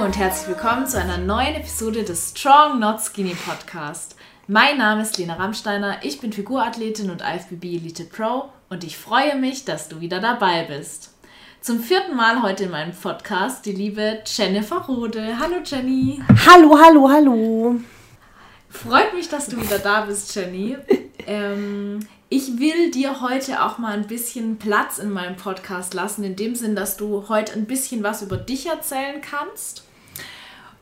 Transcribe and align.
Hallo 0.00 0.08
und 0.08 0.16
herzlich 0.16 0.48
willkommen 0.48 0.86
zu 0.86 0.98
einer 0.98 1.18
neuen 1.18 1.56
Episode 1.56 2.04
des 2.04 2.30
Strong 2.30 2.80
Not 2.80 3.02
Skinny 3.02 3.34
Podcast. 3.34 4.16
Mein 4.46 4.78
Name 4.78 5.02
ist 5.02 5.18
Lena 5.18 5.34
Rammsteiner, 5.34 5.98
ich 6.02 6.22
bin 6.22 6.32
Figurathletin 6.32 7.10
und 7.10 7.20
IFBB 7.20 7.64
Elite 7.64 8.04
Pro 8.04 8.48
und 8.70 8.82
ich 8.82 8.96
freue 8.96 9.36
mich, 9.36 9.66
dass 9.66 9.90
du 9.90 10.00
wieder 10.00 10.18
dabei 10.18 10.64
bist. 10.64 11.12
Zum 11.60 11.80
vierten 11.80 12.16
Mal 12.16 12.40
heute 12.40 12.64
in 12.64 12.70
meinem 12.70 12.94
Podcast 12.94 13.66
die 13.66 13.72
liebe 13.72 14.22
Jennifer 14.24 14.78
Rode. 14.78 15.38
Hallo 15.38 15.56
Jenny. 15.62 16.22
Hallo, 16.46 16.78
hallo, 16.82 17.10
hallo. 17.10 17.80
Freut 18.70 19.12
mich, 19.12 19.28
dass 19.28 19.48
du 19.48 19.60
wieder 19.60 19.80
da 19.80 20.06
bist, 20.06 20.34
Jenny. 20.34 20.78
Ähm, 21.26 22.00
ich 22.30 22.58
will 22.58 22.90
dir 22.90 23.20
heute 23.20 23.62
auch 23.62 23.76
mal 23.76 23.92
ein 23.92 24.06
bisschen 24.06 24.56
Platz 24.56 24.98
in 24.98 25.10
meinem 25.10 25.36
Podcast 25.36 25.92
lassen, 25.92 26.24
in 26.24 26.34
dem 26.34 26.54
Sinn, 26.54 26.74
dass 26.74 26.96
du 26.96 27.28
heute 27.28 27.52
ein 27.52 27.66
bisschen 27.66 28.02
was 28.02 28.22
über 28.22 28.38
dich 28.38 28.66
erzählen 28.66 29.20
kannst. 29.20 29.84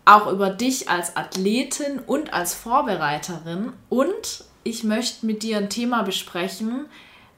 Auch 0.08 0.26
über 0.32 0.48
dich 0.48 0.88
als 0.88 1.16
Athletin 1.16 1.98
und 1.98 2.32
als 2.32 2.54
Vorbereiterin. 2.54 3.72
Und 3.88 4.44
ich 4.64 4.82
möchte 4.84 5.26
mit 5.26 5.42
dir 5.42 5.58
ein 5.58 5.68
Thema 5.68 6.02
besprechen, 6.02 6.86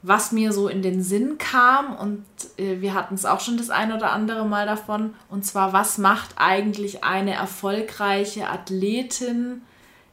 was 0.03 0.31
mir 0.31 0.53
so 0.53 0.67
in 0.69 0.81
den 0.81 1.03
Sinn 1.03 1.37
kam. 1.37 1.95
Und 1.97 2.25
äh, 2.57 2.79
wir 2.79 2.93
hatten 2.93 3.15
es 3.15 3.25
auch 3.25 3.41
schon 3.41 3.57
das 3.57 3.69
ein 3.69 3.91
oder 3.91 4.11
andere 4.11 4.45
Mal 4.45 4.65
davon. 4.65 5.15
Und 5.29 5.45
zwar, 5.45 5.73
was 5.73 5.97
macht 5.97 6.35
eigentlich 6.37 7.03
eine 7.03 7.33
erfolgreiche 7.33 8.47
Athletin? 8.47 9.63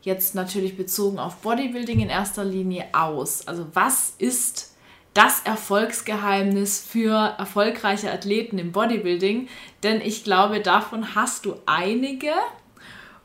jetzt 0.08 0.34
natürlich 0.34 0.76
bezogen 0.76 1.18
auf 1.18 1.36
Bodybuilding 1.36 2.00
in 2.00 2.08
erster 2.08 2.44
Linie 2.44 2.86
aus? 2.92 3.46
Also 3.46 3.66
was 3.74 4.14
ist 4.18 4.74
das 5.18 5.40
Erfolgsgeheimnis 5.40 6.78
für 6.78 7.34
erfolgreiche 7.38 8.12
Athleten 8.12 8.56
im 8.56 8.70
Bodybuilding? 8.70 9.48
Denn 9.82 10.00
ich 10.00 10.22
glaube, 10.22 10.60
davon 10.60 11.16
hast 11.16 11.44
du 11.44 11.56
einige. 11.66 12.30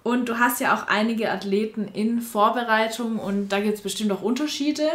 Und 0.02 0.28
du 0.28 0.40
hast 0.40 0.60
ja 0.60 0.76
auch 0.76 0.88
einige 0.88 1.32
Athleten 1.32 1.88
in 1.88 2.20
Vorbereitung 2.20 3.20
und 3.20 3.50
da 3.50 3.60
gibt 3.60 3.76
es 3.76 3.82
bestimmt 3.82 4.12
auch 4.12 4.24
Unterschiede. 4.24 4.90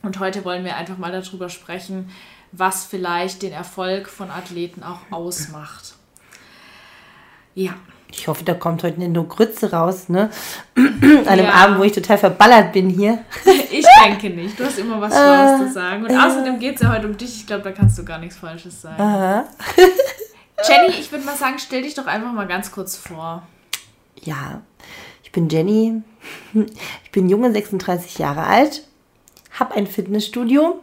Und 0.00 0.18
heute 0.18 0.46
wollen 0.46 0.64
wir 0.64 0.76
einfach 0.76 0.96
mal 0.96 1.12
darüber 1.12 1.50
sprechen, 1.50 2.10
was 2.52 2.86
vielleicht 2.86 3.42
den 3.42 3.52
Erfolg 3.52 4.08
von 4.08 4.30
Athleten 4.30 4.82
auch 4.82 5.00
ausmacht. 5.10 5.94
Ja. 7.54 7.74
Ich 8.12 8.28
hoffe, 8.28 8.44
da 8.44 8.54
kommt 8.54 8.82
heute 8.82 9.00
eine 9.00 9.24
Grütze 9.24 9.72
raus, 9.72 10.08
ne? 10.08 10.30
An 10.76 11.26
einem 11.26 11.46
ja. 11.46 11.52
Abend, 11.52 11.78
wo 11.78 11.82
ich 11.82 11.92
total 11.92 12.18
verballert 12.18 12.72
bin 12.72 12.88
hier. 12.88 13.24
Ich 13.74 13.86
denke 14.04 14.28
nicht. 14.28 14.60
Du 14.60 14.64
hast 14.64 14.78
immer 14.78 15.00
was 15.00 15.14
Schlaues 15.14 15.68
zu 15.68 15.72
sagen. 15.72 16.04
Und 16.04 16.10
äh. 16.10 16.16
außerdem 16.16 16.58
geht 16.58 16.74
es 16.74 16.82
ja 16.82 16.92
heute 16.92 17.06
um 17.06 17.16
dich. 17.16 17.36
Ich 17.36 17.46
glaube, 17.46 17.62
da 17.62 17.72
kannst 17.72 17.98
du 17.98 18.04
gar 18.04 18.18
nichts 18.18 18.36
Falsches 18.36 18.82
sagen. 18.82 19.00
Aha. 19.00 19.44
Jenny, 20.68 20.94
ich 21.00 21.10
würde 21.10 21.24
mal 21.24 21.36
sagen, 21.36 21.58
stell 21.58 21.80
dich 21.80 21.94
doch 21.94 22.06
einfach 22.06 22.32
mal 22.32 22.46
ganz 22.46 22.70
kurz 22.70 22.96
vor. 22.96 23.42
Ja, 24.20 24.60
ich 25.24 25.32
bin 25.32 25.48
Jenny. 25.48 26.02
Ich 27.04 27.10
bin 27.10 27.30
junge, 27.30 27.50
36 27.50 28.18
Jahre 28.18 28.44
alt, 28.44 28.86
habe 29.58 29.74
ein 29.74 29.86
Fitnessstudio. 29.86 30.82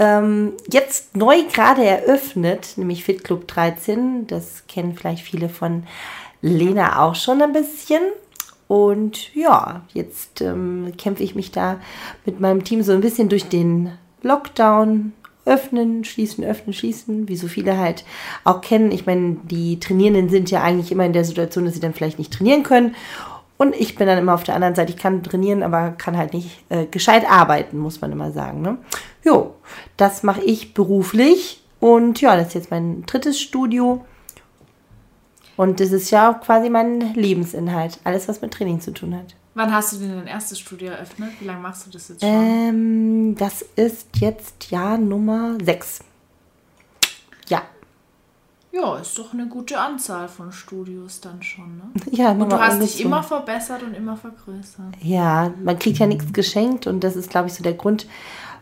Ähm, 0.00 0.54
jetzt 0.70 1.16
neu 1.16 1.42
gerade 1.52 1.84
eröffnet, 1.84 2.74
nämlich 2.76 3.04
Fit 3.04 3.24
Club 3.24 3.48
13. 3.48 4.26
Das 4.26 4.64
kennen 4.66 4.96
vielleicht 4.96 5.24
viele 5.24 5.48
von 5.48 5.84
Lena 6.40 7.02
auch 7.04 7.14
schon 7.14 7.42
ein 7.42 7.52
bisschen. 7.52 8.02
Und 8.68 9.34
ja, 9.34 9.82
jetzt 9.94 10.42
ähm, 10.42 10.92
kämpfe 10.98 11.22
ich 11.22 11.34
mich 11.34 11.50
da 11.50 11.80
mit 12.26 12.38
meinem 12.40 12.64
Team 12.64 12.82
so 12.82 12.92
ein 12.92 13.00
bisschen 13.00 13.28
durch 13.28 13.48
den 13.48 13.92
Lockdown. 14.22 15.12
Öffnen, 15.46 16.04
schließen, 16.04 16.44
öffnen, 16.44 16.74
schließen, 16.74 17.26
wie 17.26 17.36
so 17.36 17.48
viele 17.48 17.78
halt 17.78 18.04
auch 18.44 18.60
kennen. 18.60 18.92
Ich 18.92 19.06
meine, 19.06 19.38
die 19.44 19.80
Trainierenden 19.80 20.28
sind 20.28 20.50
ja 20.50 20.62
eigentlich 20.62 20.92
immer 20.92 21.06
in 21.06 21.14
der 21.14 21.24
Situation, 21.24 21.64
dass 21.64 21.72
sie 21.72 21.80
dann 21.80 21.94
vielleicht 21.94 22.18
nicht 22.18 22.34
trainieren 22.34 22.64
können. 22.64 22.94
Und 23.56 23.74
ich 23.74 23.96
bin 23.96 24.06
dann 24.06 24.18
immer 24.18 24.34
auf 24.34 24.44
der 24.44 24.54
anderen 24.54 24.74
Seite. 24.74 24.92
Ich 24.92 24.98
kann 24.98 25.22
trainieren, 25.22 25.62
aber 25.62 25.92
kann 25.92 26.18
halt 26.18 26.34
nicht 26.34 26.64
äh, 26.68 26.84
gescheit 26.84 27.28
arbeiten, 27.28 27.78
muss 27.78 28.02
man 28.02 28.12
immer 28.12 28.30
sagen. 28.30 28.60
Ne? 28.60 28.76
Jo, 29.24 29.54
das 29.96 30.22
mache 30.22 30.42
ich 30.42 30.74
beruflich. 30.74 31.62
Und 31.80 32.20
ja, 32.20 32.36
das 32.36 32.48
ist 32.48 32.54
jetzt 32.54 32.70
mein 32.70 33.04
drittes 33.06 33.40
Studio. 33.40 34.04
Und 35.58 35.80
das 35.80 35.90
ist 35.90 36.12
ja 36.12 36.30
auch 36.30 36.40
quasi 36.40 36.70
mein 36.70 37.14
Lebensinhalt. 37.14 37.98
Alles, 38.04 38.28
was 38.28 38.40
mit 38.40 38.54
Training 38.54 38.80
zu 38.80 38.92
tun 38.92 39.16
hat. 39.16 39.34
Wann 39.54 39.74
hast 39.74 39.92
du 39.92 39.96
denn 39.96 40.16
dein 40.16 40.28
erstes 40.28 40.60
Studio 40.60 40.92
eröffnet? 40.92 41.32
Wie 41.40 41.46
lange 41.46 41.58
machst 41.58 41.84
du 41.84 41.90
das 41.90 42.10
jetzt 42.10 42.20
schon? 42.20 42.30
Ähm, 42.30 43.34
das 43.36 43.62
ist 43.74 44.06
jetzt 44.20 44.70
Jahr 44.70 44.96
Nummer 44.98 45.58
6. 45.60 45.98
Ja. 47.48 47.62
Ja, 48.70 48.98
ist 48.98 49.18
doch 49.18 49.32
eine 49.32 49.48
gute 49.48 49.80
Anzahl 49.80 50.28
von 50.28 50.52
Studios 50.52 51.20
dann 51.20 51.42
schon, 51.42 51.76
ne? 51.76 51.90
Ja, 52.12 52.30
Und 52.30 52.52
du 52.52 52.60
hast 52.60 52.80
dich 52.80 53.00
immer 53.00 53.24
verbessert 53.24 53.82
und 53.82 53.94
immer 53.94 54.16
vergrößert. 54.16 54.94
Ja, 55.02 55.52
man 55.64 55.76
kriegt 55.76 55.98
ja 55.98 56.06
nichts 56.06 56.32
geschenkt 56.32 56.86
und 56.86 57.02
das 57.02 57.16
ist, 57.16 57.30
glaube 57.30 57.48
ich, 57.48 57.54
so 57.54 57.64
der 57.64 57.74
Grund, 57.74 58.06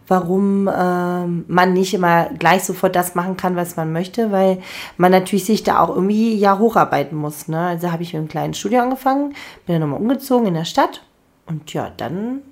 warum 0.08 0.68
ähm, 0.72 1.44
man 1.48 1.72
nicht 1.72 1.94
immer 1.94 2.30
gleich 2.38 2.64
sofort 2.64 2.96
das 2.96 3.14
machen 3.14 3.36
kann, 3.36 3.56
was 3.56 3.76
man 3.76 3.92
möchte, 3.92 4.32
weil 4.32 4.62
man 4.96 5.12
natürlich 5.12 5.44
sich 5.44 5.62
da 5.62 5.80
auch 5.80 5.88
irgendwie 5.88 6.34
ja 6.36 6.58
hocharbeiten 6.58 7.16
muss. 7.16 7.48
Ne? 7.48 7.58
Also 7.58 7.92
habe 7.92 8.02
ich 8.02 8.12
mit 8.12 8.20
einem 8.20 8.28
kleinen 8.28 8.54
Studio 8.54 8.80
angefangen, 8.80 9.34
bin 9.66 9.74
dann 9.74 9.80
nochmal 9.80 10.00
umgezogen 10.00 10.46
in 10.46 10.54
der 10.54 10.64
Stadt 10.64 11.02
und 11.46 11.72
ja, 11.72 11.90
dann 11.96 12.42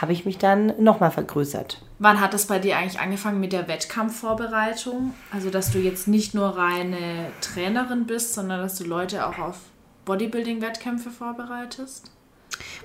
habe 0.00 0.12
ich 0.12 0.24
mich 0.24 0.38
dann 0.38 0.72
nochmal 0.82 1.10
vergrößert. 1.10 1.80
Wann 1.98 2.20
hat 2.20 2.34
es 2.34 2.46
bei 2.46 2.58
dir 2.58 2.76
eigentlich 2.76 3.00
angefangen 3.00 3.38
mit 3.38 3.52
der 3.52 3.68
Wettkampfvorbereitung? 3.68 5.14
Also, 5.30 5.50
dass 5.50 5.70
du 5.70 5.78
jetzt 5.78 6.08
nicht 6.08 6.34
nur 6.34 6.56
reine 6.56 7.30
Trainerin 7.40 8.06
bist, 8.06 8.34
sondern 8.34 8.60
dass 8.60 8.76
du 8.76 8.84
Leute 8.84 9.26
auch 9.26 9.38
auf 9.38 9.58
Bodybuilding-Wettkämpfe 10.04 11.10
vorbereitest? 11.10 12.10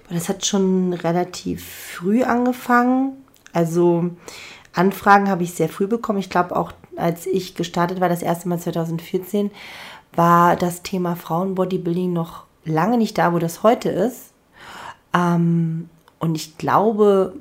Das 0.09 0.29
hat 0.29 0.45
schon 0.45 0.93
relativ 0.93 1.65
früh 1.65 2.23
angefangen. 2.23 3.13
Also 3.53 4.11
Anfragen 4.73 5.29
habe 5.29 5.43
ich 5.43 5.53
sehr 5.53 5.69
früh 5.69 5.87
bekommen. 5.87 6.19
Ich 6.19 6.29
glaube 6.29 6.55
auch, 6.55 6.71
als 6.95 7.25
ich 7.25 7.55
gestartet 7.55 7.99
war, 7.99 8.09
das 8.09 8.21
erste 8.21 8.47
Mal 8.47 8.59
2014, 8.59 9.49
war 10.13 10.55
das 10.55 10.83
Thema 10.83 11.15
Frauenbodybuilding 11.15 12.13
noch 12.13 12.43
lange 12.63 12.97
nicht 12.97 13.17
da, 13.17 13.33
wo 13.33 13.39
das 13.39 13.63
heute 13.63 13.89
ist. 13.89 14.31
Ähm, 15.13 15.89
und 16.19 16.35
ich 16.35 16.57
glaube, 16.57 17.33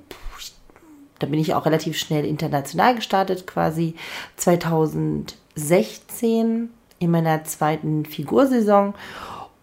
da 1.18 1.26
bin 1.26 1.40
ich 1.40 1.54
auch 1.54 1.66
relativ 1.66 1.98
schnell 1.98 2.24
international 2.24 2.94
gestartet, 2.94 3.46
quasi 3.46 3.94
2016 4.36 6.70
in 6.98 7.10
meiner 7.10 7.44
zweiten 7.44 8.04
Figursaison. 8.04 8.94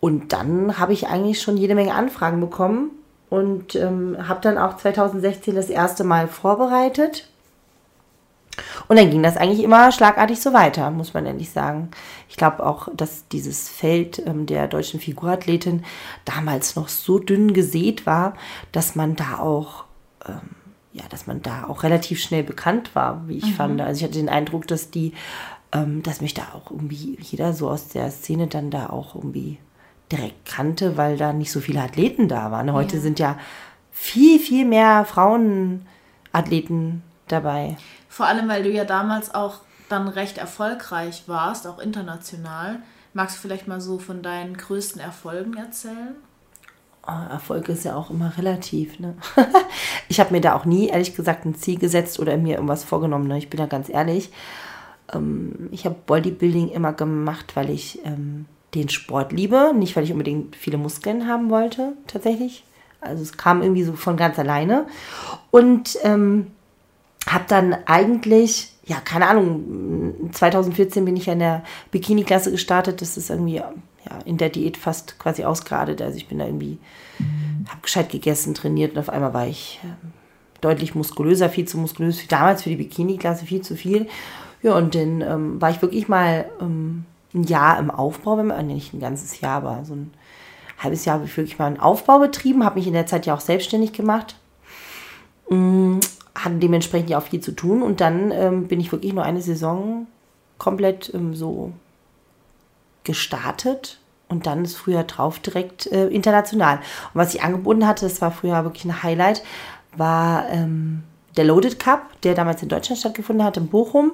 Und 0.04 0.34
dann 0.34 0.78
habe 0.80 0.92
ich 0.92 1.08
eigentlich 1.08 1.42
schon 1.42 1.56
jede 1.56 1.76
Menge 1.76 1.94
Anfragen 1.94 2.42
bekommen 2.42 2.92
und 3.30 3.74
ähm, 3.76 4.18
habe 4.28 4.42
dann 4.42 4.58
auch 4.58 4.76
2016 4.76 5.56
das 5.56 5.70
erste 5.70 6.04
Mal 6.04 6.28
vorbereitet. 6.28 7.30
Und 8.90 9.00
dann 9.00 9.10
ging 9.10 9.24
das 9.24 9.38
eigentlich 9.38 9.64
immer 9.64 9.94
schlagartig 9.94 10.42
so 10.42 10.52
weiter, 10.52 10.92
muss 10.92 11.14
man 11.14 11.26
ehrlich 11.26 11.52
sagen. 11.52 11.90
Ich 12.28 12.36
glaube 12.36 12.66
auch, 12.66 12.90
dass 12.94 13.30
dieses 13.30 13.70
Feld 13.70 14.22
ähm, 14.28 14.46
der 14.46 14.68
deutschen 14.68 15.00
Figurathletin 15.00 15.86
damals 16.26 16.76
noch 16.76 16.90
so 16.90 17.18
dünn 17.18 17.54
gesät 17.54 18.06
war, 18.06 18.34
dass 18.74 18.96
man 18.96 19.16
da 19.16 19.40
auch, 19.40 19.86
ähm, 20.28 20.50
ja, 20.92 21.04
dass 21.08 21.28
man 21.28 21.42
da 21.42 21.70
auch 21.70 21.84
relativ 21.84 22.20
schnell 22.20 22.44
bekannt 22.44 22.94
war, 22.94 23.26
wie 23.30 23.38
ich 23.38 23.52
mhm. 23.52 23.54
fand. 23.54 23.82
Also 23.82 24.00
ich 24.00 24.04
hatte 24.04 24.20
den 24.20 24.28
Eindruck, 24.28 24.68
dass 24.68 24.92
die, 24.92 25.14
ähm, 25.72 26.04
dass 26.04 26.20
mich 26.20 26.34
da 26.34 26.42
auch 26.54 26.72
irgendwie 26.72 27.18
jeder 27.22 27.54
so 27.54 27.70
aus 27.70 27.88
der 27.88 28.12
Szene 28.12 28.48
dann 28.48 28.70
da 28.70 28.88
auch 28.90 29.16
irgendwie 29.16 29.60
direkt 30.18 30.46
kannte, 30.46 30.98
weil 30.98 31.18
da 31.18 31.34
nicht 31.34 31.52
so 31.52 31.60
viele 31.60 31.82
Athleten 31.82 32.28
da 32.28 32.52
waren. 32.52 32.72
Heute 32.72 32.98
ja. 32.98 33.02
sind 33.02 33.20
ja 33.20 33.38
viel, 33.92 34.40
viel 34.40 34.66
mehr 34.66 35.06
Frauenathleten 35.06 37.04
dabei. 37.28 37.78
Vor 38.10 38.28
allem, 38.28 38.48
weil 38.48 38.64
du 38.64 38.70
ja 38.70 38.86
damals 38.86 39.34
auch 39.34 39.62
dann 39.90 40.08
recht 40.08 40.38
erfolgreich 40.38 41.24
warst, 41.28 41.68
auch 41.68 41.80
international. 41.80 42.80
Magst 43.14 43.38
du 43.38 43.42
vielleicht 43.42 43.68
mal 43.68 43.82
so 43.82 44.00
von 44.00 44.22
deinen 44.22 44.58
größten 44.58 45.02
Erfolgen 45.02 45.56
erzählen? 45.56 46.16
Oh, 47.06 47.32
Erfolg 47.32 47.68
ist 47.70 47.84
ja 47.84 47.96
auch 47.96 48.10
immer 48.10 48.38
relativ. 48.38 49.00
Ne? 49.00 49.16
ich 50.08 50.20
habe 50.20 50.32
mir 50.32 50.42
da 50.42 50.56
auch 50.56 50.66
nie, 50.66 50.88
ehrlich 50.88 51.16
gesagt, 51.16 51.46
ein 51.46 51.56
Ziel 51.56 51.78
gesetzt 51.78 52.20
oder 52.20 52.38
mir 52.38 52.56
irgendwas 52.56 52.84
vorgenommen. 52.84 53.28
Ne? 53.28 53.38
Ich 53.38 53.50
bin 53.50 53.60
da 53.60 53.66
ganz 53.66 53.90
ehrlich. 53.90 54.32
Ähm, 55.14 55.68
ich 55.72 55.86
habe 55.86 55.96
Bodybuilding 56.06 56.70
immer 56.70 56.94
gemacht, 56.94 57.56
weil 57.56 57.70
ich 57.70 58.00
ähm, 58.06 58.46
den 58.76 58.90
Sport 58.90 59.32
liebe. 59.32 59.74
Nicht, 59.76 59.96
weil 59.96 60.04
ich 60.04 60.12
unbedingt 60.12 60.56
viele 60.56 60.78
Muskeln 60.78 61.28
haben 61.28 61.50
wollte, 61.50 61.94
tatsächlich. 62.08 62.64
Also 63.02 63.22
es 63.22 63.38
kam 63.38 63.62
irgendwie 63.62 63.84
so 63.84 63.94
von 63.94 64.18
ganz 64.18 64.40
alleine. 64.40 64.86
Und 65.52 65.98
ähm, 66.04 66.48
habe 67.28 67.46
dann 67.48 67.76
eigentlich, 67.86 68.72
ja, 68.86 68.98
keine 68.98 69.28
Ahnung, 69.28 70.32
2014 70.32 71.06
bin 71.06 71.16
ich 71.16 71.28
in 71.28 71.40
der 71.40 71.64
Bikini-Klasse 71.92 72.52
gestartet. 72.52 73.02
Das 73.02 73.18
ist 73.18 73.30
irgendwie 73.30 73.56
ja, 73.56 73.72
in 74.26 74.38
der 74.38 74.50
Diät 74.50 74.78
fast 74.78 75.20
quasi 75.20 75.44
ausgeradet. 75.44 76.02
Also 76.02 76.18
ich 76.18 76.28
bin 76.28 76.40
da 76.40 76.46
irgendwie, 76.46 76.80
habe 77.68 77.82
gescheit 77.82 78.10
gegessen, 78.10 78.54
trainiert 78.54 78.94
und 78.94 79.00
auf 79.00 79.10
einmal 79.10 79.34
war 79.34 79.48
ich 79.48 79.80
äh, 79.84 79.88
deutlich 80.62 80.96
muskulöser, 80.96 81.50
viel 81.50 81.68
zu 81.68 81.78
muskulös. 81.78 82.28
Damals 82.28 82.64
für 82.64 82.70
die 82.70 82.78
Bikini-Klasse 82.78 83.46
viel 83.46 83.62
zu 83.62 83.76
viel. 83.76 84.08
Ja, 84.62 84.78
und 84.78 84.96
dann 84.96 85.22
ähm, 85.22 85.62
war 85.62 85.70
ich 85.70 85.82
wirklich 85.82 86.08
mal... 86.08 86.46
Ähm, 86.60 87.06
ein 87.34 87.44
Jahr 87.44 87.80
im 87.80 87.92
Aufbau, 87.92 88.38
wenn 88.38 88.48
man, 88.48 88.68
nicht 88.68 88.94
ein 88.94 89.00
ganzes 89.00 89.40
Jahr, 89.42 89.58
aber 89.58 89.86
so 89.86 89.94
ein 89.94 90.14
halbes 90.78 91.06
Jahr 91.06 91.16
habe 91.16 91.26
ich 91.26 91.36
wirklich 91.36 91.60
mal 91.60 91.66
einen 91.66 91.80
Aufbau 91.80 92.20
betrieben, 92.20 92.64
habe 92.64 92.80
mich 92.80 92.88
in 92.88 92.94
der 92.94 93.08
Zeit 93.08 93.26
ja 93.26 93.34
auch 93.34 93.40
selbstständig 93.40 93.94
gemacht. 93.94 94.36
Mm, 95.50 96.00
hatte 96.36 96.56
dementsprechend 96.56 97.10
ja 97.10 97.18
auch 97.18 97.24
viel 97.24 97.42
zu 97.42 97.52
tun 97.52 97.84
und 97.84 98.02
dann 98.02 98.32
ähm, 98.32 98.68
bin 98.68 98.80
ich 98.80 98.92
wirklich 98.92 99.14
nur 99.14 99.24
eine 99.24 99.42
Saison 99.42 100.08
komplett 100.58 101.14
ähm, 101.14 101.36
so 101.36 101.72
gestartet 103.04 104.00
und 104.30 104.48
dann 104.48 104.64
ist 104.64 104.78
früher 104.78 105.04
drauf 105.04 105.40
direkt 105.40 105.88
äh, 105.92 106.08
international. 106.08 106.78
Und 106.78 107.16
was 107.16 107.36
ich 107.36 107.44
angeboten 107.44 107.86
hatte, 107.86 108.06
das 108.06 108.22
war 108.22 108.32
früher 108.32 108.64
wirklich 108.64 108.86
ein 108.86 109.04
Highlight, 109.04 109.44
war 109.96 110.50
ähm, 110.50 111.04
der 111.38 111.46
Loaded 111.46 111.80
Cup, 111.80 112.22
der 112.22 112.34
damals 112.34 112.64
in 112.64 112.70
Deutschland 112.70 113.00
stattgefunden 113.00 113.46
hat, 113.46 113.58
in 113.58 113.68
Bochum. 113.68 114.12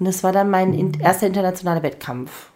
Und 0.00 0.06
das 0.06 0.24
war 0.24 0.32
dann 0.32 0.50
mein 0.50 0.72
in 0.72 0.98
erster 0.98 1.26
internationaler 1.26 1.82
Wettkampf. 1.82 2.48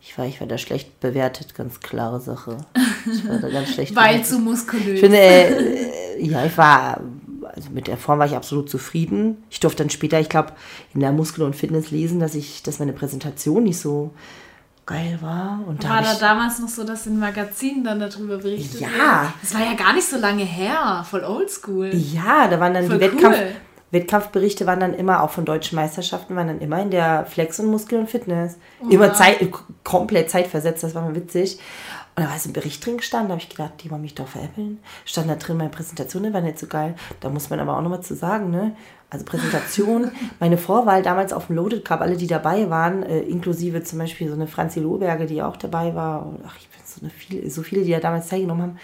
Ich 0.00 0.16
war, 0.16 0.24
ich 0.26 0.40
war 0.40 0.46
da 0.46 0.56
schlecht 0.56 1.00
bewertet, 1.00 1.54
ganz 1.54 1.80
klare 1.80 2.20
Sache. 2.20 2.56
Ich 3.04 3.28
war 3.28 3.38
da 3.38 3.48
ganz 3.48 3.68
schlecht 3.74 3.94
Weil 3.94 4.24
zu 4.24 4.38
muskulös. 4.38 4.94
Ich 4.94 5.00
finde, 5.00 5.18
äh, 5.18 6.24
ja, 6.24 6.46
ich 6.46 6.56
war, 6.56 7.00
also 7.44 7.70
mit 7.70 7.88
der 7.88 7.96
Form 7.96 8.20
war 8.20 8.26
ich 8.26 8.36
absolut 8.36 8.70
zufrieden. 8.70 9.42
Ich 9.50 9.60
durfte 9.60 9.82
dann 9.82 9.90
später, 9.90 10.18
ich 10.20 10.28
glaube, 10.28 10.52
in 10.94 11.00
der 11.00 11.12
Muskel- 11.12 11.42
und 11.42 11.54
Fitness 11.54 11.90
lesen, 11.90 12.20
dass 12.20 12.34
ich, 12.34 12.62
dass 12.62 12.78
meine 12.78 12.92
Präsentation 12.92 13.64
nicht 13.64 13.78
so 13.78 14.12
geil 14.86 15.18
war. 15.20 15.60
Und 15.66 15.88
war 15.88 16.02
da 16.02 16.14
damals 16.14 16.58
noch 16.60 16.68
so, 16.68 16.84
dass 16.84 17.06
in 17.06 17.18
Magazinen 17.18 17.84
dann 17.84 18.00
darüber 18.00 18.38
berichtet 18.38 18.80
Ja. 18.80 18.88
Wird? 18.88 19.32
Das 19.42 19.54
war 19.54 19.60
ja 19.60 19.74
gar 19.74 19.92
nicht 19.92 20.08
so 20.08 20.16
lange 20.16 20.44
her, 20.44 21.04
voll 21.08 21.24
oldschool. 21.24 21.90
Ja, 21.94 22.48
da 22.48 22.58
waren 22.58 22.74
dann 22.74 22.86
voll 22.86 22.98
die 22.98 23.04
Wettkampf, 23.04 23.36
cool. 23.36 23.52
Wettkampfberichte 23.90 24.66
waren 24.66 24.80
dann 24.80 24.94
immer, 24.94 25.22
auch 25.22 25.30
von 25.30 25.44
deutschen 25.44 25.76
Meisterschaften, 25.76 26.36
waren 26.36 26.46
dann 26.46 26.60
immer 26.60 26.80
in 26.80 26.90
der 26.90 27.26
Flex 27.26 27.58
und 27.58 27.66
Muskel 27.66 27.98
und 27.98 28.08
Fitness. 28.08 28.56
Wow. 28.80 28.92
Immer 28.92 29.14
Zeit, 29.14 29.38
komplett 29.82 30.30
zeitversetzt, 30.30 30.82
das 30.82 30.94
war 30.94 31.02
mal 31.02 31.14
witzig. 31.14 31.58
Und 32.16 32.24
da 32.24 32.30
war 32.30 32.38
so 32.38 32.50
ein 32.50 32.52
Bericht 32.52 32.84
drin 32.84 32.98
gestanden, 32.98 33.28
da 33.28 33.34
habe 33.34 33.42
ich 33.42 33.48
gedacht, 33.48 33.72
die 33.82 33.90
wollen 33.90 34.02
mich 34.02 34.14
doch 34.14 34.28
veräppeln. 34.28 34.78
Stand 35.04 35.30
da 35.30 35.36
drin, 35.36 35.56
meine 35.56 35.70
Präsentation 35.70 36.32
war 36.32 36.40
nicht 36.40 36.58
so 36.58 36.66
geil. 36.66 36.94
Da 37.20 37.30
muss 37.30 37.50
man 37.50 37.60
aber 37.60 37.76
auch 37.76 37.82
nochmal 37.82 38.02
zu 38.02 38.14
sagen, 38.14 38.50
ne? 38.50 38.76
Also 39.10 39.24
Präsentation, 39.24 40.10
meine 40.40 40.58
Vorwahl 40.58 41.02
damals 41.02 41.32
auf 41.32 41.48
dem 41.48 41.56
Loaded 41.56 41.84
Cup, 41.84 42.00
alle, 42.00 42.16
die 42.16 42.26
dabei 42.26 42.70
waren, 42.70 43.02
äh, 43.02 43.20
inklusive 43.20 43.82
zum 43.82 43.98
Beispiel 43.98 44.28
so 44.28 44.34
eine 44.34 44.46
Franzi 44.46 44.80
Lohberge, 44.80 45.26
die 45.26 45.42
auch 45.42 45.56
dabei 45.56 45.94
war. 45.94 46.32
ach, 46.46 46.56
ich 46.58 46.68
bin 46.68 46.80
so, 46.84 47.00
eine 47.00 47.10
viele, 47.10 47.50
so 47.50 47.62
viele, 47.62 47.82
die 47.84 47.90
da 47.90 48.00
damals 48.00 48.28
teilgenommen 48.28 48.62
haben. 48.62 48.78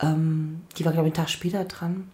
Ähm, 0.00 0.60
die 0.76 0.84
war, 0.84 0.92
glaube 0.92 1.08
ich, 1.08 1.14
einen 1.14 1.24
Tag 1.24 1.30
später 1.30 1.64
dran. 1.64 2.10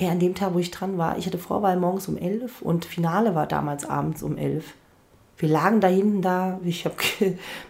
Ey, 0.00 0.08
an 0.08 0.20
dem 0.20 0.36
Tag, 0.36 0.54
wo 0.54 0.60
ich 0.60 0.70
dran 0.70 0.96
war, 0.96 1.18
ich 1.18 1.26
hatte 1.26 1.38
Vorwahl 1.38 1.76
morgens 1.76 2.06
um 2.06 2.16
11 2.16 2.62
und 2.62 2.84
Finale 2.84 3.34
war 3.34 3.48
damals 3.48 3.84
abends 3.84 4.22
um 4.22 4.36
11. 4.36 4.64
Wir 5.38 5.48
lagen 5.48 5.80
da 5.80 5.88
hinten 5.88 6.22
da, 6.22 6.60
ich 6.64 6.84
habe 6.84 6.94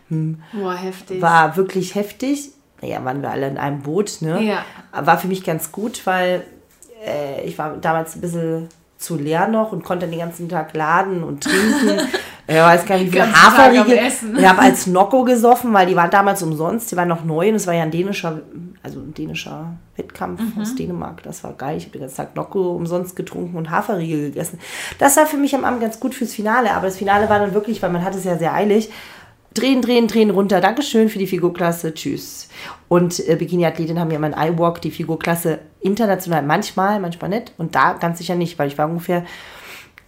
hm, 0.08 0.42
Boah, 0.52 0.75
heftig. 0.75 1.22
War 1.22 1.56
wirklich 1.56 1.94
heftig. 1.94 2.50
Naja, 2.82 3.02
waren 3.04 3.22
wir 3.22 3.30
alle 3.30 3.48
in 3.48 3.56
einem 3.56 3.80
Boot, 3.80 4.19
ne? 4.20 4.42
Ja. 4.42 4.64
War 4.92 5.19
für 5.19 5.26
mich 5.26 5.42
ganz 5.42 5.72
gut, 5.72 6.06
weil 6.06 6.44
äh, 7.04 7.46
ich 7.46 7.58
war 7.58 7.78
damals 7.78 8.14
ein 8.14 8.20
bisschen 8.20 8.69
zu 8.98 9.14
leer 9.16 9.46
noch 9.46 9.70
und 9.70 9.84
konnte 9.84 10.08
den 10.08 10.18
ganzen 10.18 10.48
Tag 10.48 10.74
laden 10.74 11.22
und 11.22 11.44
trinken. 11.44 12.00
Ich 12.48 12.54
weiß 12.54 12.84
gar 12.84 12.98
nicht, 12.98 13.12
wie 13.12 13.22
Haferriegel. 13.22 13.96
Ich 14.36 14.46
habe 14.46 14.60
als 14.60 14.88
Nocco 14.88 15.22
gesoffen, 15.22 15.72
weil 15.72 15.86
die 15.86 15.94
waren 15.94 16.10
damals 16.10 16.42
umsonst. 16.42 16.90
Die 16.90 16.96
waren 16.96 17.06
noch 17.06 17.24
neu 17.24 17.48
und 17.48 17.54
es 17.54 17.68
war 17.68 17.74
ja 17.74 17.84
ein 17.84 17.92
dänischer, 17.92 18.40
also 18.82 18.98
ein 18.98 19.14
dänischer 19.14 19.74
Wettkampf 19.94 20.40
mhm. 20.40 20.60
aus 20.60 20.74
Dänemark. 20.74 21.22
Das 21.22 21.44
war 21.44 21.52
geil. 21.52 21.76
Ich 21.76 21.84
habe 21.84 21.92
den 21.92 22.00
ganzen 22.00 22.16
Tag 22.16 22.34
Nocco 22.34 22.72
umsonst 22.72 23.14
getrunken 23.14 23.56
und 23.56 23.70
Haferriegel 23.70 24.30
gegessen. 24.30 24.58
Das 24.98 25.16
war 25.16 25.26
für 25.26 25.36
mich 25.36 25.54
am 25.54 25.64
Abend 25.64 25.80
ganz 25.80 26.00
gut 26.00 26.12
fürs 26.12 26.34
Finale. 26.34 26.72
Aber 26.72 26.86
das 26.86 26.96
Finale 26.96 27.30
war 27.30 27.38
dann 27.38 27.54
wirklich, 27.54 27.80
weil 27.80 27.90
man 27.90 28.04
hatte 28.04 28.18
es 28.18 28.24
ja 28.24 28.36
sehr 28.36 28.52
eilig. 28.52 28.90
Drehen, 29.58 29.82
drehen, 29.82 30.06
drehen 30.06 30.31
runter. 30.31 30.60
Dankeschön 30.60 31.08
für 31.08 31.19
die 31.19 31.26
Figurklasse. 31.26 31.93
Tschüss. 31.93 32.49
Und 32.87 33.26
äh, 33.28 33.34
Bikini-Athletinnen 33.34 34.00
haben 34.00 34.10
ja 34.10 34.16
immer 34.16 34.32
ein 34.32 34.55
iWalk, 34.55 34.81
die 34.81 34.93
Figurklasse 34.93 35.58
international 35.81 36.44
manchmal, 36.44 37.00
manchmal 37.00 37.31
nicht. 37.31 37.52
Und 37.58 37.75
da 37.75 37.94
ganz 37.94 38.19
sicher 38.19 38.37
nicht, 38.37 38.58
weil 38.58 38.69
ich 38.69 38.78
war 38.78 38.88
ungefähr 38.88 39.25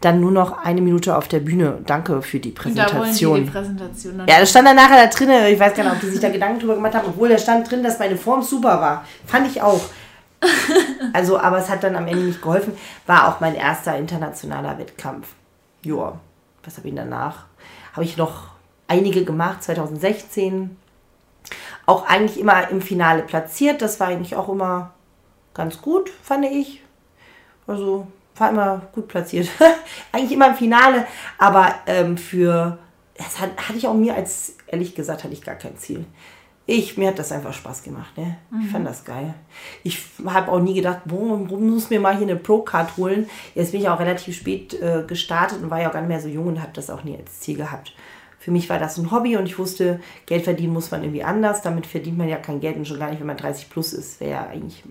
dann 0.00 0.20
nur 0.20 0.31
noch 0.31 0.64
eine 0.64 0.81
Minute 0.81 1.17
auf 1.17 1.26
der 1.26 1.41
Bühne. 1.41 1.79
Danke 1.85 2.23
für 2.23 2.38
die 2.38 2.50
Präsentation. 2.50 3.32
Da 3.32 3.38
die, 3.38 3.44
die 3.44 3.50
Präsentation 3.50 4.19
ja, 4.29 4.38
das 4.38 4.50
stand 4.50 4.69
dann 4.69 4.76
nachher 4.76 5.05
da 5.05 5.06
drin. 5.08 5.31
Ich 5.53 5.58
weiß 5.58 5.75
gar 5.75 5.82
nicht, 5.82 5.93
ob 5.93 6.00
die 6.00 6.06
sich 6.06 6.20
da 6.20 6.31
Gedanken 6.31 6.61
drüber 6.61 6.76
gemacht 6.76 6.94
haben, 6.94 7.08
obwohl 7.08 7.29
da 7.29 7.38
stand 7.38 7.69
drin, 7.69 7.82
dass 7.82 7.99
meine 7.99 8.17
Form 8.17 8.43
super 8.43 8.81
war. 8.81 9.05
Fand 9.26 9.49
ich 9.49 9.61
auch. 9.61 9.81
also, 11.12 11.38
aber 11.38 11.58
es 11.58 11.69
hat 11.69 11.82
dann 11.82 11.96
am 11.96 12.06
Ende 12.06 12.23
nicht 12.25 12.41
geholfen. 12.41 12.73
War 13.06 13.29
auch 13.29 13.41
mein 13.41 13.56
erster 13.56 13.99
internationaler 13.99 14.79
Wettkampf. 14.79 15.26
Joa, 15.82 16.20
was 16.64 16.79
habe 16.79 16.88
ich 16.88 16.94
danach? 16.94 17.46
Habe 17.93 18.05
ich 18.05 18.17
noch 18.17 18.50
einige 18.90 19.25
gemacht, 19.25 19.62
2016. 19.62 20.76
Auch 21.87 22.06
eigentlich 22.06 22.38
immer 22.38 22.69
im 22.69 22.82
Finale 22.82 23.22
platziert. 23.22 23.81
Das 23.81 24.00
war 24.00 24.08
eigentlich 24.08 24.37
auch 24.37 24.48
immer 24.48 24.92
ganz 25.54 25.81
gut, 25.81 26.10
fand 26.22 26.44
ich. 26.44 26.82
Also 27.66 28.06
war 28.37 28.50
immer 28.50 28.82
gut 28.92 29.08
platziert. 29.08 29.48
Eigentlich 30.12 30.32
immer 30.32 30.48
im 30.48 30.54
Finale, 30.54 31.06
aber 31.38 31.75
ähm, 31.87 32.16
für, 32.16 32.78
das 33.14 33.38
hat, 33.38 33.50
hatte 33.56 33.76
ich 33.76 33.87
auch 33.87 33.94
mir 33.94 34.14
als, 34.14 34.56
ehrlich 34.66 34.94
gesagt, 34.94 35.25
hatte 35.25 35.34
ich 35.34 35.43
gar 35.43 35.56
kein 35.56 35.76
Ziel. 35.76 36.06
Ich, 36.66 36.96
mir 36.96 37.08
hat 37.08 37.19
das 37.19 37.32
einfach 37.32 37.52
Spaß 37.52 37.82
gemacht, 37.82 38.16
ne? 38.16 38.38
Mhm. 38.50 38.60
Ich 38.60 38.70
fand 38.70 38.86
das 38.86 39.04
geil. 39.04 39.34
Ich 39.82 40.02
habe 40.25 40.50
auch 40.50 40.60
nie 40.60 40.75
gedacht, 40.75 41.00
warum 41.04 41.48
muss 41.48 41.90
mir 41.90 42.00
mal 42.00 42.16
hier 42.16 42.26
eine 42.26 42.36
Pro-Card 42.36 42.96
holen? 42.96 43.28
Jetzt 43.54 43.72
bin 43.72 43.81
ich 43.81 43.88
auch 43.88 43.98
relativ 43.98 44.36
spät 44.36 44.75
äh, 44.75 45.04
gestartet 45.06 45.62
und 45.62 45.70
war 45.70 45.81
ja 45.81 45.88
auch 45.88 45.93
gar 45.93 46.00
nicht 46.00 46.08
mehr 46.08 46.20
so 46.20 46.28
jung 46.28 46.46
und 46.46 46.62
habe 46.62 46.72
das 46.72 46.88
auch 46.88 47.04
nie 47.04 47.16
als 47.16 47.40
Ziel 47.40 47.56
gehabt. 47.56 47.93
Für 48.40 48.50
mich 48.50 48.70
war 48.70 48.78
das 48.78 48.96
ein 48.96 49.10
Hobby 49.10 49.37
und 49.37 49.44
ich 49.44 49.58
wusste, 49.58 50.00
Geld 50.25 50.44
verdienen 50.44 50.72
muss 50.72 50.90
man 50.90 51.02
irgendwie 51.02 51.22
anders. 51.22 51.60
Damit 51.60 51.87
verdient 51.87 52.16
man 52.16 52.26
ja 52.26 52.38
kein 52.38 52.58
Geld 52.58 52.76
und 52.76 52.88
schon 52.88 52.98
gar 52.98 53.10
nicht, 53.10 53.20
wenn 53.20 53.26
man 53.26 53.37
30 53.37 53.69
plus 53.69 53.92
ist. 53.92 54.19
Wäre 54.19 54.31
ja 54.31 54.46
eigentlich, 54.46 54.82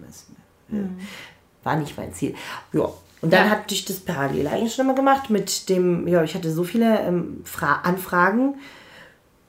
äh, 0.72 0.76
mhm. 0.76 1.00
war 1.64 1.76
nicht 1.76 1.98
mein 1.98 2.14
Ziel. 2.14 2.36
Ja, 2.74 2.90
und 3.22 3.34
dann 3.34 3.48
ja. 3.48 3.50
hatte 3.50 3.74
ich 3.74 3.86
das 3.86 4.00
parallel 4.00 4.48
eigentlich 4.48 4.76
schon 4.76 4.86
immer 4.86 4.94
gemacht 4.94 5.32
mit 5.32 5.68
dem, 5.68 6.08
ja, 6.08 6.24
ich 6.24 6.36
hatte 6.36 6.52
so 6.52 6.64
viele 6.64 7.00
ähm, 7.02 7.44
Anfragen, 7.84 8.56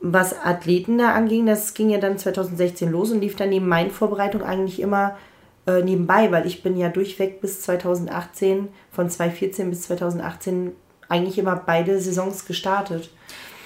was 0.00 0.34
Athleten 0.38 0.96
da 0.96 1.12
anging. 1.12 1.44
Das 1.44 1.74
ging 1.74 1.90
ja 1.90 1.98
dann 1.98 2.16
2016 2.16 2.90
los 2.90 3.10
und 3.10 3.20
lief 3.20 3.36
dann 3.36 3.50
neben 3.50 3.68
meinen 3.68 3.90
Vorbereitungen 3.90 4.46
eigentlich 4.46 4.80
immer 4.80 5.18
äh, 5.66 5.82
nebenbei, 5.82 6.32
weil 6.32 6.46
ich 6.46 6.62
bin 6.62 6.78
ja 6.78 6.88
durchweg 6.88 7.42
bis 7.42 7.60
2018, 7.60 8.68
von 8.90 9.10
2014 9.10 9.68
bis 9.68 9.82
2018 9.82 10.72
eigentlich 11.10 11.38
immer 11.38 11.56
beide 11.56 12.00
Saisons 12.00 12.46
gestartet. 12.46 13.10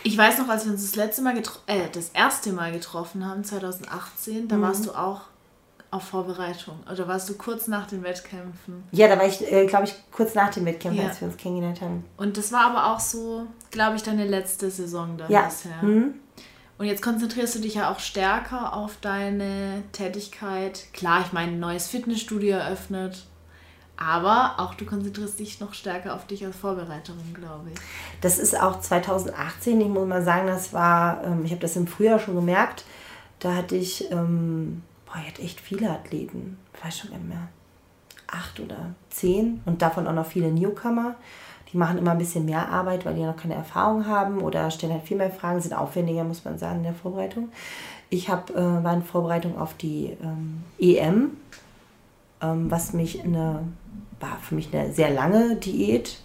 Ich 0.05 0.17
weiß 0.17 0.39
noch, 0.39 0.49
als 0.49 0.67
wir 0.67 0.73
uns 0.73 0.83
das 0.83 0.97
letzte 0.97 1.23
Mal 1.23 1.37
äh, 1.67 1.89
das 1.91 2.11
erste 2.11 2.53
Mal 2.53 2.73
getroffen 2.73 3.27
haben, 3.27 3.43
2018, 3.43 4.49
da 4.49 4.57
mhm. 4.57 4.63
warst 4.63 4.87
du 4.87 4.93
auch 4.93 5.23
auf 5.91 6.03
Vorbereitung? 6.03 6.79
Oder 6.91 7.09
warst 7.09 7.29
du 7.31 7.35
kurz 7.35 7.69
nach 7.69 7.87
den 7.87 8.03
Wettkämpfen? 8.03 8.85
Ja, 8.93 9.09
da 9.09 9.17
war 9.17 9.27
ich, 9.27 9.41
äh, 9.51 9.67
glaube 9.67 9.85
ich, 9.85 9.95
kurz 10.13 10.35
nach 10.35 10.51
den 10.51 10.67
Wettkämpfen, 10.67 11.03
ja. 11.03 11.09
als 11.09 11.21
wir 11.21 11.29
uns 11.29 11.37
kennengelernt 11.37 11.81
haben. 11.81 12.05
Und 12.17 12.37
das 12.37 12.53
war 12.53 12.67
aber 12.67 12.93
auch 12.93 13.01
so, 13.01 13.47
glaube 13.71 13.97
ich, 13.97 14.03
deine 14.03 14.27
letzte 14.27 14.71
Saison 14.71 15.17
dann 15.17 15.31
ja. 15.31 15.43
bisher. 15.43 15.83
Mhm. 15.83 16.15
Und 16.77 16.87
jetzt 16.87 17.03
konzentrierst 17.03 17.55
du 17.55 17.61
dich 17.61 17.75
ja 17.75 17.91
auch 17.91 18.01
stärker 18.01 18.75
auf 18.75 18.97
deine 19.01 19.85
Tätigkeit. 19.93 20.93
Klar, 20.93 21.23
ich 21.25 21.33
meine, 21.33 21.53
ein 21.53 21.61
neues 21.61 21.87
Fitnessstudio 21.87 22.57
eröffnet. 22.57 23.25
Aber 23.97 24.55
auch 24.59 24.75
du 24.75 24.85
konzentrierst 24.85 25.39
dich 25.39 25.61
noch 25.61 25.73
stärker 25.73 26.15
auf 26.15 26.27
dich 26.27 26.45
als 26.45 26.57
Vorbereiterin, 26.57 27.33
glaube 27.33 27.71
ich. 27.73 27.81
Das 28.21 28.39
ist 28.39 28.61
auch 28.61 28.81
2018, 28.81 29.81
ich 29.81 29.89
muss 29.89 30.09
mal 30.09 30.23
sagen, 30.23 30.49
das 30.49 30.73
war, 30.73 31.23
ähm, 31.25 31.45
ich 31.45 31.53
habe 31.53 31.61
das 31.61 31.77
im 31.77 31.87
Frühjahr 31.87 32.19
schon 32.19 32.35
gemerkt, 32.35 32.85
da 33.39 33.55
hatte 33.55 33.77
ich 33.77 34.11
ähm, 34.11 34.83
boah, 35.15 35.21
ich 35.21 35.29
hatte 35.29 35.43
echt 35.43 35.61
viele 35.61 35.91
Athleten, 35.91 36.59
ich 36.75 36.85
weiß 36.85 36.99
schon 36.99 37.11
mehr, 37.29 37.49
acht 38.27 38.59
oder 38.61 38.95
zehn 39.11 39.61
und 39.65 39.83
davon 39.83 40.07
auch 40.07 40.13
noch 40.13 40.27
viele 40.27 40.51
Newcomer. 40.51 41.15
Die 41.73 41.77
machen 41.77 41.99
immer 41.99 42.13
ein 42.13 42.19
bisschen 42.19 42.45
mehr 42.45 42.69
Arbeit, 42.69 43.05
weil 43.05 43.15
die 43.15 43.23
noch 43.23 43.37
keine 43.37 43.55
Erfahrung 43.55 44.07
haben 44.07 44.39
oder 44.39 44.71
stellen 44.71 44.93
halt 44.93 45.03
viel 45.03 45.17
mehr 45.17 45.31
Fragen, 45.31 45.61
sind 45.61 45.75
aufwendiger, 45.75 46.23
muss 46.23 46.45
man 46.45 46.57
sagen, 46.57 46.79
in 46.79 46.85
der 46.85 46.95
Vorbereitung. 46.95 47.49
Ich 48.11 48.29
hab, 48.29 48.51
äh, 48.51 48.85
war 48.85 48.95
in 48.95 49.03
Vorbereitung 49.03 49.59
auf 49.59 49.75
die 49.75 50.17
ähm, 50.23 50.63
EM, 50.79 51.31
ähm, 52.41 52.71
was 52.71 52.93
mich 52.93 53.25
eine, 53.25 53.65
war 54.21 54.39
für 54.41 54.55
mich 54.55 54.75
eine 54.75 54.93
sehr 54.93 55.11
lange 55.11 55.57
Diät, 55.57 56.19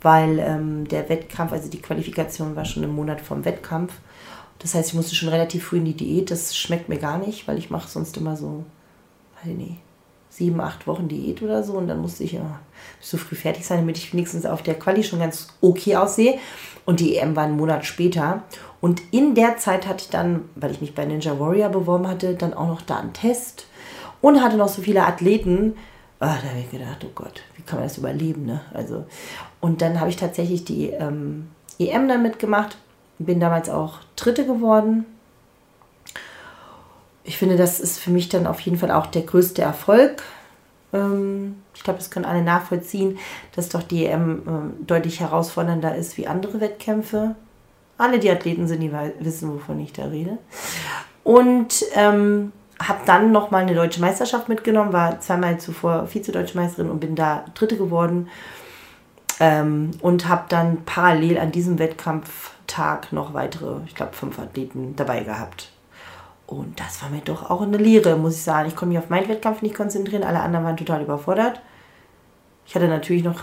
weil 0.00 0.38
ähm, 0.38 0.86
der 0.88 1.08
Wettkampf, 1.08 1.52
also 1.52 1.68
die 1.68 1.82
Qualifikation 1.82 2.56
war 2.56 2.64
schon 2.64 2.82
im 2.82 2.94
Monat 2.94 3.20
vom 3.20 3.44
Wettkampf 3.44 3.92
das 4.58 4.74
heißt, 4.74 4.88
ich 4.88 4.94
musste 4.94 5.14
schon 5.14 5.28
relativ 5.28 5.66
früh 5.66 5.78
in 5.78 5.84
die 5.84 5.96
Diät. 5.96 6.30
Das 6.30 6.56
schmeckt 6.56 6.88
mir 6.88 6.98
gar 6.98 7.18
nicht, 7.18 7.46
weil 7.46 7.58
ich 7.58 7.70
mache 7.70 7.88
sonst 7.88 8.16
immer 8.16 8.36
so, 8.36 8.64
weiß 9.36 9.52
ich 9.52 9.56
nicht, 9.56 9.76
sieben, 10.30 10.60
acht 10.60 10.86
Wochen 10.86 11.08
Diät 11.08 11.42
oder 11.42 11.62
so. 11.62 11.74
Und 11.74 11.88
dann 11.88 12.00
musste 12.00 12.24
ich 12.24 12.32
ja 12.32 12.60
so 13.00 13.16
früh 13.16 13.36
fertig 13.36 13.64
sein, 13.64 13.80
damit 13.80 13.98
ich 13.98 14.12
wenigstens 14.12 14.46
auf 14.46 14.62
der 14.62 14.74
Quali 14.74 15.04
schon 15.04 15.20
ganz 15.20 15.48
okay 15.60 15.96
aussehe. 15.96 16.38
Und 16.84 17.00
die 17.00 17.16
EM 17.16 17.36
war 17.36 17.44
einen 17.44 17.56
Monat 17.56 17.86
später. 17.86 18.42
Und 18.80 19.02
in 19.12 19.34
der 19.34 19.58
Zeit 19.58 19.86
hatte 19.86 20.04
ich 20.04 20.10
dann, 20.10 20.48
weil 20.56 20.72
ich 20.72 20.80
mich 20.80 20.94
bei 20.94 21.04
Ninja 21.04 21.38
Warrior 21.38 21.68
beworben 21.68 22.08
hatte, 22.08 22.34
dann 22.34 22.54
auch 22.54 22.68
noch 22.68 22.82
da 22.82 22.98
einen 22.98 23.12
Test. 23.12 23.66
Und 24.20 24.42
hatte 24.42 24.56
noch 24.56 24.68
so 24.68 24.82
viele 24.82 25.06
Athleten. 25.06 25.76
Oh, 26.20 26.26
da 26.26 26.34
habe 26.34 26.60
ich 26.60 26.70
gedacht, 26.70 27.04
oh 27.04 27.12
Gott, 27.14 27.42
wie 27.56 27.62
kann 27.62 27.78
man 27.78 27.86
das 27.86 27.98
überleben? 27.98 28.44
Ne? 28.44 28.60
Also, 28.74 29.04
und 29.60 29.82
dann 29.82 30.00
habe 30.00 30.10
ich 30.10 30.16
tatsächlich 30.16 30.64
die 30.64 30.90
ähm, 30.90 31.48
EM 31.78 32.08
dann 32.08 32.22
mitgemacht 32.22 32.76
bin 33.18 33.40
damals 33.40 33.68
auch 33.68 33.98
Dritte 34.16 34.46
geworden. 34.46 35.04
Ich 37.24 37.36
finde, 37.36 37.56
das 37.56 37.80
ist 37.80 37.98
für 37.98 38.10
mich 38.10 38.28
dann 38.28 38.46
auf 38.46 38.60
jeden 38.60 38.78
Fall 38.78 38.90
auch 38.90 39.06
der 39.06 39.22
größte 39.22 39.60
Erfolg. 39.60 40.22
Ähm, 40.92 41.56
ich 41.74 41.82
glaube, 41.82 41.98
das 41.98 42.10
können 42.10 42.24
alle 42.24 42.42
nachvollziehen, 42.42 43.18
dass 43.54 43.68
doch 43.68 43.82
die 43.82 44.06
EM 44.06 44.38
äh, 44.38 44.84
deutlich 44.86 45.20
herausfordernder 45.20 45.94
ist 45.94 46.16
wie 46.16 46.26
andere 46.26 46.60
Wettkämpfe. 46.60 47.34
Alle, 47.98 48.20
die 48.20 48.30
Athleten 48.30 48.68
sind, 48.68 48.80
die 48.80 48.92
wissen, 49.18 49.52
wovon 49.52 49.80
ich 49.80 49.92
da 49.92 50.04
rede. 50.04 50.38
Und 51.24 51.84
ähm, 51.94 52.52
habe 52.80 53.00
dann 53.06 53.32
nochmal 53.32 53.62
eine 53.62 53.74
deutsche 53.74 54.00
Meisterschaft 54.00 54.48
mitgenommen, 54.48 54.92
war 54.92 55.20
zweimal 55.20 55.58
zuvor 55.58 56.06
Vize-Deutsche 56.06 56.56
Meisterin 56.56 56.90
und 56.90 57.00
bin 57.00 57.14
da 57.14 57.44
Dritte 57.54 57.76
geworden. 57.76 58.28
Ähm, 59.40 59.92
und 60.00 60.26
habe 60.26 60.46
dann 60.48 60.84
parallel 60.84 61.38
an 61.38 61.52
diesem 61.52 61.78
Wettkampftag 61.78 63.12
noch 63.12 63.34
weitere, 63.34 63.80
ich 63.86 63.94
glaube, 63.94 64.12
fünf 64.12 64.38
Athleten 64.38 64.96
dabei 64.96 65.20
gehabt. 65.20 65.70
Und 66.48 66.80
das 66.80 67.02
war 67.02 67.10
mir 67.10 67.20
doch 67.20 67.48
auch 67.50 67.60
eine 67.60 67.76
Lehre, 67.76 68.16
muss 68.16 68.36
ich 68.36 68.42
sagen. 68.42 68.68
Ich 68.68 68.74
konnte 68.74 68.94
mich 68.94 68.98
auf 68.98 69.10
meinen 69.10 69.28
Wettkampf 69.28 69.62
nicht 69.62 69.76
konzentrieren, 69.76 70.24
alle 70.24 70.40
anderen 70.40 70.64
waren 70.64 70.76
total 70.76 71.02
überfordert. 71.02 71.60
Ich 72.66 72.74
hatte 72.74 72.88
natürlich 72.88 73.22
noch 73.22 73.42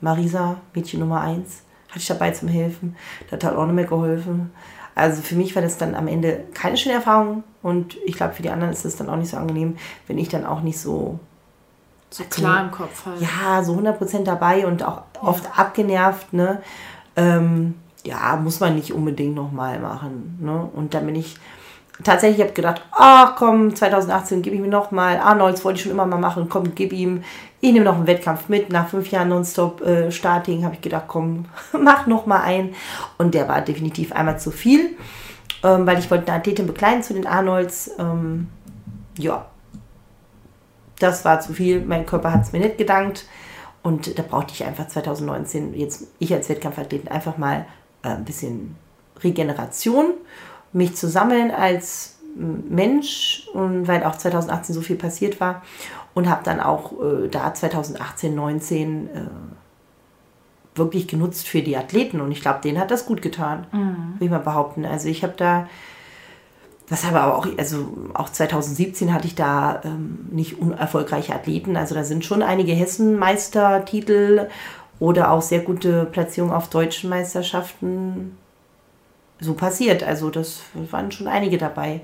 Marisa, 0.00 0.56
Mädchen 0.74 1.00
Nummer 1.00 1.20
1, 1.20 1.62
hatte 1.88 1.98
ich 1.98 2.06
dabei 2.06 2.32
zum 2.32 2.48
Helfen. 2.48 2.96
Das 3.30 3.44
hat 3.44 3.54
auch 3.54 3.66
nicht 3.66 3.74
mehr 3.74 3.84
geholfen. 3.84 4.50
Also 4.94 5.22
für 5.22 5.34
mich 5.34 5.54
war 5.54 5.62
das 5.62 5.78
dann 5.78 5.94
am 5.94 6.08
Ende 6.08 6.44
keine 6.54 6.76
schöne 6.76 6.96
Erfahrung 6.96 7.44
und 7.62 7.96
ich 8.04 8.16
glaube, 8.16 8.34
für 8.34 8.42
die 8.42 8.50
anderen 8.50 8.72
ist 8.72 8.84
es 8.84 8.96
dann 8.96 9.08
auch 9.08 9.16
nicht 9.16 9.30
so 9.30 9.36
angenehm, 9.36 9.76
wenn 10.06 10.18
ich 10.18 10.28
dann 10.28 10.44
auch 10.44 10.60
nicht 10.60 10.78
so. 10.78 11.18
So 12.10 12.24
klar 12.24 12.64
im 12.64 12.70
Kopf 12.70 13.06
halt. 13.06 13.20
Ja, 13.20 13.64
so 13.64 13.74
100% 13.74 14.24
dabei 14.24 14.66
und 14.66 14.82
auch 14.82 15.02
ja. 15.14 15.22
oft 15.22 15.58
abgenervt, 15.58 16.34
ne? 16.34 16.60
Ähm, 17.16 17.74
ja, 18.04 18.36
muss 18.36 18.60
man 18.60 18.74
nicht 18.74 18.92
unbedingt 18.92 19.34
nochmal 19.34 19.78
machen, 19.78 20.38
ne? 20.40 20.68
Und 20.74 20.92
dann 20.92 21.06
bin 21.06 21.14
ich 21.14 21.36
tatsächlich 22.02 22.40
habe 22.40 22.52
gedacht, 22.52 22.82
ach 22.92 23.36
komm, 23.36 23.74
2018 23.74 24.42
gebe 24.42 24.56
ich 24.56 24.62
mir 24.62 24.68
nochmal, 24.68 25.18
Arnolds 25.18 25.64
wollte 25.64 25.76
ich 25.76 25.82
schon 25.82 25.92
immer 25.92 26.06
mal 26.06 26.18
machen, 26.18 26.48
komm, 26.48 26.74
gib 26.74 26.92
ihm, 26.92 27.22
ich 27.60 27.72
nehme 27.72 27.84
noch 27.84 27.94
einen 27.94 28.08
Wettkampf 28.08 28.48
mit. 28.48 28.70
Nach 28.70 28.88
fünf 28.88 29.10
Jahren 29.12 29.28
Nonstop 29.28 29.82
äh, 29.82 30.10
Starting 30.10 30.64
habe 30.64 30.74
ich 30.74 30.80
gedacht, 30.80 31.04
komm, 31.06 31.46
mach 31.80 32.06
nochmal 32.08 32.42
einen. 32.42 32.74
Und 33.18 33.34
der 33.34 33.48
war 33.48 33.60
definitiv 33.60 34.12
einmal 34.12 34.38
zu 34.38 34.50
viel, 34.50 34.96
ähm, 35.62 35.86
weil 35.86 35.98
ich 36.00 36.10
wollte 36.10 36.26
eine 36.26 36.40
Athletin 36.40 36.66
begleiten 36.66 37.04
zu 37.04 37.14
den 37.14 37.26
Arnolds. 37.26 37.92
Ähm, 38.00 38.48
ja, 39.16 39.46
das 40.98 41.24
war 41.24 41.40
zu 41.40 41.52
viel, 41.52 41.80
mein 41.82 42.04
Körper 42.04 42.32
hat 42.32 42.42
es 42.42 42.52
mir 42.52 42.58
nicht 42.58 42.78
gedankt. 42.78 43.26
Und 43.84 44.18
da 44.18 44.22
brauchte 44.22 44.52
ich 44.54 44.64
einfach 44.64 44.88
2019, 44.88 45.74
jetzt 45.74 46.08
ich 46.18 46.32
als 46.34 46.48
Wettkampfathletin, 46.48 47.08
einfach 47.08 47.38
mal 47.38 47.66
äh, 48.02 48.08
ein 48.08 48.24
bisschen 48.24 48.76
Regeneration 49.22 50.14
mich 50.72 50.94
zu 50.94 51.08
sammeln 51.08 51.50
als 51.50 52.18
Mensch 52.34 53.48
und 53.52 53.86
weil 53.88 54.04
auch 54.04 54.16
2018 54.16 54.74
so 54.74 54.80
viel 54.80 54.96
passiert 54.96 55.40
war 55.40 55.62
und 56.14 56.28
habe 56.28 56.42
dann 56.44 56.60
auch 56.60 56.92
äh, 56.92 57.28
da 57.28 57.52
2018, 57.52 58.34
19 58.34 59.06
äh, 59.08 59.20
wirklich 60.74 61.06
genutzt 61.08 61.46
für 61.46 61.62
die 61.62 61.76
Athleten 61.76 62.20
und 62.20 62.32
ich 62.32 62.40
glaube, 62.40 62.60
denen 62.62 62.78
hat 62.78 62.90
das 62.90 63.06
gut 63.06 63.20
getan, 63.20 63.66
mhm. 63.72 64.14
will 64.18 64.26
ich 64.26 64.30
mal 64.30 64.38
behaupten. 64.38 64.86
Also 64.86 65.08
ich 65.08 65.22
habe 65.22 65.34
da, 65.36 65.68
das 66.88 67.04
habe 67.04 67.20
aber 67.20 67.36
auch, 67.36 67.46
also 67.58 67.88
auch 68.14 68.30
2017 68.30 69.12
hatte 69.12 69.26
ich 69.26 69.34
da 69.34 69.82
ähm, 69.84 70.26
nicht 70.30 70.58
unerfolgreiche 70.58 71.34
Athleten, 71.34 71.76
also 71.76 71.94
da 71.94 72.04
sind 72.04 72.24
schon 72.24 72.42
einige 72.42 72.72
Hessenmeistertitel 72.72 74.48
oder 74.98 75.30
auch 75.30 75.42
sehr 75.42 75.60
gute 75.60 76.06
Platzierungen 76.06 76.54
auf 76.54 76.70
deutschen 76.70 77.10
Meisterschaften 77.10 78.38
so 79.42 79.54
passiert. 79.54 80.02
Also 80.02 80.30
das 80.30 80.62
waren 80.90 81.12
schon 81.12 81.26
einige 81.26 81.58
dabei. 81.58 82.00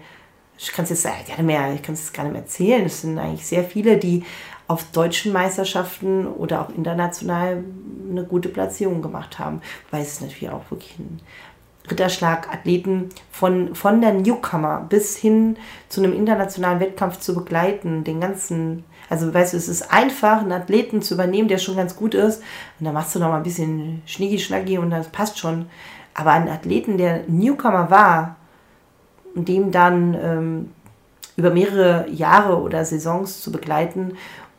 Ich 0.58 0.72
kann 0.72 0.82
es 0.82 0.90
jetzt 0.90 1.04
gar 1.04 1.16
nicht 1.16 1.38
mehr, 1.38 1.72
ich 1.72 1.82
kann 1.82 1.94
es 1.94 2.12
gar 2.12 2.24
nicht 2.24 2.32
mehr 2.32 2.42
erzählen. 2.42 2.84
Es 2.84 3.02
sind 3.02 3.18
eigentlich 3.18 3.46
sehr 3.46 3.64
viele, 3.64 3.96
die 3.96 4.24
auf 4.66 4.84
deutschen 4.92 5.32
Meisterschaften 5.32 6.26
oder 6.26 6.60
auch 6.60 6.70
international 6.70 7.64
eine 8.10 8.24
gute 8.24 8.48
Platzierung 8.48 9.00
gemacht 9.00 9.38
haben. 9.38 9.62
Weil 9.90 10.02
es 10.02 10.20
natürlich 10.20 10.50
auch 10.50 10.70
wirklich 10.70 10.98
ein 10.98 11.20
Ritterschlag, 11.90 12.52
Athleten 12.52 13.08
von, 13.30 13.74
von 13.74 14.00
der 14.00 14.12
Newcomer 14.12 14.84
bis 14.88 15.16
hin 15.16 15.56
zu 15.88 16.02
einem 16.02 16.12
internationalen 16.12 16.80
Wettkampf 16.80 17.18
zu 17.18 17.34
begleiten, 17.34 18.04
den 18.04 18.20
ganzen, 18.20 18.84
also 19.08 19.32
weißt 19.32 19.54
du, 19.54 19.56
es 19.56 19.68
ist 19.68 19.90
einfach, 19.90 20.42
einen 20.42 20.52
Athleten 20.52 21.00
zu 21.00 21.14
übernehmen, 21.14 21.48
der 21.48 21.58
schon 21.58 21.76
ganz 21.76 21.96
gut 21.96 22.14
ist. 22.14 22.42
Und 22.78 22.84
dann 22.84 22.94
machst 22.94 23.14
du 23.14 23.20
noch 23.20 23.28
mal 23.28 23.38
ein 23.38 23.42
bisschen 23.42 24.02
Schnicki-Schnacki 24.06 24.76
und 24.76 24.90
das 24.90 25.08
passt 25.08 25.38
schon. 25.38 25.66
Aber 26.18 26.32
einen 26.32 26.48
Athleten, 26.48 26.98
der 26.98 27.22
Newcomer 27.28 27.90
war 27.90 28.36
und 29.36 29.46
dem 29.46 29.70
dann 29.70 30.14
ähm, 30.14 30.70
über 31.36 31.50
mehrere 31.50 32.10
Jahre 32.10 32.60
oder 32.60 32.84
Saisons 32.84 33.40
zu 33.40 33.52
begleiten, 33.52 34.16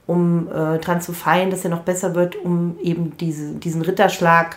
um 0.07 0.47
äh, 0.47 0.77
dran 0.77 1.01
zu 1.01 1.11
feiern, 1.11 1.51
dass 1.51 1.65
er 1.65 1.69
noch 1.69 1.81
besser 1.81 2.15
wird, 2.15 2.37
um 2.37 2.79
eben 2.81 3.17
diese, 3.17 3.55
diesen 3.55 3.81
Ritterschlag, 3.81 4.55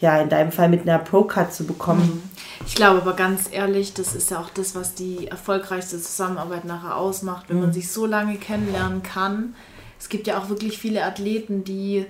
ja, 0.00 0.20
in 0.20 0.28
deinem 0.28 0.50
Fall 0.50 0.68
mit 0.68 0.82
einer 0.82 0.98
Pro-Cut 0.98 1.54
zu 1.54 1.64
bekommen. 1.64 2.28
Ich 2.66 2.74
glaube 2.74 3.00
aber 3.00 3.12
ganz 3.14 3.48
ehrlich, 3.52 3.94
das 3.94 4.16
ist 4.16 4.32
ja 4.32 4.40
auch 4.40 4.50
das, 4.50 4.74
was 4.74 4.94
die 4.94 5.28
erfolgreichste 5.28 6.00
Zusammenarbeit 6.00 6.64
nachher 6.64 6.96
ausmacht, 6.96 7.48
wenn 7.48 7.58
mhm. 7.58 7.62
man 7.62 7.72
sich 7.72 7.92
so 7.92 8.06
lange 8.06 8.38
kennenlernen 8.38 9.04
kann. 9.04 9.54
Es 10.00 10.08
gibt 10.08 10.26
ja 10.26 10.36
auch 10.38 10.48
wirklich 10.48 10.78
viele 10.78 11.04
Athleten, 11.04 11.62
die 11.62 12.06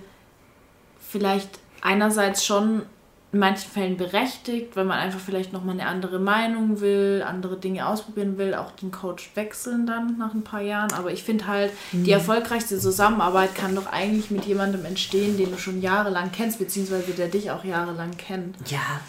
vielleicht 0.99 1.59
einerseits 1.83 2.47
schon 2.47 2.83
in 3.30 3.40
manchen 3.40 3.70
Fällen 3.70 3.99
berechtigt, 3.99 4.75
wenn 4.75 4.87
man 4.87 4.99
einfach 4.99 5.20
vielleicht 5.20 5.52
nochmal 5.52 5.75
eine 5.75 5.87
andere 5.87 6.18
Meinung 6.18 6.80
will, 6.80 7.23
andere 7.26 7.58
Dinge 7.58 7.87
ausprobieren 7.87 8.38
will, 8.38 8.54
auch 8.54 8.70
den 8.70 8.90
Coach 8.90 9.30
wechseln 9.35 9.87
dann 9.87 10.16
nach 10.16 10.32
ein 10.32 10.44
paar 10.44 10.62
Jahren. 10.62 10.92
Aber 10.94 11.12
ich 11.12 11.23
finde 11.23 11.47
halt, 11.47 11.70
mhm. 11.92 12.04
die 12.04 12.12
erfolgreichste 12.12 12.78
Zusammenarbeit 12.78 13.54
kann 13.54 13.75
doch 13.75 13.87
eigentlich 13.87 14.30
mit 14.30 14.47
jemandem 14.47 14.87
entstehen, 14.87 15.37
den 15.37 15.50
du 15.50 15.58
schon 15.58 15.82
jahrelang 15.82 16.32
kennst, 16.32 16.58
beziehungsweise 16.58 17.12
der 17.12 17.28
dich 17.28 17.50
auch 17.50 17.64
jahrelang 17.64 18.12
kennt. 18.16 18.56
Ja, 18.70 19.00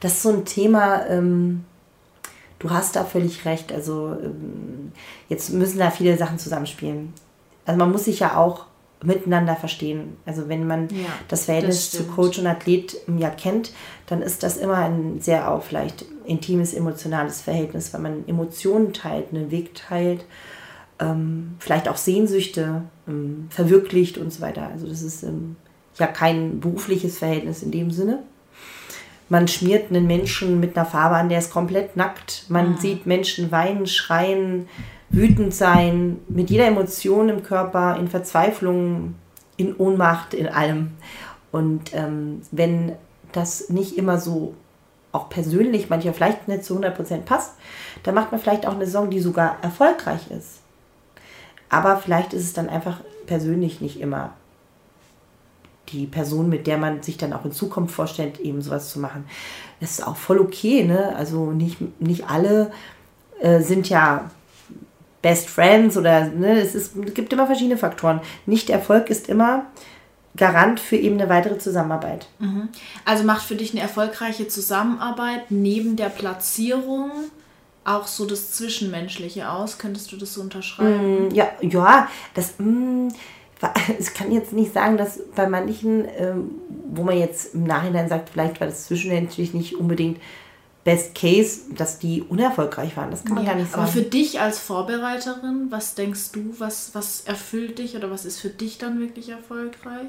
das 0.00 0.14
ist 0.14 0.22
so 0.22 0.30
ein 0.30 0.44
Thema, 0.44 1.06
ähm, 1.06 1.64
du 2.58 2.70
hast 2.70 2.96
da 2.96 3.04
völlig 3.04 3.44
recht. 3.44 3.72
Also 3.72 4.16
ähm, 4.20 4.90
jetzt 5.28 5.52
müssen 5.52 5.78
da 5.78 5.92
viele 5.92 6.16
Sachen 6.16 6.40
zusammenspielen. 6.40 7.12
Also 7.64 7.78
man 7.78 7.92
muss 7.92 8.06
sich 8.06 8.18
ja 8.18 8.36
auch 8.36 8.64
miteinander 9.02 9.54
verstehen. 9.54 10.16
Also 10.26 10.48
wenn 10.48 10.66
man 10.66 10.88
ja, 10.88 11.06
das 11.28 11.44
Verhältnis 11.44 11.90
das 11.90 12.00
zu 12.00 12.06
Coach 12.08 12.38
und 12.38 12.46
Athlet 12.46 12.96
ja 13.18 13.30
kennt, 13.30 13.72
dann 14.06 14.22
ist 14.22 14.42
das 14.42 14.56
immer 14.56 14.76
ein 14.76 15.20
sehr 15.20 15.50
auch 15.50 15.62
vielleicht 15.62 16.04
intimes, 16.24 16.74
emotionales 16.74 17.40
Verhältnis, 17.40 17.92
weil 17.92 18.00
man 18.00 18.26
Emotionen 18.26 18.92
teilt, 18.92 19.32
einen 19.32 19.50
Weg 19.50 19.74
teilt, 19.74 20.24
ähm, 20.98 21.56
vielleicht 21.58 21.88
auch 21.88 21.96
Sehnsüchte 21.96 22.82
ähm, 23.06 23.46
verwirklicht 23.50 24.18
und 24.18 24.32
so 24.32 24.40
weiter. 24.40 24.68
Also 24.72 24.88
das 24.88 25.02
ist 25.02 25.22
ähm, 25.22 25.56
ja 25.96 26.06
kein 26.06 26.60
berufliches 26.60 27.18
Verhältnis 27.18 27.62
in 27.62 27.70
dem 27.70 27.90
Sinne. 27.90 28.22
Man 29.28 29.46
schmiert 29.46 29.90
einen 29.90 30.06
Menschen 30.06 30.58
mit 30.58 30.76
einer 30.76 30.86
Farbe 30.86 31.16
an, 31.16 31.28
der 31.28 31.38
ist 31.38 31.52
komplett 31.52 31.96
nackt. 31.96 32.46
Man 32.48 32.72
mhm. 32.72 32.76
sieht 32.78 33.06
Menschen 33.06 33.50
weinen, 33.50 33.86
schreien, 33.86 34.68
wütend 35.10 35.54
sein, 35.54 36.18
mit 36.28 36.50
jeder 36.50 36.66
Emotion 36.66 37.28
im 37.28 37.42
Körper, 37.42 37.96
in 37.98 38.08
Verzweiflung, 38.08 39.14
in 39.56 39.74
Ohnmacht, 39.76 40.34
in 40.34 40.48
allem. 40.48 40.92
Und 41.50 41.94
ähm, 41.94 42.42
wenn 42.50 42.92
das 43.32 43.68
nicht 43.70 43.96
immer 43.96 44.18
so 44.18 44.54
auch 45.12 45.28
persönlich 45.30 45.88
manchmal 45.88 46.14
vielleicht 46.14 46.48
nicht 46.48 46.64
zu 46.64 46.78
100% 46.78 47.22
passt, 47.22 47.54
dann 48.02 48.14
macht 48.14 48.30
man 48.30 48.40
vielleicht 48.40 48.66
auch 48.66 48.74
eine 48.74 48.84
Saison, 48.84 49.10
die 49.10 49.20
sogar 49.20 49.56
erfolgreich 49.62 50.30
ist. 50.30 50.60
Aber 51.70 51.96
vielleicht 51.96 52.32
ist 52.34 52.44
es 52.44 52.52
dann 52.52 52.68
einfach 52.68 53.00
persönlich 53.26 53.80
nicht 53.80 54.00
immer 54.00 54.32
die 55.88 56.06
Person, 56.06 56.48
mit 56.48 56.66
der 56.66 56.76
man 56.76 57.02
sich 57.02 57.16
dann 57.16 57.32
auch 57.32 57.44
in 57.44 57.52
Zukunft 57.52 57.94
vorstellt, 57.94 58.40
eben 58.40 58.60
sowas 58.60 58.90
zu 58.90 59.00
machen. 59.00 59.24
Das 59.80 59.92
ist 59.92 60.06
auch 60.06 60.16
voll 60.16 60.38
okay, 60.38 60.84
ne? 60.84 61.16
Also 61.16 61.50
nicht, 61.50 61.78
nicht 62.00 62.28
alle 62.28 62.70
äh, 63.40 63.60
sind 63.60 63.88
ja 63.88 64.30
Best 65.22 65.48
Friends 65.48 65.96
oder 65.96 66.26
ne, 66.26 66.60
es, 66.60 66.74
ist, 66.74 66.96
es 66.96 67.14
gibt 67.14 67.32
immer 67.32 67.46
verschiedene 67.46 67.76
Faktoren. 67.76 68.20
Nicht 68.46 68.70
Erfolg 68.70 69.10
ist 69.10 69.28
immer 69.28 69.66
Garant 70.36 70.78
für 70.78 70.96
eben 70.96 71.20
eine 71.20 71.28
weitere 71.28 71.58
Zusammenarbeit. 71.58 72.28
Mhm. 72.38 72.68
Also 73.04 73.24
macht 73.24 73.42
für 73.42 73.56
dich 73.56 73.72
eine 73.72 73.80
erfolgreiche 73.80 74.46
Zusammenarbeit 74.46 75.50
neben 75.50 75.96
der 75.96 76.08
Platzierung 76.08 77.10
auch 77.84 78.06
so 78.06 78.26
das 78.26 78.52
Zwischenmenschliche 78.52 79.50
aus? 79.50 79.78
Könntest 79.78 80.12
du 80.12 80.16
das 80.16 80.34
so 80.34 80.40
unterschreiben? 80.42 81.28
Mm, 81.28 81.34
ja, 81.34 81.48
ja, 81.60 82.08
das. 82.34 82.54
Mm, 82.58 83.08
ich 83.98 84.14
kann 84.14 84.30
jetzt 84.30 84.52
nicht 84.52 84.72
sagen, 84.72 84.96
dass 84.96 85.20
bei 85.34 85.48
manchen, 85.48 86.06
ähm, 86.16 86.50
wo 86.90 87.02
man 87.02 87.18
jetzt 87.18 87.54
im 87.54 87.64
Nachhinein 87.64 88.08
sagt, 88.08 88.30
vielleicht 88.30 88.60
war 88.60 88.68
das 88.68 88.86
zwischenmenschlich 88.86 89.52
nicht 89.52 89.74
unbedingt 89.76 90.20
Best 90.88 91.14
Case, 91.14 91.60
dass 91.76 91.98
die 91.98 92.22
unerfolgreich 92.22 92.96
waren. 92.96 93.10
Das 93.10 93.22
kann 93.22 93.34
man 93.34 93.44
ja, 93.44 93.50
gar 93.50 93.58
nicht 93.58 93.70
sagen. 93.70 93.82
Aber 93.82 93.92
für 93.92 94.00
dich 94.00 94.40
als 94.40 94.58
Vorbereiterin, 94.58 95.66
was 95.68 95.94
denkst 95.94 96.32
du, 96.32 96.54
was, 96.56 96.94
was 96.94 97.20
erfüllt 97.26 97.78
dich 97.78 97.94
oder 97.94 98.10
was 98.10 98.24
ist 98.24 98.40
für 98.40 98.48
dich 98.48 98.78
dann 98.78 98.98
wirklich 98.98 99.28
erfolgreich? 99.28 100.06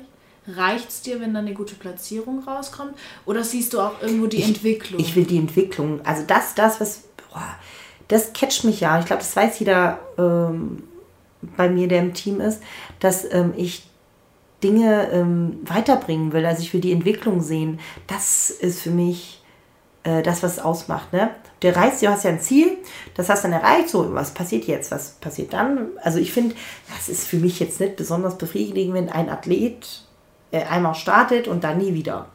Reicht 0.47 0.87
es 0.87 1.01
dir, 1.01 1.19
wenn 1.19 1.33
da 1.33 1.41
eine 1.41 1.53
gute 1.53 1.75
Platzierung 1.75 2.45
rauskommt? 2.45 2.93
Oder 3.25 3.43
siehst 3.43 3.73
du 3.73 3.81
auch 3.81 4.01
irgendwo 4.01 4.27
die 4.27 4.37
ich, 4.37 4.47
Entwicklung? 4.47 5.01
Ich 5.01 5.17
will 5.17 5.25
die 5.25 5.37
Entwicklung. 5.37 5.99
Also 6.05 6.23
das, 6.25 6.55
das, 6.55 6.79
was, 6.79 7.03
boah, 7.29 7.57
das 8.07 8.31
catcht 8.31 8.63
mich 8.63 8.79
ja. 8.79 8.97
Ich 9.01 9.05
glaube, 9.05 9.21
das 9.21 9.35
weiß 9.35 9.59
jeder 9.59 9.99
ähm, 10.17 10.83
bei 11.57 11.67
mir, 11.67 11.89
der 11.89 11.99
im 12.03 12.13
Team 12.13 12.39
ist, 12.39 12.63
dass 13.01 13.25
ähm, 13.33 13.51
ich 13.57 13.83
Dinge 14.63 15.11
ähm, 15.11 15.59
weiterbringen 15.65 16.31
will. 16.31 16.45
Also 16.45 16.61
ich 16.61 16.73
will 16.73 16.79
die 16.79 16.93
Entwicklung 16.93 17.41
sehen. 17.41 17.81
Das 18.07 18.49
ist 18.49 18.79
für 18.79 18.91
mich 18.91 19.38
äh, 20.09 20.23
das, 20.23 20.41
was 20.43 20.53
es 20.53 20.59
ausmacht. 20.59 21.13
Ne? 21.13 21.29
Der 21.61 21.75
reist, 21.75 22.01
du 22.01 22.07
hast 22.07 22.23
ja 22.23 22.31
ein 22.31 22.41
Ziel, 22.41 22.77
das 23.15 23.29
hast 23.29 23.43
du 23.43 23.49
dann 23.49 23.61
erreicht. 23.61 23.89
So, 23.89 24.13
was 24.13 24.31
passiert 24.31 24.65
jetzt? 24.65 24.91
Was 24.91 25.11
passiert 25.11 25.53
dann? 25.53 25.87
Also 26.01 26.19
ich 26.19 26.33
finde, 26.33 26.55
das 26.95 27.09
ist 27.09 27.27
für 27.27 27.37
mich 27.37 27.59
jetzt 27.59 27.79
nicht 27.79 27.95
besonders 27.95 28.37
befriedigend, 28.37 28.93
wenn 28.93 29.09
ein 29.09 29.29
Athlet 29.29 30.03
äh, 30.51 30.63
einmal 30.63 30.95
startet 30.95 31.47
und 31.47 31.63
dann 31.63 31.77
nie 31.77 31.93
wieder. 31.93 32.27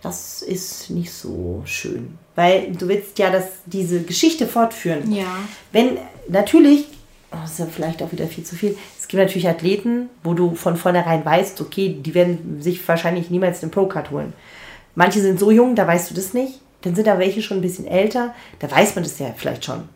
Das 0.00 0.42
ist 0.42 0.90
nicht 0.90 1.12
so 1.12 1.62
schön. 1.66 2.18
Weil 2.34 2.72
du 2.72 2.88
willst 2.88 3.18
ja 3.18 3.30
das, 3.30 3.46
diese 3.66 4.02
Geschichte 4.02 4.46
fortführen. 4.46 5.12
Ja. 5.12 5.26
Wenn 5.72 5.98
natürlich, 6.28 6.86
oh, 7.32 7.36
das 7.42 7.52
ist 7.52 7.58
ja 7.58 7.66
vielleicht 7.66 8.02
auch 8.02 8.12
wieder 8.12 8.26
viel 8.26 8.44
zu 8.44 8.54
viel, 8.54 8.76
es 8.98 9.08
gibt 9.08 9.22
natürlich 9.22 9.48
Athleten, 9.48 10.08
wo 10.22 10.34
du 10.34 10.54
von 10.54 10.76
vornherein 10.76 11.24
weißt, 11.24 11.60
okay, 11.60 11.98
die 12.00 12.14
werden 12.14 12.62
sich 12.62 12.86
wahrscheinlich 12.86 13.28
niemals 13.28 13.60
den 13.60 13.70
Pro-Card 13.70 14.12
holen. 14.12 14.32
Manche 14.94 15.20
sind 15.20 15.38
so 15.38 15.50
jung, 15.50 15.74
da 15.74 15.86
weißt 15.86 16.10
du 16.10 16.14
das 16.14 16.32
nicht. 16.32 16.60
Dann 16.82 16.94
sind 16.94 17.06
da 17.06 17.18
welche 17.18 17.42
schon 17.42 17.58
ein 17.58 17.62
bisschen 17.62 17.86
älter, 17.86 18.34
da 18.60 18.70
weiß 18.70 18.94
man 18.94 19.04
das 19.04 19.18
ja 19.18 19.32
vielleicht 19.36 19.64
schon. 19.64 19.88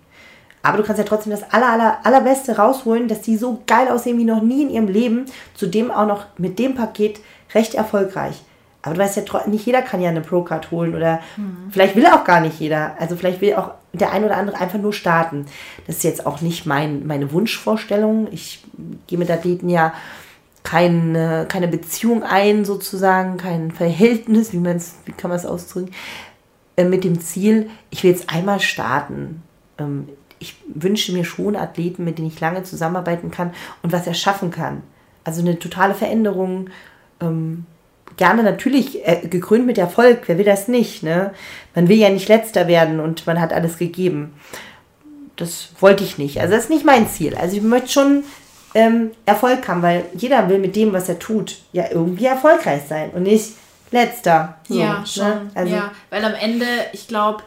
Aber 0.63 0.79
du 0.79 0.85
kannst 0.85 0.99
ja 0.99 1.05
trotzdem 1.05 1.33
das 1.33 1.43
aller, 1.53 1.71
aller, 1.71 1.99
allerbeste 2.05 2.57
rausholen, 2.57 3.09
dass 3.09 3.21
die 3.21 3.37
so 3.37 3.63
geil 3.67 3.89
aussehen 3.89 4.19
wie 4.19 4.25
noch 4.25 4.43
nie 4.43 4.63
in 4.63 4.71
ihrem 4.71 4.89
Leben. 4.89 5.27
Zudem 5.55 5.91
auch 5.91 6.07
noch 6.07 6.27
mit 6.39 6.59
dem 6.59 6.75
Paket 6.75 7.21
recht 7.55 7.75
erfolgreich. 7.75 8.43
Aber 8.83 8.95
du 8.95 9.01
weißt 9.01 9.17
ja, 9.17 9.47
nicht 9.47 9.67
jeder 9.67 9.83
kann 9.83 10.01
ja 10.01 10.11
eine 10.11 10.21
Pro-Card 10.21 10.71
holen 10.71 10.95
oder 10.95 11.21
mhm. 11.37 11.71
vielleicht 11.71 11.95
will 11.95 12.07
auch 12.07 12.25
gar 12.25 12.41
nicht 12.41 12.59
jeder. 12.59 12.97
Also 12.99 13.17
vielleicht 13.17 13.41
will 13.41 13.55
auch 13.55 13.73
der 13.93 14.13
ein 14.13 14.25
oder 14.25 14.37
andere 14.37 14.59
einfach 14.59 14.79
nur 14.79 14.93
starten. 14.93 15.47
Das 15.87 15.97
ist 15.97 16.05
jetzt 16.05 16.27
auch 16.27 16.41
nicht 16.41 16.67
mein, 16.67 17.07
meine 17.07 17.33
Wunschvorstellung. 17.33 18.29
Ich 18.33 18.65
gehe 19.07 19.19
mit 19.19 19.31
Athleten 19.31 19.69
ja 19.69 19.93
keine, 20.65 21.47
keine 21.49 21.69
Beziehung 21.69 22.23
ein, 22.23 22.65
sozusagen, 22.65 23.37
kein 23.37 23.71
Verhältnis, 23.71 24.53
wie, 24.53 24.59
man's, 24.59 24.97
wie 25.05 25.13
kann 25.13 25.29
man 25.29 25.39
es 25.39 25.47
ausdrücken, 25.47 25.93
mit 26.77 27.05
dem 27.05 27.21
Ziel, 27.21 27.71
ich 27.91 28.03
will 28.03 28.11
jetzt 28.11 28.31
einmal 28.31 28.61
starten. 28.61 29.43
Ähm, 29.79 30.09
ich 30.39 30.57
wünsche 30.67 31.13
mir 31.13 31.25
schon 31.25 31.55
Athleten, 31.55 32.05
mit 32.05 32.19
denen 32.19 32.29
ich 32.29 32.41
lange 32.41 32.65
zusammenarbeiten 32.65 33.31
kann 33.31 33.53
und 33.83 33.93
was 33.93 34.07
erschaffen 34.07 34.51
kann. 34.51 34.83
Also 35.25 35.41
eine 35.41 35.59
totale 35.59 35.95
Veränderung. 35.95 36.71
Ähm, 37.21 37.67
gerne 38.17 38.43
natürlich 38.43 39.07
äh, 39.07 39.29
gekrönt 39.29 39.67
mit 39.67 39.79
Erfolg. 39.79 40.23
Wer 40.27 40.39
will 40.39 40.45
das 40.45 40.69
nicht? 40.69 41.03
Ne? 41.03 41.33
Man 41.75 41.89
will 41.89 41.97
ja 41.97 42.11
nicht 42.11 42.29
letzter 42.29 42.67
werden 42.67 43.01
und 43.01 43.27
man 43.27 43.41
hat 43.41 43.53
alles 43.53 43.79
gegeben. 43.79 44.35
Das 45.37 45.71
wollte 45.81 46.05
ich 46.05 46.19
nicht. 46.19 46.41
Also 46.41 46.55
das 46.55 46.65
ist 46.65 46.71
nicht 46.71 46.85
mein 46.85 47.09
Ziel. 47.09 47.35
Also 47.37 47.57
ich 47.57 47.63
möchte 47.63 47.89
schon 47.89 48.25
ähm, 48.75 49.13
Erfolg 49.27 49.67
haben, 49.69 49.83
weil 49.83 50.05
jeder 50.15 50.49
will 50.49 50.59
mit 50.59 50.77
dem, 50.77 50.93
was 50.93 51.09
er 51.09 51.19
tut, 51.19 51.63
ja 51.73 51.85
irgendwie 51.91 52.27
erfolgreich 52.27 52.83
sein 52.89 53.11
und 53.11 53.23
nicht 53.23 53.55
letzter. 53.93 54.57
So, 54.69 54.79
ja, 54.79 55.01
ne? 55.01 55.07
schon. 55.07 55.25
Ne? 55.27 55.51
Also, 55.55 55.75
ja, 55.75 55.93
weil 56.11 56.25
am 56.25 56.35
Ende, 56.35 56.67
ich 56.93 57.07
glaube, 57.09 57.43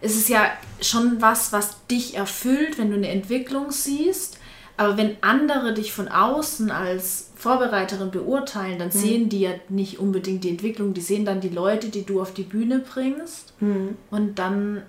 es 0.00 0.16
ist 0.16 0.28
ja 0.28 0.50
schon 0.80 1.20
was, 1.20 1.52
was 1.52 1.86
dich 1.86 2.16
erfüllt, 2.16 2.78
wenn 2.78 2.90
du 2.90 2.96
eine 2.96 3.08
Entwicklung 3.08 3.70
siehst. 3.70 4.38
Aber 4.76 4.96
wenn 4.96 5.16
andere 5.20 5.74
dich 5.74 5.92
von 5.92 6.08
außen 6.08 6.70
als 6.70 7.32
Vorbereiterin 7.36 8.10
beurteilen, 8.10 8.78
dann 8.78 8.88
mhm. 8.88 8.92
sehen 8.92 9.28
die 9.28 9.40
ja 9.40 9.50
nicht 9.68 9.98
unbedingt 9.98 10.42
die 10.42 10.48
Entwicklung, 10.48 10.94
die 10.94 11.02
sehen 11.02 11.26
dann 11.26 11.42
die 11.42 11.50
Leute, 11.50 11.90
die 11.90 12.06
du 12.06 12.22
auf 12.22 12.32
die 12.32 12.44
Bühne 12.44 12.78
bringst. 12.78 13.52
Mhm. 13.60 13.98
Und 14.10 14.38
dann 14.38 14.82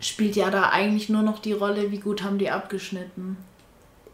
spielt 0.00 0.36
ja 0.36 0.50
da 0.50 0.70
eigentlich 0.70 1.08
nur 1.08 1.22
noch 1.22 1.38
die 1.38 1.52
Rolle, 1.52 1.90
wie 1.90 2.00
gut 2.00 2.22
haben 2.22 2.36
die 2.36 2.50
abgeschnitten. 2.50 3.38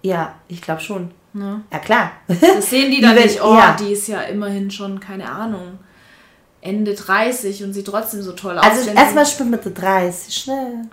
Ja, 0.02 0.36
ich 0.46 0.62
glaube 0.62 0.80
schon. 0.80 1.10
Ne? 1.34 1.64
Ja, 1.72 1.78
klar. 1.80 2.12
Das 2.28 2.70
sehen 2.70 2.92
die 2.92 3.00
dann 3.02 3.16
nicht, 3.16 3.42
oh, 3.42 3.54
ja. 3.54 3.76
die 3.78 3.92
ist 3.92 4.06
ja 4.06 4.20
immerhin 4.22 4.70
schon, 4.70 5.00
keine 5.00 5.28
Ahnung, 5.28 5.80
Ende 6.60 6.94
30 6.94 7.64
und 7.64 7.74
sieht 7.74 7.86
trotzdem 7.86 8.22
so 8.22 8.32
toll 8.32 8.56
aus. 8.56 8.64
Also 8.64 8.90
erstmal 8.90 9.26
schwimmen 9.26 9.50
mit 9.50 9.64
der 9.64 9.72
30, 9.72 10.34
schnell. 10.34 10.88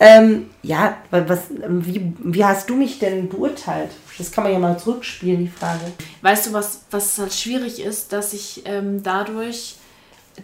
ähm, 0.00 0.50
ja, 0.62 0.96
was, 1.10 1.40
wie, 1.50 2.14
wie 2.18 2.44
hast 2.44 2.68
du 2.70 2.76
mich 2.76 2.98
denn 2.98 3.28
beurteilt? 3.28 3.90
Das 4.16 4.32
kann 4.32 4.44
man 4.44 4.54
ja 4.54 4.58
mal 4.58 4.78
zurückspielen, 4.78 5.40
die 5.40 5.48
Frage. 5.48 5.92
Weißt 6.22 6.46
du, 6.46 6.52
was, 6.54 6.80
was 6.90 7.18
halt 7.18 7.32
schwierig 7.32 7.80
ist, 7.80 8.12
dass 8.12 8.32
ich 8.32 8.62
ähm, 8.64 9.02
dadurch, 9.02 9.76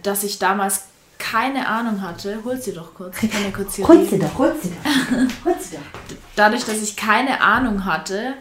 dass 0.03 0.23
ich 0.23 0.39
damals 0.39 0.83
keine 1.31 1.67
Ahnung 1.67 2.01
hatte, 2.01 2.39
hol 2.43 2.55
sie 2.55 2.71
doch 2.71 2.93
kurz. 2.93 3.23
Ich 3.23 3.31
kann 3.31 3.43
ja 3.43 3.49
kurz 3.49 3.75
hier 3.75 3.87
hol 3.87 4.05
sie 4.05 4.19
doch, 4.19 4.37
hol 4.37 4.55
sie 4.61 4.69
doch. 4.69 5.45
hol 5.45 5.55
sie 5.59 5.77
doch. 5.77 6.15
Dadurch, 6.35 6.65
dass 6.65 6.83
ich 6.83 6.95
keine 6.95 7.41
Ahnung 7.41 7.85
hatte 7.85 8.35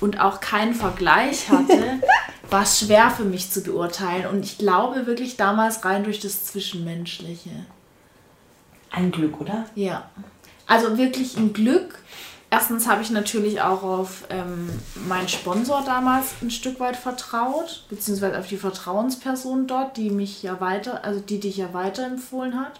und 0.00 0.18
auch 0.20 0.40
keinen 0.40 0.74
Vergleich 0.74 1.48
hatte, 1.48 2.00
war 2.50 2.62
es 2.62 2.80
schwer 2.80 3.10
für 3.10 3.22
mich 3.22 3.52
zu 3.52 3.62
beurteilen. 3.62 4.26
Und 4.26 4.44
ich 4.44 4.58
glaube 4.58 5.06
wirklich 5.06 5.36
damals 5.36 5.84
rein 5.84 6.02
durch 6.02 6.18
das 6.18 6.44
Zwischenmenschliche. 6.46 7.50
Ein 8.90 9.12
Glück, 9.12 9.40
oder? 9.40 9.66
Ja. 9.76 10.10
Also 10.66 10.98
wirklich 10.98 11.36
ein 11.36 11.52
Glück. 11.52 12.00
Erstens 12.54 12.86
habe 12.86 13.02
ich 13.02 13.10
natürlich 13.10 13.62
auch 13.62 13.82
auf 13.82 14.26
ähm, 14.30 14.70
meinen 15.08 15.28
Sponsor 15.28 15.82
damals 15.84 16.34
ein 16.40 16.52
Stück 16.52 16.78
weit 16.78 16.94
vertraut, 16.94 17.84
beziehungsweise 17.88 18.38
auf 18.38 18.46
die 18.46 18.56
Vertrauensperson 18.56 19.66
dort, 19.66 19.96
die 19.96 20.08
mich 20.08 20.40
ja 20.44 20.60
weiter, 20.60 21.02
also 21.02 21.18
die 21.18 21.40
dich 21.40 21.56
ja 21.56 21.74
weiterempfohlen 21.74 22.56
hat. 22.56 22.78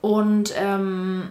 Und 0.00 0.52
ähm, 0.56 1.30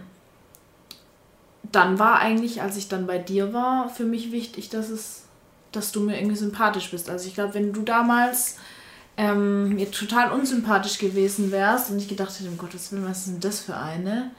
dann 1.70 1.98
war 1.98 2.18
eigentlich, 2.20 2.62
als 2.62 2.78
ich 2.78 2.88
dann 2.88 3.06
bei 3.06 3.18
dir 3.18 3.52
war, 3.52 3.90
für 3.90 4.04
mich 4.04 4.32
wichtig, 4.32 4.70
dass 4.70 4.88
es 4.88 5.24
dass 5.70 5.92
du 5.92 6.00
mir 6.00 6.16
irgendwie 6.16 6.36
sympathisch 6.36 6.90
bist. 6.90 7.10
Also 7.10 7.28
ich 7.28 7.34
glaube, 7.34 7.52
wenn 7.52 7.74
du 7.74 7.82
damals 7.82 8.56
ähm, 9.18 9.74
mir 9.74 9.90
total 9.90 10.32
unsympathisch 10.32 10.96
gewesen 10.96 11.50
wärst 11.50 11.90
und 11.90 11.98
ich 11.98 12.08
gedacht 12.08 12.38
hätte, 12.38 12.48
um 12.48 12.56
Gottes 12.56 12.90
Willen, 12.90 13.06
was 13.06 13.18
ist 13.18 13.28
denn 13.28 13.40
das 13.40 13.60
für 13.60 13.76
eine, 13.76 14.30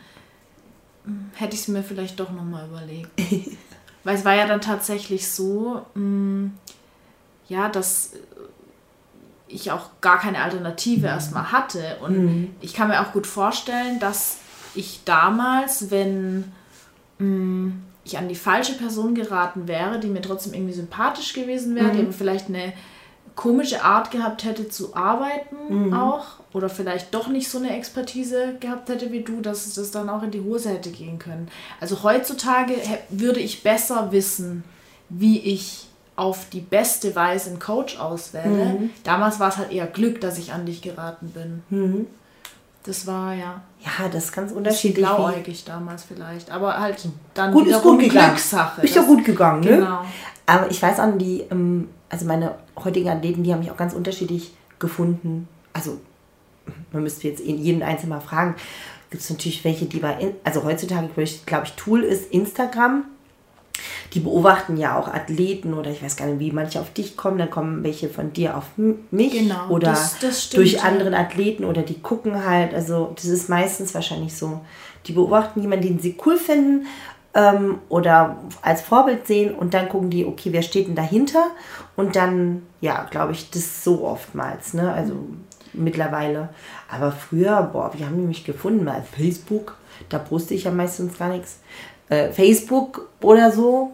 hätte 1.35 1.55
ich 1.55 1.61
es 1.61 1.67
mir 1.67 1.83
vielleicht 1.83 2.19
doch 2.19 2.31
nochmal 2.31 2.67
überlegt. 2.67 3.09
Weil 4.03 4.15
es 4.15 4.25
war 4.25 4.35
ja 4.35 4.47
dann 4.47 4.61
tatsächlich 4.61 5.29
so, 5.29 5.85
mh, 5.93 6.01
hm, 6.01 6.53
ja, 7.47 7.69
dass 7.69 8.11
ich 9.47 9.71
auch 9.71 9.89
gar 10.01 10.19
keine 10.19 10.41
Alternative 10.41 11.01
mhm. 11.01 11.05
erstmal 11.05 11.51
hatte. 11.51 11.97
Und 12.01 12.17
mhm. 12.17 12.55
ich 12.61 12.73
kann 12.73 12.87
mir 12.87 13.01
auch 13.01 13.11
gut 13.11 13.27
vorstellen, 13.27 13.99
dass 13.99 14.37
ich 14.75 15.01
damals, 15.05 15.91
wenn 15.91 16.51
mh, 17.19 17.19
hm, 17.19 17.83
ich 18.05 18.17
an 18.17 18.27
die 18.27 18.35
falsche 18.35 18.73
Person 18.73 19.15
geraten 19.15 19.67
wäre, 19.67 19.99
die 19.99 20.07
mir 20.07 20.21
trotzdem 20.21 20.53
irgendwie 20.53 20.73
sympathisch 20.73 21.33
gewesen 21.33 21.75
wäre, 21.75 21.93
mhm. 21.93 22.07
die 22.07 22.13
vielleicht 22.13 22.49
eine 22.49 22.73
komische 23.35 23.83
Art 23.83 24.11
gehabt 24.11 24.43
hätte 24.43 24.69
zu 24.69 24.95
arbeiten 24.95 25.87
mhm. 25.87 25.93
auch 25.93 26.25
oder 26.53 26.69
vielleicht 26.69 27.13
doch 27.13 27.27
nicht 27.27 27.49
so 27.49 27.57
eine 27.57 27.75
Expertise 27.75 28.55
gehabt 28.59 28.89
hätte 28.89 29.11
wie 29.11 29.21
du, 29.21 29.41
dass 29.41 29.65
es 29.65 29.75
das 29.75 29.91
dann 29.91 30.09
auch 30.09 30.21
in 30.21 30.31
die 30.31 30.41
Hose 30.41 30.69
hätte 30.69 30.91
gehen 30.91 31.17
können. 31.17 31.49
Also 31.79 32.03
heutzutage 32.03 32.75
würde 33.09 33.39
ich 33.39 33.63
besser 33.63 34.11
wissen, 34.11 34.63
wie 35.09 35.39
ich 35.39 35.87
auf 36.15 36.49
die 36.49 36.59
beste 36.59 37.15
Weise 37.15 37.49
einen 37.49 37.59
Coach 37.59 37.99
auswähle. 37.99 38.65
Mhm. 38.65 38.89
Damals 39.03 39.39
war 39.39 39.49
es 39.49 39.57
halt 39.57 39.71
eher 39.71 39.87
Glück, 39.87 40.21
dass 40.21 40.37
ich 40.37 40.53
an 40.53 40.65
dich 40.65 40.81
geraten 40.81 41.29
bin. 41.29 41.63
Mhm. 41.69 42.07
Das 42.83 43.07
war 43.07 43.33
ja. 43.33 43.61
Ja, 43.79 44.09
das 44.11 44.25
ist 44.25 44.33
ganz 44.33 44.51
unterschiedlich. 44.51 45.05
Blauäugig 45.05 45.63
damals 45.63 46.03
vielleicht. 46.03 46.51
Aber 46.51 46.79
halt 46.79 47.07
dann 47.33 47.51
gut, 47.51 47.67
ist 47.67 47.81
gut 47.81 47.99
gegangen. 47.99 48.27
Glückssache. 48.27 48.81
Ist 48.81 48.95
ja 48.95 49.01
gut 49.01 49.23
gegangen, 49.23 49.61
ne? 49.61 49.77
Genau. 49.77 50.01
Aber 50.45 50.69
ich 50.69 50.81
weiß 50.81 50.99
auch, 50.99 51.17
die, 51.17 51.41
ähm, 51.49 51.89
also 52.13 52.25
meine 52.25 52.55
heutigen 52.83 53.09
Athleten, 53.09 53.43
die 53.43 53.51
haben 53.51 53.59
mich 53.59 53.71
auch 53.71 53.77
ganz 53.77 53.93
unterschiedlich 53.93 54.53
gefunden. 54.79 55.47
Also, 55.73 55.99
man 56.91 57.03
müsste 57.03 57.27
jetzt 57.27 57.43
jeden 57.43 57.81
Einzelnen 57.81 58.11
mal 58.11 58.21
fragen. 58.21 58.55
Gibt 59.09 59.23
es 59.23 59.29
natürlich 59.29 59.63
welche, 59.63 59.85
die 59.85 59.99
bei, 59.99 60.33
also 60.43 60.63
heutzutage, 60.63 61.09
glaube 61.45 61.65
ich, 61.65 61.73
Tool 61.73 62.03
ist 62.03 62.31
Instagram 62.31 63.05
die 64.13 64.19
beobachten 64.19 64.77
ja 64.77 64.97
auch 64.97 65.07
Athleten 65.07 65.73
oder 65.73 65.89
ich 65.89 66.03
weiß 66.03 66.15
gar 66.15 66.27
nicht, 66.27 66.39
wie 66.39 66.51
manche 66.51 66.79
auf 66.79 66.93
dich 66.93 67.17
kommen, 67.17 67.39
dann 67.39 67.49
kommen 67.49 67.83
welche 67.83 68.09
von 68.09 68.31
dir 68.31 68.55
auf 68.55 68.65
mich 68.77 69.31
genau, 69.31 69.69
oder 69.69 69.87
das, 69.87 70.19
das 70.19 70.43
stimmt, 70.43 70.59
durch 70.59 70.83
anderen 70.83 71.15
Athleten 71.15 71.65
oder 71.65 71.81
die 71.81 71.99
gucken 71.99 72.45
halt, 72.45 72.73
also 72.73 73.13
das 73.15 73.25
ist 73.25 73.49
meistens 73.49 73.93
wahrscheinlich 73.93 74.35
so. 74.35 74.61
Die 75.07 75.13
beobachten 75.13 75.61
jemanden, 75.61 75.87
den 75.87 75.99
sie 75.99 76.15
cool 76.25 76.37
finden 76.37 76.85
ähm, 77.33 77.79
oder 77.89 78.37
als 78.61 78.81
Vorbild 78.81 79.27
sehen 79.27 79.53
und 79.53 79.73
dann 79.73 79.89
gucken 79.89 80.09
die, 80.09 80.25
okay, 80.25 80.51
wer 80.51 80.61
steht 80.61 80.87
denn 80.87 80.95
dahinter? 80.95 81.47
Und 81.95 82.15
dann, 82.15 82.63
ja, 82.81 83.07
glaube 83.09 83.33
ich, 83.33 83.49
das 83.49 83.83
so 83.83 84.05
oftmals, 84.05 84.73
ne? 84.73 84.91
Also 84.93 85.15
mittlerweile. 85.73 86.49
Aber 86.89 87.11
früher, 87.11 87.69
boah, 87.71 87.91
wie 87.95 88.05
haben 88.05 88.17
die 88.17 88.27
mich 88.27 88.43
gefunden? 88.43 88.83
Mal 88.83 89.03
Facebook, 89.03 89.77
da 90.09 90.19
poste 90.19 90.53
ich 90.53 90.65
ja 90.65 90.71
meistens 90.71 91.17
gar 91.17 91.29
nichts. 91.29 91.59
Äh, 92.09 92.31
Facebook 92.31 93.09
oder 93.21 93.51
so. 93.51 93.91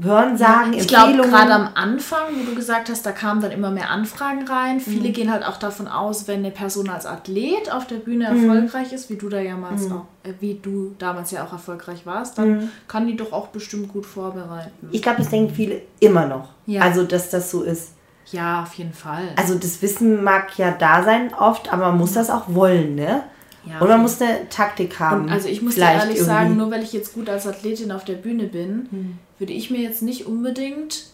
Hören 0.00 0.38
sagen, 0.38 0.72
Ich 0.72 0.88
glaube, 0.88 1.16
gerade 1.18 1.52
am 1.52 1.68
Anfang, 1.74 2.34
wie 2.34 2.44
du 2.46 2.54
gesagt 2.54 2.88
hast, 2.88 3.04
da 3.04 3.12
kamen 3.12 3.42
dann 3.42 3.50
immer 3.50 3.70
mehr 3.70 3.90
Anfragen 3.90 4.48
rein. 4.48 4.80
Viele 4.80 5.10
gehen 5.10 5.30
halt 5.30 5.44
auch 5.44 5.58
davon 5.58 5.88
aus, 5.88 6.26
wenn 6.26 6.38
eine 6.38 6.50
Person 6.50 6.88
als 6.88 7.04
Athlet 7.04 7.70
auf 7.70 7.86
der 7.86 7.96
Bühne 7.96 8.24
erfolgreich 8.24 8.92
ist, 8.94 9.10
wie 9.10 9.16
du 9.16 9.28
da 9.28 9.42
damals 9.42 9.90
auch, 9.90 10.06
äh, 10.22 10.32
wie 10.40 10.54
du 10.54 10.94
damals 10.98 11.30
ja 11.32 11.44
auch 11.44 11.52
erfolgreich 11.52 12.06
warst, 12.06 12.38
dann 12.38 12.70
kann 12.88 13.06
die 13.06 13.16
doch 13.16 13.32
auch 13.32 13.48
bestimmt 13.48 13.92
gut 13.92 14.06
vorbereiten. 14.06 14.88
Ich 14.90 15.02
glaube, 15.02 15.18
das 15.18 15.28
denken 15.28 15.54
viele 15.54 15.82
immer 16.00 16.26
noch. 16.26 16.48
Ja. 16.66 16.80
Also, 16.80 17.04
dass 17.04 17.28
das 17.28 17.50
so 17.50 17.62
ist. 17.62 17.92
Ja, 18.32 18.62
auf 18.62 18.72
jeden 18.74 18.94
Fall. 18.94 19.28
Also 19.36 19.54
das 19.56 19.82
Wissen 19.82 20.24
mag 20.24 20.56
ja 20.56 20.70
da 20.70 21.02
sein 21.02 21.34
oft, 21.34 21.70
aber 21.72 21.88
man 21.88 21.98
muss 21.98 22.14
das 22.14 22.30
auch 22.30 22.44
wollen, 22.48 22.94
ne? 22.94 23.22
Ja, 23.66 23.80
Und 23.80 23.88
man 23.88 24.02
muss 24.02 24.20
eine 24.20 24.48
Taktik 24.48 24.98
haben. 25.00 25.24
Und 25.24 25.30
also 25.30 25.48
ich 25.48 25.62
muss 25.62 25.74
dir 25.74 25.82
ehrlich 25.82 26.16
irgendwie. 26.16 26.22
sagen, 26.22 26.56
nur 26.56 26.70
weil 26.70 26.82
ich 26.82 26.92
jetzt 26.92 27.14
gut 27.14 27.28
als 27.28 27.46
Athletin 27.46 27.92
auf 27.92 28.04
der 28.04 28.14
Bühne 28.14 28.44
bin, 28.44 29.18
würde 29.38 29.52
ich 29.52 29.70
mir 29.70 29.80
jetzt 29.80 30.02
nicht 30.02 30.26
unbedingt 30.26 31.06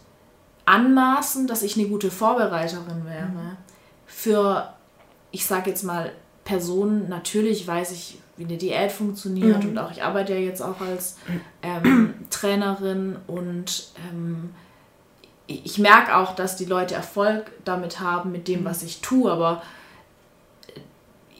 anmaßen, 0.66 1.46
dass 1.46 1.62
ich 1.62 1.76
eine 1.76 1.88
gute 1.88 2.10
Vorbereiterin 2.10 3.04
wäre. 3.04 3.56
Für, 4.06 4.74
ich 5.30 5.46
sage 5.46 5.70
jetzt 5.70 5.82
mal, 5.82 6.12
Personen, 6.44 7.08
natürlich 7.08 7.66
weiß 7.66 7.92
ich, 7.92 8.18
wie 8.36 8.44
eine 8.44 8.56
Diät 8.56 8.90
funktioniert 8.90 9.64
und 9.64 9.78
auch 9.78 9.90
ich 9.90 10.02
arbeite 10.02 10.32
ja 10.34 10.40
jetzt 10.40 10.62
auch 10.62 10.80
als 10.80 11.16
ähm, 11.62 12.14
Trainerin 12.30 13.16
und 13.26 13.90
ähm, 14.10 14.50
ich 15.46 15.64
ich 15.64 15.78
merke 15.78 16.16
auch, 16.16 16.34
dass 16.34 16.56
die 16.56 16.64
Leute 16.64 16.94
Erfolg 16.94 17.50
damit 17.64 18.00
haben, 18.00 18.32
mit 18.32 18.48
dem, 18.48 18.64
was 18.64 18.82
ich 18.82 19.00
tue, 19.00 19.30
aber 19.30 19.62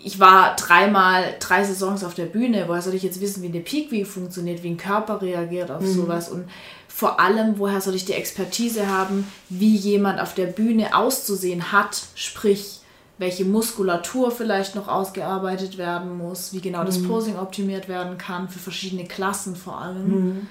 ich 0.03 0.19
war 0.19 0.57
dreimal 0.57 1.35
drei 1.41 1.65
Saisons 1.65 2.05
auf 2.05 2.15
der 2.15 2.27
Bühne. 2.27 2.65
Woher 2.67 2.83
soll 2.83 2.95
ich 2.95 3.03
jetzt 3.03 3.21
wissen, 3.21 3.43
wie 3.43 3.49
eine 3.49 3.61
Peak 3.61 3.91
Week 3.91 4.07
funktioniert, 4.07 4.63
wie 4.63 4.71
ein 4.71 4.77
Körper 4.77 5.21
reagiert 5.21 5.71
auf 5.71 5.85
sowas? 5.87 6.29
Und 6.29 6.49
vor 6.89 7.21
allem, 7.21 7.59
woher 7.59 7.81
soll 7.81 7.95
ich 7.95 8.05
die 8.05 8.13
Expertise 8.13 8.89
haben, 8.89 9.27
wie 9.49 9.75
jemand 9.77 10.21
auf 10.21 10.35
der 10.35 10.47
Bühne 10.47 10.95
auszusehen 10.95 11.73
hat? 11.73 12.03
Sprich, 12.15 12.81
welche 13.19 13.45
Muskulatur 13.45 14.31
vielleicht 14.31 14.75
noch 14.75 14.89
ausgearbeitet 14.89 15.77
werden 15.79 16.17
muss, 16.17 16.53
wie 16.53 16.61
genau 16.61 16.85
das 16.85 17.03
Posing 17.03 17.37
optimiert 17.39 17.89
werden 17.89 18.17
kann, 18.19 18.49
für 18.49 18.59
verschiedene 18.59 19.05
Klassen 19.05 19.57
vor 19.57 19.79
allem. 19.79 20.49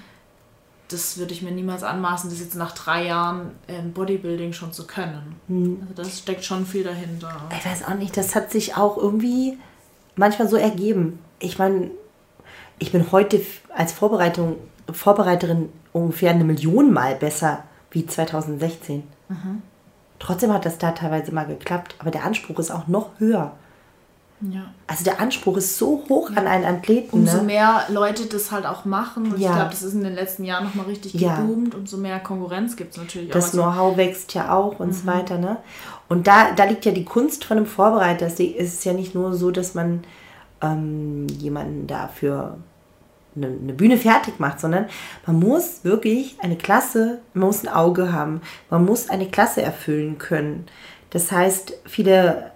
Das 0.90 1.18
würde 1.18 1.32
ich 1.32 1.42
mir 1.42 1.52
niemals 1.52 1.82
anmaßen, 1.82 2.28
das 2.30 2.40
jetzt 2.40 2.56
nach 2.56 2.72
drei 2.72 3.06
Jahren 3.06 3.52
ähm, 3.68 3.92
Bodybuilding 3.92 4.52
schon 4.52 4.72
zu 4.72 4.86
können. 4.86 5.36
Also 5.82 6.02
das 6.02 6.18
steckt 6.18 6.44
schon 6.44 6.66
viel 6.66 6.84
dahinter. 6.84 7.30
Ich 7.56 7.64
weiß 7.64 7.84
auch 7.84 7.94
nicht, 7.94 8.16
das 8.16 8.34
hat 8.34 8.50
sich 8.50 8.76
auch 8.76 8.96
irgendwie 8.96 9.58
manchmal 10.16 10.48
so 10.48 10.56
ergeben. 10.56 11.18
Ich 11.38 11.58
meine, 11.58 11.90
ich 12.78 12.92
bin 12.92 13.12
heute 13.12 13.40
als 13.74 13.92
Vorbereitung, 13.92 14.56
Vorbereiterin 14.90 15.68
ungefähr 15.92 16.30
eine 16.30 16.44
Million 16.44 16.92
Mal 16.92 17.14
besser 17.14 17.64
wie 17.90 18.06
2016. 18.06 19.04
Trotzdem 20.18 20.52
hat 20.52 20.66
das 20.66 20.78
da 20.78 20.92
teilweise 20.92 21.32
mal 21.32 21.46
geklappt, 21.46 21.94
aber 21.98 22.10
der 22.10 22.24
Anspruch 22.24 22.58
ist 22.58 22.70
auch 22.70 22.86
noch 22.88 23.10
höher. 23.18 23.56
Ja. 24.42 24.62
Also 24.86 25.04
der 25.04 25.20
Anspruch 25.20 25.58
ist 25.58 25.76
so 25.76 26.02
hoch 26.08 26.30
an 26.34 26.46
einen 26.46 26.64
Athleten. 26.64 27.10
Umso 27.18 27.38
Ne? 27.38 27.42
mehr 27.42 27.84
Leute 27.90 28.24
das 28.26 28.50
halt 28.50 28.64
auch 28.64 28.84
machen, 28.86 29.26
und 29.26 29.36
ich 29.36 29.42
Ja. 29.42 29.54
glaube, 29.54 29.70
das 29.70 29.82
ist 29.82 29.92
in 29.92 30.02
den 30.02 30.14
letzten 30.14 30.44
Jahren 30.44 30.64
nochmal 30.64 30.86
richtig 30.86 31.12
Ja. 31.14 31.36
geboomt, 31.36 31.74
umso 31.74 31.98
mehr 31.98 32.18
Konkurrenz 32.20 32.74
gibt 32.76 32.92
es 32.92 32.96
natürlich 32.96 33.30
Das 33.30 33.44
auch. 33.44 33.48
Also, 33.48 33.58
Know-how 33.80 33.96
wächst 33.98 34.32
ja 34.34 34.54
auch 34.54 34.80
und 34.80 34.88
Mhm. 34.88 34.92
so 34.92 35.06
weiter. 35.06 35.36
Ne? 35.38 35.58
Und 36.08 36.26
da, 36.26 36.52
da 36.52 36.64
liegt 36.64 36.86
ja 36.86 36.92
die 36.92 37.04
Kunst 37.04 37.44
von 37.44 37.58
einem 37.58 37.66
Vorbereiter. 37.66 38.26
Es 38.26 38.40
ist 38.40 38.84
ja 38.84 38.92
nicht 38.94 39.14
nur 39.14 39.34
so, 39.34 39.50
dass 39.50 39.74
man 39.74 40.04
ähm, 40.62 41.26
jemanden 41.38 41.86
dafür 41.86 42.58
eine, 43.34 43.46
eine 43.46 43.72
Bühne 43.72 43.96
fertig 43.96 44.38
macht, 44.40 44.60
sondern 44.60 44.86
man 45.26 45.38
muss 45.38 45.84
wirklich 45.84 46.36
eine 46.42 46.56
Klasse, 46.56 47.20
man 47.32 47.46
muss 47.46 47.62
ein 47.64 47.68
Auge 47.72 48.12
haben, 48.12 48.42
man 48.68 48.84
muss 48.84 49.08
eine 49.08 49.26
Klasse 49.30 49.62
erfüllen 49.62 50.18
können. 50.18 50.66
Das 51.10 51.32
heißt, 51.32 51.72
viele 51.86 52.50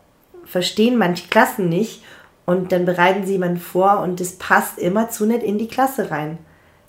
verstehen 0.46 0.96
manche 0.96 1.28
Klassen 1.28 1.68
nicht 1.68 2.02
und 2.46 2.72
dann 2.72 2.84
bereiten 2.84 3.26
sie 3.26 3.32
jemanden 3.32 3.60
vor 3.60 4.00
und 4.00 4.20
das 4.20 4.32
passt 4.32 4.78
immer 4.78 5.10
zu 5.10 5.26
nett 5.26 5.42
in 5.42 5.58
die 5.58 5.68
Klasse 5.68 6.10
rein. 6.10 6.38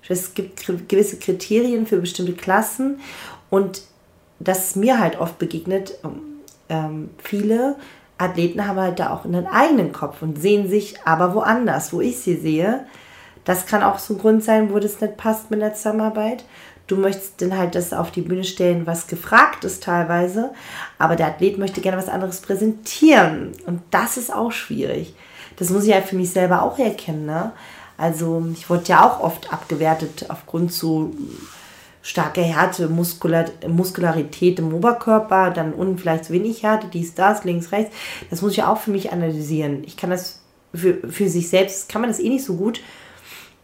Es 0.07 0.35
gibt 0.35 0.65
gewisse 0.87 1.17
Kriterien 1.17 1.87
für 1.87 1.97
bestimmte 1.97 2.33
Klassen 2.33 2.99
und 3.49 3.81
das 4.39 4.67
ist 4.67 4.75
mir 4.75 4.99
halt 4.99 5.19
oft 5.19 5.39
begegnet. 5.39 5.97
Ähm, 6.69 7.09
viele 7.17 7.75
Athleten 8.17 8.67
haben 8.67 8.79
halt 8.79 8.99
da 8.99 9.11
auch 9.11 9.25
einen 9.25 9.47
eigenen 9.47 9.91
Kopf 9.91 10.21
und 10.21 10.39
sehen 10.39 10.69
sich 10.69 11.01
aber 11.05 11.33
woanders, 11.33 11.91
wo 11.91 12.01
ich 12.01 12.19
sie 12.19 12.35
sehe. 12.35 12.85
Das 13.43 13.65
kann 13.65 13.83
auch 13.83 13.99
so 13.99 14.13
ein 14.13 14.19
Grund 14.19 14.43
sein, 14.43 14.73
wo 14.73 14.79
das 14.79 15.01
nicht 15.01 15.17
passt 15.17 15.51
mit 15.51 15.61
der 15.61 15.73
Zusammenarbeit. 15.73 16.45
Du 16.87 16.95
möchtest 16.95 17.41
dann 17.41 17.57
halt 17.57 17.73
das 17.73 17.93
auf 17.93 18.11
die 18.11 18.21
Bühne 18.21 18.43
stellen, 18.43 18.85
was 18.85 19.07
gefragt 19.07 19.63
ist 19.63 19.83
teilweise, 19.83 20.51
aber 20.99 21.15
der 21.15 21.27
Athlet 21.27 21.57
möchte 21.57 21.81
gerne 21.81 21.97
was 21.97 22.09
anderes 22.09 22.41
präsentieren 22.41 23.53
und 23.65 23.81
das 23.89 24.17
ist 24.17 24.31
auch 24.31 24.51
schwierig. 24.51 25.15
Das 25.57 25.69
muss 25.69 25.85
ich 25.85 25.93
halt 25.93 26.05
für 26.05 26.15
mich 26.15 26.29
selber 26.29 26.61
auch 26.61 26.77
erkennen. 26.77 27.25
Ne? 27.25 27.53
Also 27.97 28.45
ich 28.53 28.69
wurde 28.69 28.85
ja 28.87 29.07
auch 29.07 29.19
oft 29.19 29.51
abgewertet 29.51 30.25
aufgrund 30.29 30.71
so 30.71 31.11
starker 32.01 32.43
Härte, 32.43 32.87
Muskular 32.87 33.45
Muskularität 33.67 34.59
im 34.59 34.73
Oberkörper, 34.73 35.49
dann 35.49 35.73
unten 35.73 35.97
vielleicht 35.97 36.25
zu 36.25 36.33
wenig 36.33 36.61
Härte, 36.61 36.87
dies, 36.87 37.15
das, 37.15 37.45
links, 37.45 37.71
rechts. 37.71 37.95
Das 38.29 38.43
muss 38.43 38.51
ich 38.51 38.63
auch 38.63 38.77
für 38.77 38.91
mich 38.91 39.11
analysieren. 39.11 39.83
Ich 39.85 39.97
kann 39.97 40.11
das 40.11 40.41
für, 40.73 40.97
für 41.09 41.29
sich 41.29 41.49
selbst, 41.49 41.89
kann 41.89 42.01
man 42.01 42.11
das 42.11 42.19
eh 42.19 42.29
nicht 42.29 42.45
so 42.45 42.57
gut. 42.57 42.81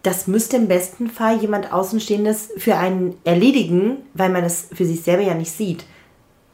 Das 0.03 0.27
müsste 0.27 0.57
im 0.57 0.67
besten 0.67 1.09
Fall 1.09 1.37
jemand 1.37 1.71
Außenstehendes 1.71 2.51
für 2.57 2.75
einen 2.75 3.15
erledigen, 3.23 3.97
weil 4.13 4.29
man 4.29 4.43
es 4.43 4.67
für 4.73 4.85
sich 4.85 5.01
selber 5.01 5.23
ja 5.23 5.35
nicht 5.35 5.51
sieht. 5.51 5.85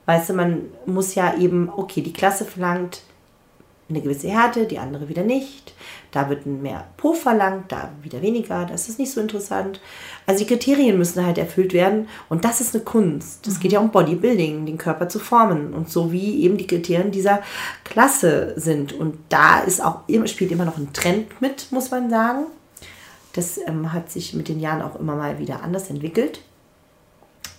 Weißt 0.06 0.30
du, 0.30 0.34
man 0.34 0.66
muss 0.86 1.16
ja 1.16 1.38
eben, 1.38 1.70
okay, 1.70 2.02
die 2.02 2.14
Klasse 2.14 2.46
verlangt 2.46 3.02
eine 3.90 4.02
gewisse 4.02 4.30
Härte, 4.30 4.66
die 4.66 4.80
andere 4.80 5.08
wieder 5.08 5.24
nicht. 5.24 5.74
Da 6.12 6.30
wird 6.30 6.46
mehr 6.46 6.88
Po 6.98 7.14
verlangt, 7.14 7.72
da 7.72 7.92
wieder 8.02 8.22
weniger. 8.22 8.66
Das 8.66 8.90
ist 8.90 9.00
nicht 9.00 9.12
so 9.12 9.22
interessant. 9.22 9.80
Also 10.26 10.44
die 10.44 10.48
Kriterien 10.48 10.98
müssen 10.98 11.26
halt 11.26 11.38
erfüllt 11.38 11.74
werden 11.74 12.08
und 12.28 12.44
das 12.44 12.60
ist 12.60 12.76
eine 12.76 12.84
Kunst. 12.84 13.48
Es 13.48 13.60
geht 13.60 13.72
ja 13.72 13.80
um 13.80 13.92
Bodybuilding, 13.92 14.66
den 14.66 14.78
Körper 14.78 15.08
zu 15.08 15.20
formen 15.20 15.74
und 15.74 15.90
so 15.90 16.12
wie 16.12 16.44
eben 16.44 16.58
die 16.58 16.68
Kriterien 16.68 17.12
dieser 17.12 17.42
Klasse 17.84 18.54
sind. 18.58 18.94
Und 18.94 19.18
da 19.30 19.60
ist 19.60 19.84
auch 19.84 20.02
spielt 20.26 20.52
immer 20.52 20.66
noch 20.66 20.78
ein 20.78 20.92
Trend 20.92 21.42
mit, 21.42 21.72
muss 21.72 21.92
man 21.92 22.10
sagen. 22.10 22.46
Das 23.38 23.60
ähm, 23.68 23.94
hat 23.94 24.10
sich 24.10 24.34
mit 24.34 24.48
den 24.48 24.60
Jahren 24.60 24.82
auch 24.82 25.00
immer 25.00 25.16
mal 25.16 25.38
wieder 25.38 25.62
anders 25.62 25.92
entwickelt. 25.92 26.42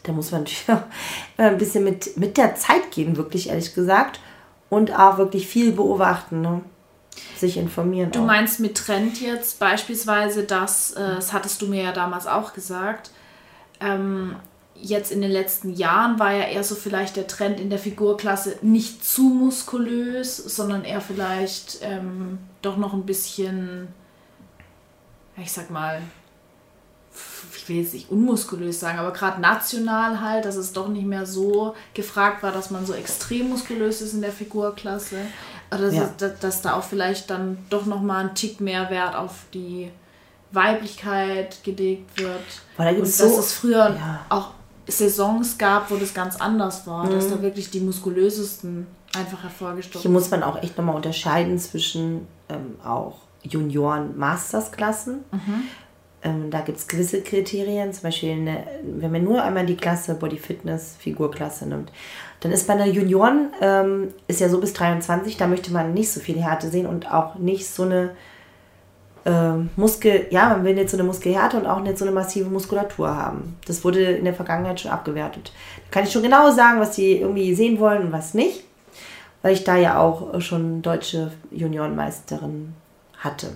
Da 0.02 0.10
muss 0.10 0.32
man 0.32 0.40
natürlich 0.42 0.68
auch 0.68 0.82
immer 1.36 1.48
ein 1.48 1.58
bisschen 1.58 1.84
mit, 1.84 2.16
mit 2.16 2.36
der 2.36 2.56
Zeit 2.56 2.90
gehen, 2.90 3.16
wirklich 3.16 3.48
ehrlich 3.48 3.74
gesagt. 3.74 4.18
Und 4.70 4.98
auch 4.98 5.18
wirklich 5.18 5.46
viel 5.46 5.72
beobachten, 5.72 6.42
ne? 6.42 6.62
sich 7.36 7.56
informieren. 7.56 8.10
Du 8.10 8.20
auch. 8.20 8.26
meinst 8.26 8.58
mit 8.58 8.76
Trend 8.76 9.20
jetzt 9.20 9.60
beispielsweise, 9.60 10.42
dass, 10.42 10.90
äh, 10.90 11.14
das 11.14 11.32
hattest 11.32 11.62
du 11.62 11.68
mir 11.68 11.84
ja 11.84 11.92
damals 11.92 12.26
auch 12.26 12.52
gesagt, 12.52 13.10
ähm, 13.80 14.34
jetzt 14.74 15.12
in 15.12 15.20
den 15.20 15.30
letzten 15.30 15.72
Jahren 15.72 16.18
war 16.18 16.32
ja 16.32 16.44
eher 16.44 16.64
so 16.64 16.74
vielleicht 16.74 17.16
der 17.16 17.28
Trend 17.28 17.60
in 17.60 17.70
der 17.70 17.78
Figurklasse 17.78 18.56
nicht 18.62 19.04
zu 19.04 19.22
muskulös, 19.22 20.36
sondern 20.36 20.84
eher 20.84 21.00
vielleicht 21.00 21.78
ähm, 21.82 22.38
doch 22.62 22.76
noch 22.76 22.92
ein 22.92 23.06
bisschen, 23.06 23.88
ich 25.42 25.52
sag 25.52 25.70
mal, 25.70 26.00
ich 27.56 27.68
will 27.68 27.76
jetzt 27.82 27.94
nicht 27.94 28.10
unmuskulös 28.10 28.80
sagen, 28.80 28.98
aber 28.98 29.12
gerade 29.12 29.40
national 29.40 30.20
halt, 30.20 30.44
dass 30.44 30.56
es 30.56 30.72
doch 30.72 30.88
nicht 30.88 31.06
mehr 31.06 31.26
so 31.26 31.74
gefragt 31.94 32.42
war, 32.42 32.52
dass 32.52 32.70
man 32.70 32.86
so 32.86 32.92
extrem 32.94 33.48
muskulös 33.50 34.00
ist 34.00 34.14
in 34.14 34.20
der 34.22 34.32
Figurklasse. 34.32 35.16
Oder 35.72 35.90
Ja. 35.92 36.08
dass, 36.18 36.38
dass 36.40 36.62
da 36.62 36.74
auch 36.74 36.84
vielleicht 36.84 37.28
dann 37.30 37.58
doch 37.70 37.84
nochmal 37.86 38.24
ein 38.28 38.34
Tick 38.34 38.60
mehr 38.60 38.88
Wert 38.90 39.14
auf 39.14 39.32
die 39.52 39.90
Weiblichkeit 40.52 41.62
gelegt 41.64 42.18
wird. 42.18 42.40
Weil 42.76 42.86
da 42.86 42.90
Und 42.90 42.96
gibt's 42.96 43.18
dass 43.18 43.34
so- 43.34 43.40
es 43.40 43.52
früher 43.52 43.90
ja. 43.90 44.20
auch 44.28 44.50
Saisons 44.86 45.58
gab, 45.58 45.90
wo 45.90 45.96
das 45.96 46.14
ganz 46.14 46.36
anders 46.36 46.86
war, 46.86 47.06
dass 47.10 47.28
da 47.28 47.42
wirklich 47.42 47.70
die 47.70 47.80
muskulösesten 47.80 48.86
einfach 49.14 49.40
Hier 49.40 49.50
hervorgestochen 49.50 50.12
muss 50.12 50.30
man 50.30 50.42
auch 50.42 50.62
echt 50.62 50.76
nochmal 50.78 50.96
unterscheiden 50.96 51.58
zwischen 51.58 52.26
ähm, 52.48 52.76
auch 52.82 53.18
Junioren-Masters-Klassen. 53.42 55.24
Ähm, 56.22 56.50
da 56.50 56.60
gibt 56.60 56.78
es 56.78 56.88
gewisse 56.88 57.22
Kriterien, 57.22 57.92
zum 57.92 58.02
Beispiel, 58.02 58.32
eine, 58.32 58.64
wenn 58.82 59.12
man 59.12 59.22
nur 59.22 59.42
einmal 59.42 59.66
die 59.66 59.76
Klasse 59.76 60.14
Body 60.14 60.36
Fitness 60.36 60.96
Figurklasse 60.98 61.68
nimmt, 61.68 61.92
dann 62.40 62.50
ist 62.50 62.66
bei 62.66 62.72
einer 62.72 62.86
Junioren, 62.86 63.52
ähm, 63.60 64.08
ist 64.26 64.40
ja 64.40 64.48
so 64.48 64.60
bis 64.60 64.72
23, 64.72 65.36
da 65.36 65.46
möchte 65.46 65.72
man 65.72 65.94
nicht 65.94 66.10
so 66.10 66.18
viel 66.18 66.40
Härte 66.42 66.70
sehen 66.70 66.86
und 66.86 67.12
auch 67.12 67.36
nicht 67.36 67.68
so 67.68 67.84
eine 67.84 68.10
ähm, 69.26 69.70
Muskel, 69.76 70.26
ja, 70.30 70.48
man 70.48 70.64
will 70.64 70.74
nicht 70.74 70.90
so 70.90 70.96
eine 70.96 71.04
Muskelhärte 71.04 71.56
und 71.56 71.66
auch 71.66 71.80
nicht 71.80 71.98
so 71.98 72.04
eine 72.04 72.14
massive 72.14 72.48
Muskulatur 72.48 73.14
haben. 73.14 73.56
Das 73.66 73.84
wurde 73.84 74.00
in 74.00 74.24
der 74.24 74.34
Vergangenheit 74.34 74.80
schon 74.80 74.90
abgewertet. 74.90 75.52
Da 75.76 75.90
kann 75.92 76.04
ich 76.04 76.12
schon 76.12 76.22
genau 76.22 76.50
sagen, 76.50 76.80
was 76.80 76.96
sie 76.96 77.18
irgendwie 77.18 77.54
sehen 77.54 77.78
wollen 77.78 78.06
und 78.06 78.12
was 78.12 78.34
nicht, 78.34 78.64
weil 79.42 79.52
ich 79.52 79.62
da 79.62 79.76
ja 79.76 80.00
auch 80.00 80.40
schon 80.40 80.82
deutsche 80.82 81.30
Juniorenmeisterin 81.52 82.74
hatte. 83.18 83.48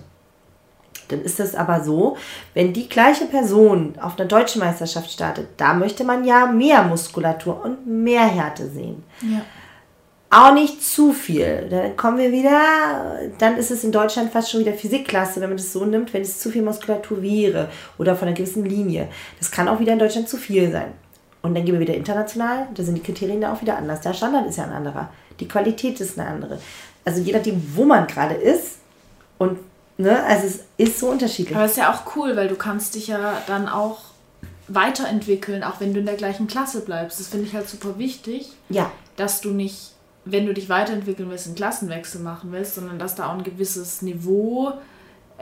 Dann 1.09 1.21
ist 1.21 1.39
es 1.39 1.55
aber 1.55 1.83
so, 1.83 2.17
wenn 2.53 2.73
die 2.73 2.89
gleiche 2.89 3.25
Person 3.25 3.95
auf 4.01 4.17
einer 4.17 4.27
deutschen 4.27 4.59
Meisterschaft 4.59 5.11
startet, 5.11 5.49
da 5.57 5.73
möchte 5.73 6.03
man 6.03 6.23
ja 6.23 6.47
mehr 6.47 6.83
Muskulatur 6.83 7.63
und 7.63 7.85
mehr 7.85 8.25
Härte 8.25 8.69
sehen. 8.69 9.03
Ja. 9.21 9.41
Auch 10.29 10.53
nicht 10.53 10.81
zu 10.81 11.13
viel. 11.13 11.67
Dann 11.69 11.95
kommen 11.95 12.17
wir 12.17 12.31
wieder, 12.31 13.19
dann 13.37 13.57
ist 13.57 13.69
es 13.69 13.83
in 13.83 13.91
Deutschland 13.91 14.31
fast 14.31 14.49
schon 14.49 14.61
wieder 14.61 14.73
Physikklasse, 14.73 15.39
wenn 15.41 15.49
man 15.49 15.57
das 15.57 15.71
so 15.71 15.85
nimmt, 15.85 16.11
wenn 16.13 16.23
es 16.23 16.39
zu 16.39 16.49
viel 16.49 16.63
Muskulatur 16.63 17.21
wäre 17.21 17.69
oder 17.99 18.15
von 18.15 18.27
einer 18.27 18.35
gewissen 18.35 18.65
Linie. 18.65 19.09
Das 19.37 19.51
kann 19.51 19.67
auch 19.67 19.79
wieder 19.79 19.93
in 19.93 19.99
Deutschland 19.99 20.27
zu 20.27 20.37
viel 20.37 20.71
sein. 20.71 20.93
Und 21.43 21.53
dann 21.53 21.65
gehen 21.65 21.73
wir 21.73 21.81
wieder 21.81 21.93
international, 21.93 22.67
da 22.73 22.83
sind 22.83 22.95
die 22.95 23.03
Kriterien 23.03 23.41
da 23.41 23.53
auch 23.53 23.61
wieder 23.61 23.77
anders. 23.77 24.01
Der 24.01 24.13
Standard 24.13 24.47
ist 24.47 24.57
ja 24.57 24.63
ein 24.63 24.71
anderer. 24.71 25.09
Die 25.39 25.47
Qualität 25.47 25.99
ist 25.99 26.17
eine 26.17 26.27
andere. 26.27 26.57
Also 27.05 27.21
je 27.21 27.33
nachdem, 27.33 27.61
wo 27.75 27.83
man 27.83 28.07
gerade 28.07 28.33
ist 28.33 28.79
und 29.43 29.59
ne, 29.97 30.23
also 30.23 30.47
es 30.47 30.63
ist 30.77 30.99
so 30.99 31.09
unterschiedlich. 31.09 31.55
Aber 31.55 31.65
es 31.65 31.71
ist 31.71 31.77
ja 31.77 31.93
auch 31.93 32.15
cool, 32.15 32.35
weil 32.35 32.47
du 32.47 32.55
kannst 32.55 32.95
dich 32.95 33.07
ja 33.07 33.41
dann 33.47 33.67
auch 33.67 33.99
weiterentwickeln, 34.67 35.63
auch 35.63 35.79
wenn 35.79 35.93
du 35.93 35.99
in 35.99 36.05
der 36.05 36.15
gleichen 36.15 36.47
Klasse 36.47 36.81
bleibst. 36.81 37.19
Das 37.19 37.27
finde 37.27 37.45
ich 37.45 37.53
halt 37.53 37.69
super 37.69 37.97
wichtig. 37.97 38.53
Ja. 38.69 38.91
Dass 39.15 39.41
du 39.41 39.51
nicht, 39.51 39.91
wenn 40.25 40.45
du 40.45 40.53
dich 40.53 40.69
weiterentwickeln 40.69 41.29
willst, 41.29 41.47
einen 41.47 41.55
Klassenwechsel 41.55 42.21
machen 42.21 42.51
willst, 42.51 42.75
sondern 42.75 42.97
dass 42.97 43.15
da 43.15 43.27
auch 43.27 43.33
ein 43.37 43.43
gewisses 43.43 44.01
Niveau 44.01 44.73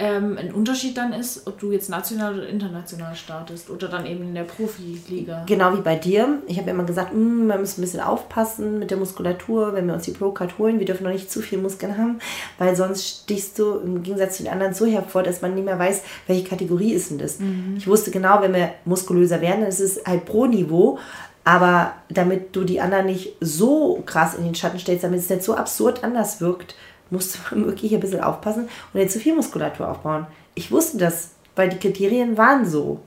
ähm, 0.02 0.36
ein 0.36 0.52
Unterschied 0.52 0.98
dann 0.98 1.14
ist, 1.14 1.46
ob 1.46 1.60
du 1.60 1.72
jetzt 1.72 1.88
national 1.88 2.40
oder 2.40 2.48
international 2.48 3.16
startest 3.16 3.70
oder 3.70 3.88
dann 3.88 4.08
eben 4.08 4.24
in 4.24 4.34
der 4.34 4.46
Profiliga. 4.46 5.44
Genau 5.46 5.78
wie 5.78 5.82
bei 5.82 5.96
dir. 5.96 6.40
Ich 6.48 6.58
habe 6.58 6.72
immer 6.72 6.86
gesagt, 6.86 7.14
mm, 7.14 7.48
wir 7.48 7.58
müssen 7.60 7.80
ein 7.80 7.84
bisschen 7.84 8.00
aufpassen 8.00 8.80
mit 8.80 8.90
der 8.90 8.98
Muskulatur, 8.98 9.76
wenn 9.76 9.86
wir 9.86 9.94
uns 9.94 10.06
die 10.06 10.12
Pro-Card 10.12 10.58
holen. 10.58 10.80
Wir 10.80 10.88
dürfen 10.88 11.04
noch 11.04 11.12
nicht 11.12 11.30
zu 11.30 11.42
viel 11.42 11.60
Muskeln 11.60 12.00
haben, 12.00 12.18
weil 12.58 12.76
sonst 12.76 13.26
stichst 13.26 13.60
du 13.60 13.76
im 13.76 14.02
Gegensatz 14.02 14.38
zu 14.38 14.44
den 14.44 14.52
anderen 14.52 14.74
so 14.74 14.88
hervor, 14.88 15.22
dass 15.22 15.44
man 15.44 15.54
nicht 15.54 15.66
mehr 15.66 15.78
weiß, 15.78 16.02
welche 16.26 16.50
Kategorie 16.50 16.94
ist 16.94 17.12
denn 17.12 17.20
das. 17.20 17.38
Mhm. 17.38 17.76
Ich 17.78 17.86
wusste 17.86 18.10
genau, 18.10 18.42
wenn 18.42 18.56
wir 18.56 18.72
muskulöser 18.86 19.40
werden, 19.40 19.62
dann 19.62 19.70
ist 19.70 19.82
es 19.82 20.02
halt 20.04 20.26
Pro-Niveau. 20.26 20.98
Aber 21.44 21.94
damit 22.10 22.56
du 22.56 22.64
die 22.64 22.82
anderen 22.82 23.06
nicht 23.06 23.34
so 23.40 24.02
krass 24.06 24.34
in 24.34 24.46
den 24.46 24.56
Schatten 24.56 24.80
stellst, 24.80 25.04
damit 25.04 25.20
es 25.20 25.30
nicht 25.30 25.44
so 25.44 25.56
absurd 25.56 26.04
anders 26.04 26.42
wirkt, 26.42 26.76
musste 27.12 27.38
man 27.52 27.66
wirklich 27.68 27.94
ein 27.94 28.00
bisschen 28.00 28.22
aufpassen 28.22 28.68
und 28.94 29.00
nicht 29.00 29.12
zu 29.12 29.20
viel 29.20 29.36
Muskulatur 29.36 29.90
aufbauen. 29.90 30.26
Ich 30.56 30.72
wusste 30.72 30.98
das, 30.98 31.32
weil 31.56 31.70
die 31.70 31.78
Kriterien 31.78 32.38
waren 32.38 32.66
so. 32.66 33.00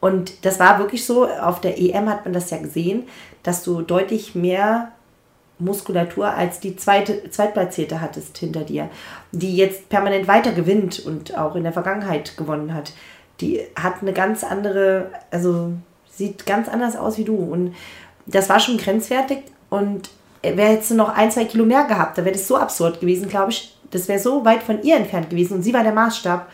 Und 0.00 0.44
das 0.44 0.58
war 0.58 0.80
wirklich 0.80 1.06
so, 1.06 1.28
auf 1.28 1.60
der 1.60 1.78
EM 1.78 2.08
hat 2.08 2.24
man 2.24 2.34
das 2.34 2.50
ja 2.50 2.58
gesehen, 2.58 3.04
dass 3.44 3.62
du 3.62 3.82
deutlich 3.82 4.34
mehr 4.34 4.90
Muskulatur 5.60 6.28
als 6.28 6.58
die 6.58 6.74
zweite, 6.74 7.30
Zweitplatzierte 7.30 8.00
hattest 8.00 8.36
hinter 8.38 8.64
dir, 8.64 8.90
die 9.30 9.56
jetzt 9.56 9.88
permanent 9.88 10.26
weiter 10.26 10.50
gewinnt 10.50 10.98
und 11.00 11.38
auch 11.38 11.54
in 11.54 11.62
der 11.62 11.72
Vergangenheit 11.72 12.36
gewonnen 12.36 12.74
hat. 12.74 12.92
Die 13.40 13.60
hat 13.80 14.02
eine 14.02 14.12
ganz 14.12 14.42
andere, 14.42 15.10
also 15.30 15.72
sieht 16.10 16.46
ganz 16.46 16.68
anders 16.68 16.96
aus 16.96 17.16
wie 17.16 17.24
du. 17.24 17.36
Und 17.36 17.74
das 18.26 18.48
war 18.48 18.58
schon 18.58 18.78
grenzwertig 18.78 19.38
und 19.70 20.10
wäre 20.42 20.72
jetzt 20.72 20.90
noch 20.90 21.10
ein, 21.10 21.30
zwei 21.30 21.44
Kilo 21.44 21.64
mehr 21.64 21.84
gehabt, 21.84 22.18
da 22.18 22.24
wäre 22.24 22.34
das 22.34 22.48
so 22.48 22.56
absurd 22.56 23.00
gewesen, 23.00 23.28
glaube 23.28 23.52
ich. 23.52 23.76
Das 23.90 24.08
wäre 24.08 24.18
so 24.18 24.44
weit 24.44 24.62
von 24.62 24.82
ihr 24.82 24.96
entfernt 24.96 25.30
gewesen 25.30 25.54
und 25.54 25.62
sie 25.62 25.74
war 25.74 25.82
der 25.82 25.92
Maßstab. 25.92 26.48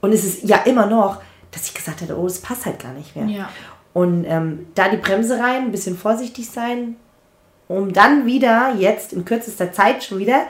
Und 0.00 0.12
es 0.12 0.24
ist 0.24 0.44
ja 0.44 0.58
immer 0.58 0.86
noch, 0.86 1.20
dass 1.50 1.66
ich 1.66 1.74
gesagt 1.74 2.00
hätte, 2.00 2.16
oh, 2.16 2.24
das 2.24 2.38
passt 2.38 2.66
halt 2.66 2.78
gar 2.78 2.92
nicht 2.92 3.16
mehr. 3.16 3.26
Ja. 3.26 3.48
Und 3.92 4.24
ähm, 4.24 4.66
da 4.74 4.88
die 4.88 4.96
Bremse 4.96 5.40
rein, 5.40 5.64
ein 5.64 5.72
bisschen 5.72 5.98
vorsichtig 5.98 6.48
sein, 6.48 6.96
um 7.66 7.92
dann 7.92 8.26
wieder 8.26 8.74
jetzt 8.78 9.12
in 9.12 9.24
kürzester 9.24 9.72
Zeit 9.72 10.04
schon 10.04 10.18
wieder 10.18 10.46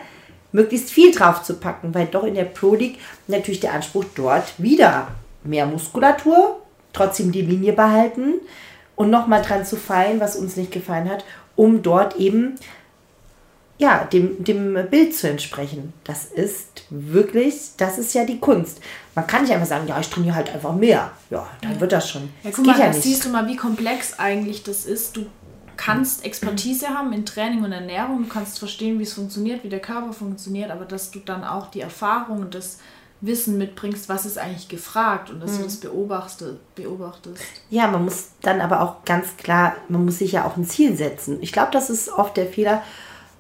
möglichst 0.52 0.90
viel 0.90 1.12
drauf 1.12 1.42
zu 1.42 1.54
packen, 1.54 1.94
weil 1.94 2.06
doch 2.06 2.24
in 2.24 2.34
der 2.34 2.44
Pro 2.44 2.74
League 2.74 2.98
natürlich 3.26 3.60
der 3.60 3.72
Anspruch 3.72 4.04
dort 4.14 4.52
wieder 4.58 5.08
mehr 5.44 5.66
Muskulatur, 5.66 6.60
trotzdem 6.92 7.32
die 7.32 7.42
Linie 7.42 7.72
behalten 7.72 8.34
und 8.96 9.10
nochmal 9.10 9.42
dran 9.42 9.64
zu 9.64 9.76
fallen, 9.76 10.20
was 10.20 10.36
uns 10.36 10.56
nicht 10.56 10.72
gefallen 10.72 11.08
hat 11.08 11.24
um 11.58 11.82
dort 11.82 12.16
eben 12.16 12.54
ja, 13.78 14.04
dem, 14.04 14.42
dem 14.42 14.74
Bild 14.90 15.14
zu 15.14 15.28
entsprechen. 15.28 15.92
Das 16.04 16.24
ist 16.24 16.84
wirklich, 16.90 17.72
das 17.76 17.98
ist 17.98 18.14
ja 18.14 18.24
die 18.24 18.38
Kunst. 18.38 18.80
Man 19.14 19.26
kann 19.26 19.42
nicht 19.42 19.52
einfach 19.52 19.66
sagen, 19.66 19.86
ja, 19.86 19.98
ich 20.00 20.08
trainiere 20.08 20.34
halt 20.34 20.52
einfach 20.52 20.74
mehr. 20.74 21.10
Ja, 21.30 21.46
dann 21.60 21.74
ja. 21.74 21.80
wird 21.80 21.92
das 21.92 22.10
schon. 22.10 22.30
Ja, 22.42 22.50
guck 22.52 22.66
mal, 22.66 22.78
ja 22.78 22.86
das 22.88 23.02
siehst 23.02 23.24
du 23.24 23.28
mal, 23.28 23.46
wie 23.46 23.56
komplex 23.56 24.18
eigentlich 24.18 24.62
das 24.62 24.84
ist. 24.84 25.16
Du 25.16 25.26
kannst 25.76 26.24
Expertise 26.24 26.88
haben 26.88 27.12
in 27.12 27.24
Training 27.24 27.62
und 27.62 27.72
Ernährung, 27.72 28.24
du 28.24 28.28
kannst 28.28 28.58
verstehen, 28.58 28.98
wie 28.98 29.04
es 29.04 29.12
funktioniert, 29.12 29.62
wie 29.62 29.68
der 29.68 29.80
Körper 29.80 30.12
funktioniert, 30.12 30.70
aber 30.70 30.84
dass 30.84 31.12
du 31.12 31.20
dann 31.20 31.44
auch 31.44 31.70
die 31.70 31.80
Erfahrung 31.80 32.40
und 32.40 32.54
das 32.54 32.78
Wissen 33.20 33.58
mitbringst, 33.58 34.08
was 34.08 34.26
ist 34.26 34.38
eigentlich 34.38 34.68
gefragt 34.68 35.30
und 35.30 35.40
dass 35.40 35.52
mhm. 35.52 35.58
du 35.58 35.64
das 35.64 35.76
beobachtest, 35.76 36.74
beobachtest. 36.74 37.42
Ja, 37.68 37.88
man 37.88 38.04
muss 38.04 38.28
dann 38.42 38.60
aber 38.60 38.80
auch 38.80 39.04
ganz 39.04 39.36
klar, 39.36 39.74
man 39.88 40.04
muss 40.04 40.18
sich 40.18 40.32
ja 40.32 40.44
auch 40.44 40.56
ein 40.56 40.64
Ziel 40.64 40.96
setzen. 40.96 41.38
Ich 41.40 41.52
glaube, 41.52 41.70
das 41.72 41.90
ist 41.90 42.08
oft 42.10 42.36
der 42.36 42.46
Fehler, 42.46 42.82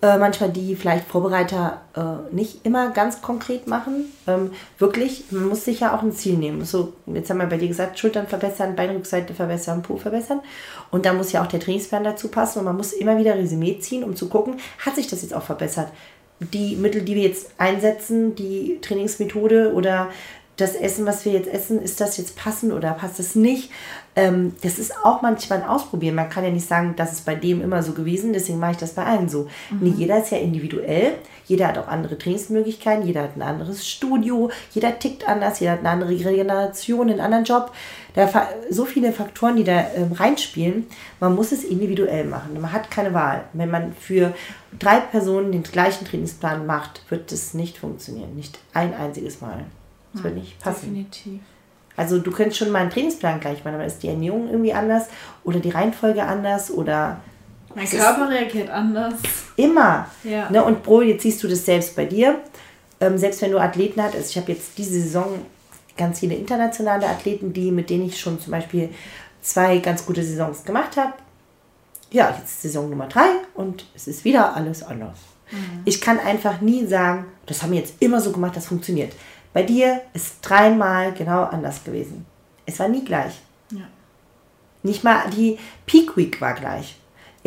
äh, 0.00 0.16
manchmal 0.16 0.50
die 0.50 0.76
vielleicht 0.76 1.08
Vorbereiter 1.08 1.80
äh, 1.96 2.34
nicht 2.34 2.64
immer 2.64 2.90
ganz 2.90 3.20
konkret 3.20 3.66
machen. 3.66 4.12
Ähm, 4.28 4.52
wirklich, 4.78 5.24
man 5.30 5.48
muss 5.48 5.64
sich 5.64 5.80
ja 5.80 5.96
auch 5.96 6.02
ein 6.02 6.12
Ziel 6.12 6.36
nehmen. 6.38 6.64
So, 6.64 6.92
jetzt 7.06 7.30
haben 7.30 7.38
wir 7.38 7.46
bei 7.46 7.56
dir 7.56 7.66
gesagt, 7.66 7.98
Schultern 7.98 8.28
verbessern, 8.28 8.76
Beinrückseite 8.76 9.34
verbessern, 9.34 9.82
Po 9.82 9.96
verbessern. 9.96 10.40
Und 10.92 11.04
da 11.04 11.12
muss 11.12 11.32
ja 11.32 11.42
auch 11.42 11.48
der 11.48 11.58
Trainingsplan 11.58 12.04
dazu 12.04 12.28
passen 12.28 12.60
und 12.60 12.64
man 12.64 12.76
muss 12.76 12.92
immer 12.92 13.18
wieder 13.18 13.34
Resümee 13.34 13.80
ziehen, 13.80 14.04
um 14.04 14.14
zu 14.14 14.28
gucken, 14.28 14.58
hat 14.84 14.94
sich 14.94 15.08
das 15.08 15.22
jetzt 15.22 15.34
auch 15.34 15.42
verbessert? 15.42 15.88
Die 16.40 16.76
Mittel, 16.76 17.02
die 17.02 17.14
wir 17.14 17.22
jetzt 17.22 17.50
einsetzen, 17.58 18.34
die 18.34 18.78
Trainingsmethode 18.80 19.72
oder 19.72 20.08
das 20.56 20.74
Essen, 20.74 21.06
was 21.06 21.24
wir 21.24 21.32
jetzt 21.32 21.48
essen, 21.48 21.80
ist 21.80 22.00
das 22.00 22.16
jetzt 22.16 22.36
passend 22.36 22.72
oder 22.72 22.92
passt 22.92 23.20
es 23.20 23.36
nicht? 23.36 23.70
Ähm, 24.16 24.56
das 24.62 24.78
ist 24.78 24.92
auch 25.04 25.22
manchmal 25.22 25.62
ein 25.62 25.68
Ausprobieren. 25.68 26.16
Man 26.16 26.28
kann 26.28 26.44
ja 26.44 26.50
nicht 26.50 26.66
sagen, 26.66 26.94
das 26.96 27.12
ist 27.12 27.24
bei 27.24 27.36
dem 27.36 27.62
immer 27.62 27.82
so 27.84 27.92
gewesen, 27.92 28.32
deswegen 28.32 28.58
mache 28.58 28.72
ich 28.72 28.76
das 28.78 28.94
bei 28.94 29.04
allen 29.04 29.28
so. 29.28 29.48
Mhm. 29.70 29.78
Nee, 29.80 29.94
jeder 29.96 30.20
ist 30.20 30.32
ja 30.32 30.38
individuell, 30.38 31.12
jeder 31.48 31.68
hat 31.68 31.78
auch 31.78 31.88
andere 31.88 32.18
Trainingsmöglichkeiten, 32.18 33.06
jeder 33.06 33.22
hat 33.22 33.36
ein 33.36 33.42
anderes 33.42 33.88
Studio, 33.88 34.50
jeder 34.72 34.98
tickt 34.98 35.26
anders, 35.26 35.60
jeder 35.60 35.72
hat 35.72 35.80
eine 35.80 35.90
andere 35.90 36.10
Regeneration, 36.10 37.10
einen 37.10 37.20
anderen 37.20 37.44
Job. 37.44 37.72
Da 38.14 38.30
so 38.70 38.84
viele 38.84 39.12
Faktoren, 39.12 39.56
die 39.56 39.64
da 39.64 39.86
ähm, 39.96 40.12
reinspielen. 40.12 40.86
Man 41.20 41.34
muss 41.34 41.52
es 41.52 41.64
individuell 41.64 42.24
machen. 42.24 42.60
Man 42.60 42.72
hat 42.72 42.90
keine 42.90 43.14
Wahl. 43.14 43.44
Wenn 43.54 43.70
man 43.70 43.94
für 43.94 44.34
drei 44.78 45.00
Personen 45.00 45.52
den 45.52 45.62
gleichen 45.62 46.04
Trainingsplan 46.04 46.66
macht, 46.66 47.02
wird 47.08 47.32
es 47.32 47.54
nicht 47.54 47.78
funktionieren. 47.78 48.34
Nicht 48.36 48.58
ein 48.74 48.94
einziges 48.94 49.40
Mal. 49.40 49.64
Das 50.12 50.22
wird 50.22 50.34
nicht 50.34 50.58
passen. 50.58 50.94
Definitiv. 50.94 51.40
Also 51.96 52.18
du 52.18 52.30
könntest 52.30 52.58
schon 52.58 52.70
mal 52.70 52.80
einen 52.80 52.90
Trainingsplan 52.90 53.40
gleich 53.40 53.64
machen, 53.64 53.74
aber 53.74 53.84
ist 53.84 54.02
die 54.02 54.08
Ernährung 54.08 54.48
irgendwie 54.48 54.72
anders 54.72 55.08
oder 55.44 55.60
die 55.60 55.70
Reihenfolge 55.70 56.22
anders 56.22 56.70
oder 56.70 57.20
mein 57.78 57.88
Körper 57.88 58.28
reagiert 58.28 58.70
anders. 58.70 59.14
Immer. 59.56 60.08
Ja. 60.24 60.50
Ne? 60.50 60.62
Und 60.62 60.82
Bro, 60.82 61.02
jetzt 61.02 61.22
siehst 61.22 61.42
du 61.42 61.48
das 61.48 61.64
selbst 61.64 61.94
bei 61.96 62.04
dir. 62.04 62.40
Ähm, 63.00 63.16
selbst 63.16 63.40
wenn 63.42 63.52
du 63.52 63.58
Athleten 63.58 64.02
hast, 64.02 64.14
also 64.14 64.28
ich 64.28 64.36
habe 64.36 64.52
jetzt 64.52 64.76
diese 64.76 65.00
Saison 65.00 65.38
ganz 65.96 66.20
viele 66.20 66.34
internationale 66.34 67.06
Athleten, 67.06 67.52
die, 67.52 67.70
mit 67.70 67.90
denen 67.90 68.06
ich 68.06 68.18
schon 68.18 68.40
zum 68.40 68.52
Beispiel 68.52 68.90
zwei 69.42 69.78
ganz 69.78 70.04
gute 70.04 70.22
Saisons 70.22 70.64
gemacht 70.64 70.96
habe. 70.96 71.12
Ja, 72.10 72.34
jetzt 72.38 72.62
Saison 72.62 72.88
Nummer 72.88 73.06
drei 73.06 73.28
und 73.54 73.84
es 73.94 74.08
ist 74.08 74.24
wieder 74.24 74.56
alles 74.56 74.82
anders. 74.82 75.18
Mhm. 75.50 75.82
Ich 75.84 76.00
kann 76.00 76.18
einfach 76.18 76.60
nie 76.60 76.86
sagen, 76.86 77.26
das 77.46 77.62
haben 77.62 77.72
wir 77.72 77.78
jetzt 77.78 77.94
immer 78.00 78.20
so 78.20 78.32
gemacht, 78.32 78.56
das 78.56 78.66
funktioniert. 78.66 79.12
Bei 79.52 79.62
dir 79.62 80.02
ist 80.14 80.36
dreimal 80.42 81.12
genau 81.12 81.44
anders 81.44 81.84
gewesen. 81.84 82.26
Es 82.66 82.78
war 82.78 82.88
nie 82.88 83.04
gleich. 83.04 83.40
Ja. 83.70 83.86
Nicht 84.82 85.04
mal 85.04 85.28
die 85.30 85.58
Peak 85.86 86.16
Week 86.16 86.40
war 86.40 86.54
gleich. 86.54 86.96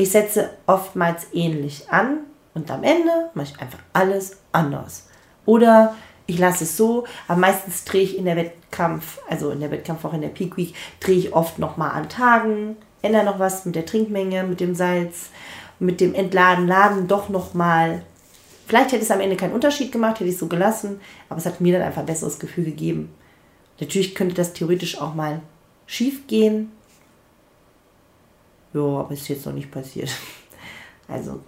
Ich 0.02 0.10
setze 0.10 0.50
oftmals 0.66 1.28
ähnlich 1.32 1.84
an 1.92 2.22
und 2.56 2.72
am 2.72 2.84
Ende 2.84 3.30
mache 3.36 3.50
ich 3.54 3.62
einfach 3.62 3.78
alles 3.94 4.38
anders. 4.52 5.06
Oder 5.46 5.96
ich 6.26 6.40
lasse 6.40 6.64
es 6.64 6.76
so, 6.76 7.06
aber 7.28 7.40
meistens 7.40 7.86
drehe 7.86 8.02
ich 8.02 8.18
in 8.18 8.26
der 8.26 8.36
Wettkampf, 8.36 9.20
also 9.30 9.52
in 9.52 9.60
der 9.60 9.70
Wettkampfwoche, 9.70 10.16
in 10.16 10.24
der 10.24 10.30
Peak 10.30 10.58
Week, 10.58 10.74
drehe 11.02 11.20
ich 11.20 11.36
oft 11.36 11.60
nochmal 11.60 11.92
an 11.92 12.10
Tagen, 12.10 12.78
ändere 13.04 13.26
noch 13.26 13.38
was 13.38 13.64
mit 13.66 13.76
der 13.76 13.86
Trinkmenge, 13.86 14.44
mit 14.44 14.60
dem 14.60 14.74
Salz, 14.74 15.30
mit 15.78 16.02
dem 16.02 16.16
Entladen, 16.16 16.68
Laden 16.68 17.08
doch 17.08 17.30
nochmal. 17.30 18.02
Vielleicht 18.66 18.94
hätte 18.94 19.04
es 19.04 19.12
am 19.12 19.22
Ende 19.22 19.36
keinen 19.36 19.54
Unterschied 19.54 19.92
gemacht, 19.92 20.16
hätte 20.16 20.30
ich 20.30 20.34
es 20.34 20.40
so 20.40 20.48
gelassen, 20.48 21.00
aber 21.30 21.38
es 21.38 21.46
hat 21.46 21.62
mir 21.62 21.74
dann 21.74 21.86
einfach 21.88 22.02
ein 22.02 22.08
besseres 22.08 22.40
Gefühl 22.40 22.66
gegeben. 22.66 23.14
Natürlich 23.80 24.16
könnte 24.16 24.34
das 24.34 24.54
theoretisch 24.54 25.00
auch 25.00 25.14
mal 25.14 25.42
schief 25.86 26.26
gehen. 26.26 26.72
Ja, 28.74 28.82
aber 28.82 29.12
ist 29.12 29.28
jetzt 29.28 29.46
noch 29.46 29.54
nicht 29.54 29.72
passiert. 29.72 30.10
Also, 31.08 31.42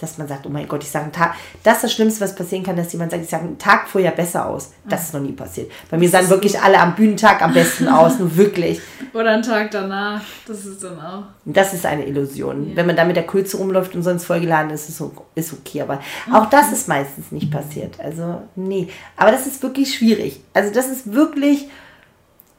dass 0.00 0.16
man 0.18 0.26
sagt, 0.26 0.46
oh 0.46 0.48
mein 0.48 0.66
Gott, 0.66 0.82
ich 0.82 0.90
sage 0.90 1.04
einen 1.04 1.12
Tag, 1.12 1.34
das 1.62 1.76
ist 1.76 1.84
das 1.84 1.92
Schlimmste, 1.92 2.22
was 2.22 2.34
passieren 2.34 2.64
kann, 2.64 2.76
dass 2.76 2.92
jemand 2.92 3.10
sagt, 3.10 3.22
ich 3.22 3.28
sage 3.28 3.44
einen 3.44 3.58
Tag 3.58 3.88
vorher 3.88 4.12
besser 4.12 4.46
aus. 4.46 4.72
Das 4.88 5.04
ist 5.04 5.14
noch 5.14 5.20
nie 5.20 5.32
passiert. 5.32 5.70
Bei 5.90 5.98
mir 5.98 6.08
sahen 6.08 6.28
wirklich 6.30 6.58
alle 6.58 6.80
am 6.80 6.94
Bühnentag 6.94 7.42
am 7.42 7.52
besten 7.52 7.86
aus, 7.88 8.18
nur 8.18 8.34
wirklich. 8.36 8.80
Oder 9.12 9.32
einen 9.32 9.42
Tag 9.42 9.70
danach, 9.70 10.22
das 10.46 10.64
ist 10.64 10.82
dann 10.82 10.98
auch. 10.98 11.24
Das 11.44 11.74
ist 11.74 11.84
eine 11.84 12.06
Illusion. 12.06 12.70
Ja. 12.70 12.76
Wenn 12.76 12.86
man 12.86 12.96
da 12.96 13.04
mit 13.04 13.16
der 13.16 13.26
Kulze 13.26 13.58
rumläuft 13.58 13.94
und 13.94 14.02
sonst 14.02 14.24
vollgeladen 14.24 14.70
ist, 14.70 14.88
ist, 14.88 15.02
ist 15.34 15.52
okay. 15.52 15.82
Aber 15.82 16.00
auch 16.32 16.46
das 16.46 16.72
ist 16.72 16.88
meistens 16.88 17.30
nicht 17.30 17.50
passiert. 17.50 18.00
Also, 18.00 18.42
nee. 18.56 18.88
Aber 19.16 19.30
das 19.30 19.46
ist 19.46 19.62
wirklich 19.62 19.94
schwierig. 19.94 20.40
Also, 20.54 20.72
das 20.72 20.88
ist 20.88 21.12
wirklich 21.12 21.68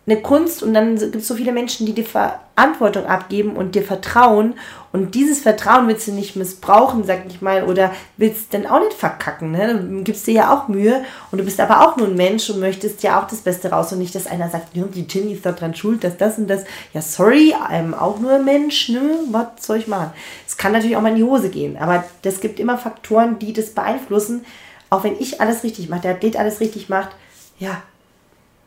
eine 0.07 0.21
Kunst 0.21 0.63
und 0.63 0.73
dann 0.73 0.97
gibt 0.97 1.15
es 1.15 1.27
so 1.27 1.35
viele 1.35 1.51
Menschen, 1.51 1.85
die 1.85 1.93
dir 1.93 2.05
Verantwortung 2.05 3.05
abgeben 3.05 3.55
und 3.55 3.75
dir 3.75 3.83
vertrauen 3.83 4.55
und 4.91 5.15
dieses 5.15 5.39
Vertrauen 5.39 5.87
willst 5.87 6.07
du 6.07 6.11
nicht 6.11 6.35
missbrauchen, 6.35 7.05
sag 7.05 7.25
ich 7.27 7.41
mal, 7.41 7.63
oder 7.63 7.93
willst 8.17 8.53
dann 8.53 8.65
auch 8.65 8.79
nicht 8.79 8.93
verkacken, 8.93 9.51
ne? 9.51 9.75
Du 9.75 10.03
gibst 10.03 10.27
dir 10.27 10.33
ja 10.33 10.53
auch 10.53 10.67
Mühe 10.67 11.05
und 11.31 11.37
du 11.37 11.45
bist 11.45 11.59
aber 11.61 11.81
auch 11.87 11.95
nur 11.95 12.07
ein 12.07 12.15
Mensch 12.15 12.49
und 12.49 12.59
möchtest 12.59 13.01
ja 13.03 13.21
auch 13.21 13.27
das 13.27 13.39
Beste 13.39 13.69
raus 13.69 13.93
und 13.93 13.99
nicht, 13.99 14.13
dass 14.15 14.27
einer 14.27 14.49
sagt, 14.49 14.75
die 14.75 15.07
Ginny 15.07 15.33
ist 15.33 15.45
daran 15.45 15.75
schuld, 15.75 16.03
dass 16.03 16.17
das 16.17 16.37
und 16.37 16.47
das. 16.49 16.65
Ja, 16.93 17.01
sorry, 17.01 17.53
I'm 17.53 17.93
auch 17.93 18.19
nur 18.19 18.33
ein 18.33 18.45
Mensch, 18.45 18.89
ne? 18.89 19.01
Was 19.31 19.65
soll 19.65 19.77
ich 19.77 19.87
machen? 19.87 20.11
Es 20.45 20.57
kann 20.57 20.73
natürlich 20.73 20.97
auch 20.97 21.01
mal 21.01 21.09
in 21.09 21.17
die 21.17 21.23
Hose 21.23 21.49
gehen, 21.49 21.77
aber 21.77 22.03
es 22.23 22.41
gibt 22.41 22.59
immer 22.59 22.77
Faktoren, 22.77 23.39
die 23.39 23.53
das 23.53 23.69
beeinflussen. 23.69 24.45
Auch 24.89 25.05
wenn 25.05 25.17
ich 25.17 25.39
alles 25.39 25.63
richtig 25.63 25.87
mache, 25.87 26.01
der 26.01 26.11
Athlet 26.15 26.35
alles 26.35 26.59
richtig 26.59 26.89
macht, 26.89 27.11
ja, 27.59 27.81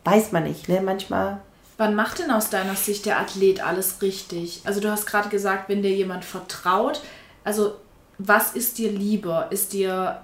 weiß 0.05 0.33
man 0.33 0.45
nicht. 0.45 0.69
Ne? 0.69 0.81
Manchmal. 0.81 1.40
Wann 1.77 1.95
macht 1.95 2.21
denn 2.21 2.31
aus 2.31 2.51
deiner 2.51 2.77
Sicht 2.77 3.05
der 3.07 3.19
Athlet 3.19 3.64
alles 3.64 4.01
richtig? 4.01 4.61
Also 4.64 4.81
du 4.81 4.90
hast 4.90 5.07
gerade 5.07 5.29
gesagt, 5.29 5.69
wenn 5.69 5.83
dir 5.83 5.90
jemand 5.90 6.25
vertraut, 6.25 7.01
also 7.43 7.77
was 8.19 8.53
ist 8.53 8.79
dir 8.79 8.93
lieber? 8.93 9.49
Ist 9.51 9.73
dir 9.73 10.21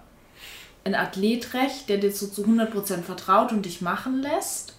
ein 0.85 0.95
Athlet 0.95 1.55
recht, 1.55 1.89
der 1.89 1.99
dir 1.99 2.13
so 2.13 2.29
zu 2.29 2.45
100% 2.45 3.03
vertraut 3.03 3.53
und 3.53 3.67
dich 3.67 3.81
machen 3.81 4.23
lässt? 4.23 4.75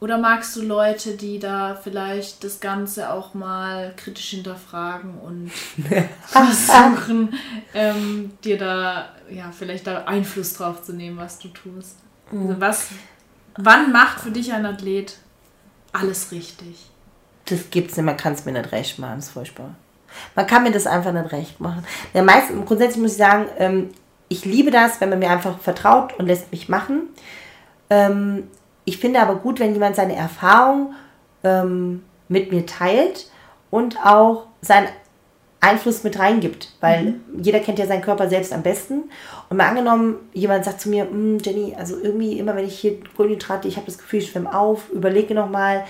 Oder 0.00 0.18
magst 0.18 0.54
du 0.54 0.62
Leute, 0.62 1.16
die 1.16 1.40
da 1.40 1.74
vielleicht 1.74 2.44
das 2.44 2.60
Ganze 2.60 3.12
auch 3.12 3.34
mal 3.34 3.92
kritisch 3.96 4.30
hinterfragen 4.30 5.18
und 5.18 5.50
versuchen, 6.26 7.34
ähm, 7.74 8.30
dir 8.44 8.58
da 8.58 9.08
ja 9.28 9.50
vielleicht 9.50 9.88
da 9.88 10.04
Einfluss 10.04 10.54
drauf 10.54 10.82
zu 10.84 10.92
nehmen, 10.92 11.16
was 11.16 11.40
du 11.40 11.48
tust? 11.48 11.96
Also 12.30 12.60
was, 12.60 12.88
Wann 13.60 13.90
macht 13.90 14.20
für 14.20 14.30
dich 14.30 14.52
ein 14.52 14.64
Athlet 14.64 15.18
alles 15.92 16.30
richtig? 16.30 16.90
Das 17.46 17.70
gibt's 17.70 17.96
nicht, 17.96 18.06
man 18.06 18.16
kann 18.16 18.34
es 18.34 18.44
mir 18.44 18.52
nicht 18.52 18.70
recht 18.70 19.00
machen, 19.00 19.16
das 19.16 19.26
ist 19.26 19.32
furchtbar. 19.32 19.74
Man 20.36 20.46
kann 20.46 20.62
mir 20.62 20.70
das 20.70 20.86
einfach 20.86 21.12
nicht 21.12 21.32
recht 21.32 21.60
machen. 21.60 21.84
Der 22.14 22.22
meiste, 22.22 22.54
grundsätzlich 22.54 23.02
muss 23.02 23.12
ich 23.12 23.18
sagen, 23.18 23.46
ähm, 23.58 23.90
ich 24.28 24.44
liebe 24.44 24.70
das, 24.70 25.00
wenn 25.00 25.10
man 25.10 25.18
mir 25.18 25.30
einfach 25.30 25.58
vertraut 25.58 26.16
und 26.18 26.26
lässt 26.26 26.52
mich 26.52 26.68
machen. 26.68 27.08
Ähm, 27.90 28.44
ich 28.84 28.98
finde 28.98 29.20
aber 29.20 29.34
gut, 29.34 29.58
wenn 29.58 29.72
jemand 29.72 29.96
seine 29.96 30.14
Erfahrung 30.14 30.94
ähm, 31.42 32.04
mit 32.28 32.52
mir 32.52 32.64
teilt 32.64 33.28
und 33.70 33.98
auch 34.04 34.46
sein 34.60 34.86
Einfluss 35.60 36.04
mit 36.04 36.18
reingibt, 36.18 36.72
weil 36.80 37.02
mhm. 37.02 37.42
jeder 37.42 37.58
kennt 37.60 37.78
ja 37.78 37.86
seinen 37.86 38.02
Körper 38.02 38.28
selbst 38.28 38.52
am 38.52 38.62
besten. 38.62 39.10
Und 39.48 39.56
mal 39.56 39.68
angenommen, 39.68 40.16
jemand 40.32 40.64
sagt 40.64 40.80
zu 40.80 40.88
mir, 40.88 41.04
hm, 41.04 41.38
Jenny, 41.38 41.74
also 41.76 41.96
irgendwie 42.00 42.38
immer 42.38 42.54
wenn 42.54 42.66
ich 42.66 42.78
hier 42.78 42.98
Kohlenhydrate, 43.16 43.66
ich 43.66 43.76
habe 43.76 43.86
das 43.86 43.98
Gefühl, 43.98 44.20
ich 44.20 44.30
schwimme 44.30 44.56
auf, 44.56 44.90
überlege 44.90 45.34
nochmal. 45.34 45.84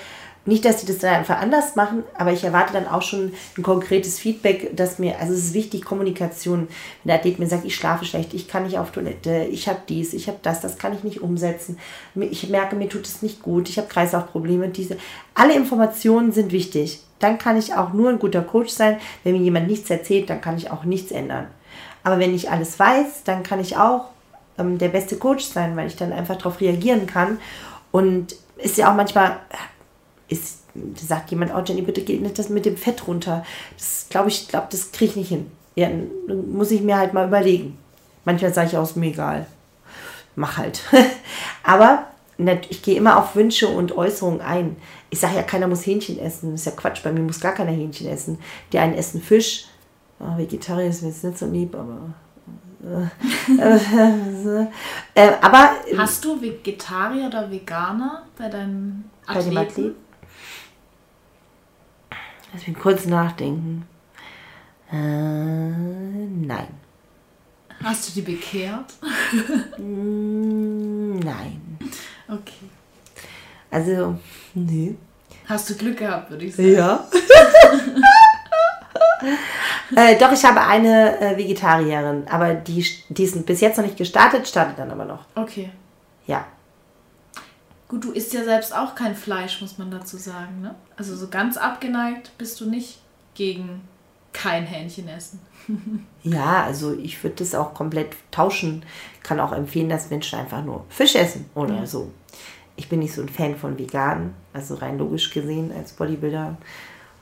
Nicht, 0.46 0.64
dass 0.64 0.78
die 0.78 0.86
das 0.86 0.98
dann 0.98 1.16
einfach 1.16 1.42
anders 1.42 1.76
machen, 1.76 2.04
aber 2.14 2.32
ich 2.32 2.42
erwarte 2.42 2.72
dann 2.72 2.88
auch 2.88 3.02
schon 3.02 3.32
ein 3.58 3.62
konkretes 3.62 4.18
Feedback, 4.18 4.74
dass 4.74 4.98
mir, 4.98 5.18
also 5.20 5.34
es 5.34 5.40
ist 5.40 5.54
wichtig, 5.54 5.84
Kommunikation. 5.84 6.60
Wenn 6.60 7.08
der 7.08 7.16
Athlet 7.16 7.38
mir 7.38 7.46
sagt, 7.46 7.66
ich 7.66 7.74
schlafe 7.74 8.06
schlecht, 8.06 8.32
ich 8.32 8.48
kann 8.48 8.62
nicht 8.62 8.78
auf 8.78 8.90
Toilette, 8.90 9.46
ich 9.50 9.68
habe 9.68 9.80
dies, 9.86 10.14
ich 10.14 10.26
habe 10.26 10.38
das, 10.40 10.62
das 10.62 10.78
kann 10.78 10.94
ich 10.94 11.04
nicht 11.04 11.20
umsetzen. 11.20 11.78
Ich 12.14 12.48
merke, 12.48 12.76
mir 12.76 12.88
tut 12.88 13.04
es 13.04 13.20
nicht 13.20 13.42
gut, 13.42 13.68
ich 13.68 13.76
habe 13.76 13.88
Kreislaufprobleme, 13.88 14.70
diese. 14.70 14.96
Alle 15.34 15.54
Informationen 15.54 16.32
sind 16.32 16.50
wichtig 16.50 17.02
dann 17.18 17.38
kann 17.38 17.56
ich 17.56 17.74
auch 17.74 17.92
nur 17.92 18.10
ein 18.10 18.18
guter 18.18 18.42
Coach 18.42 18.70
sein. 18.70 18.98
Wenn 19.24 19.34
mir 19.34 19.42
jemand 19.42 19.68
nichts 19.68 19.90
erzählt, 19.90 20.30
dann 20.30 20.40
kann 20.40 20.56
ich 20.56 20.70
auch 20.70 20.84
nichts 20.84 21.10
ändern. 21.10 21.48
Aber 22.04 22.18
wenn 22.18 22.34
ich 22.34 22.50
alles 22.50 22.78
weiß, 22.78 23.24
dann 23.24 23.42
kann 23.42 23.60
ich 23.60 23.76
auch 23.76 24.06
ähm, 24.58 24.78
der 24.78 24.88
beste 24.88 25.16
Coach 25.16 25.44
sein, 25.44 25.76
weil 25.76 25.88
ich 25.88 25.96
dann 25.96 26.12
einfach 26.12 26.36
darauf 26.36 26.60
reagieren 26.60 27.06
kann. 27.06 27.38
Und 27.90 28.36
ist 28.56 28.76
ja 28.76 28.90
auch 28.90 28.96
manchmal, 28.96 29.38
ist, 30.28 30.60
sagt 30.96 31.30
jemand, 31.30 31.52
oh 31.54 31.62
Jenny, 31.64 31.82
bitte 31.82 32.02
geht 32.02 32.22
nicht 32.22 32.38
das 32.38 32.48
mit 32.48 32.66
dem 32.66 32.76
Fett 32.76 33.06
runter. 33.06 33.44
Das 33.76 34.06
glaube 34.10 34.28
ich, 34.28 34.48
glaube, 34.48 34.68
das 34.70 34.92
kriege 34.92 35.10
ich 35.10 35.16
nicht 35.16 35.28
hin. 35.28 35.50
Ja, 35.74 35.88
muss 36.50 36.70
ich 36.70 36.82
mir 36.82 36.98
halt 36.98 37.14
mal 37.14 37.28
überlegen. 37.28 37.78
Manchmal 38.24 38.52
sage 38.52 38.68
ich 38.68 38.76
auch, 38.76 38.82
ist 38.82 38.96
mir 38.96 39.06
egal. 39.06 39.46
Mach 40.34 40.58
halt. 40.58 40.82
Aber 41.62 42.06
ich 42.38 42.82
gehe 42.82 42.96
immer 42.96 43.18
auf 43.18 43.34
Wünsche 43.34 43.68
und 43.68 43.92
Äußerungen 43.92 44.40
ein. 44.40 44.76
Ich 45.10 45.20
sage 45.20 45.36
ja, 45.36 45.42
keiner 45.42 45.66
muss 45.66 45.84
Hähnchen 45.84 46.18
essen. 46.18 46.52
Das 46.52 46.60
ist 46.60 46.66
ja 46.66 46.72
Quatsch. 46.72 47.02
Bei 47.02 47.12
mir 47.12 47.20
muss 47.20 47.40
gar 47.40 47.52
keiner 47.52 47.72
Hähnchen 47.72 48.06
essen. 48.08 48.38
Die 48.72 48.78
einen 48.78 48.94
essen 48.94 49.20
Fisch. 49.20 49.66
Oh, 50.20 50.36
Vegetarier 50.36 50.88
ist 50.88 51.02
mir 51.02 51.08
jetzt 51.08 51.24
nicht 51.24 51.38
so 51.38 51.46
lieb, 51.46 51.74
aber. 51.74 52.14
äh, 55.14 55.32
aber. 55.40 55.70
Hast 55.96 56.24
du 56.24 56.40
Vegetarier 56.40 57.26
oder 57.26 57.50
Veganer 57.50 58.22
bei 58.36 58.48
deinen 58.48 59.10
Athleten? 59.26 59.54
Bei 59.54 59.64
dem 59.64 59.68
Athleten? 59.68 59.94
Lass 62.52 62.66
mich 62.66 62.78
kurz 62.78 63.06
nachdenken. 63.06 63.86
Äh, 64.90 64.96
nein. 64.96 66.68
Hast 67.82 68.08
du 68.08 68.12
die 68.20 68.32
bekehrt? 68.32 68.94
Mm, 69.78 71.18
nein. 71.18 71.78
Okay. 72.28 72.68
Also, 73.70 74.18
nee. 74.54 74.96
Hast 75.46 75.70
du 75.70 75.74
Glück 75.76 75.98
gehabt, 75.98 76.30
würde 76.30 76.44
ich 76.44 76.54
sagen. 76.54 76.72
Ja. 76.72 77.06
äh, 79.96 80.18
doch, 80.18 80.32
ich 80.32 80.44
habe 80.44 80.60
eine 80.60 81.20
äh, 81.20 81.36
Vegetarierin, 81.36 82.28
aber 82.28 82.54
die, 82.54 82.86
die 83.08 83.24
ist 83.24 83.46
bis 83.46 83.60
jetzt 83.60 83.78
noch 83.78 83.84
nicht 83.84 83.96
gestartet, 83.96 84.46
startet 84.46 84.78
dann 84.78 84.90
aber 84.90 85.04
noch. 85.04 85.24
Okay. 85.34 85.70
Ja. 86.26 86.46
Gut, 87.88 88.04
du 88.04 88.12
isst 88.12 88.34
ja 88.34 88.44
selbst 88.44 88.74
auch 88.74 88.94
kein 88.94 89.14
Fleisch, 89.14 89.62
muss 89.62 89.78
man 89.78 89.90
dazu 89.90 90.18
sagen, 90.18 90.60
ne? 90.60 90.74
Also 90.96 91.16
so 91.16 91.28
ganz 91.28 91.56
abgeneigt 91.56 92.36
bist 92.36 92.60
du 92.60 92.68
nicht 92.68 92.98
gegen 93.34 93.80
kein 94.40 94.66
Hähnchen 94.66 95.08
essen. 95.08 95.40
ja, 96.22 96.62
also 96.62 96.96
ich 96.96 97.22
würde 97.22 97.36
das 97.36 97.54
auch 97.54 97.74
komplett 97.74 98.16
tauschen. 98.30 98.84
Kann 99.22 99.40
auch 99.40 99.52
empfehlen, 99.52 99.88
dass 99.88 100.10
Menschen 100.10 100.38
einfach 100.38 100.64
nur 100.64 100.84
Fisch 100.88 101.16
essen 101.16 101.46
oder 101.54 101.74
ja. 101.74 101.86
so. 101.86 102.12
Ich 102.76 102.88
bin 102.88 103.00
nicht 103.00 103.12
so 103.12 103.22
ein 103.22 103.28
Fan 103.28 103.56
von 103.56 103.76
Veganen, 103.78 104.34
also 104.52 104.76
rein 104.76 104.98
logisch 104.98 105.30
gesehen 105.30 105.72
als 105.76 105.92
Bodybuilder. 105.92 106.56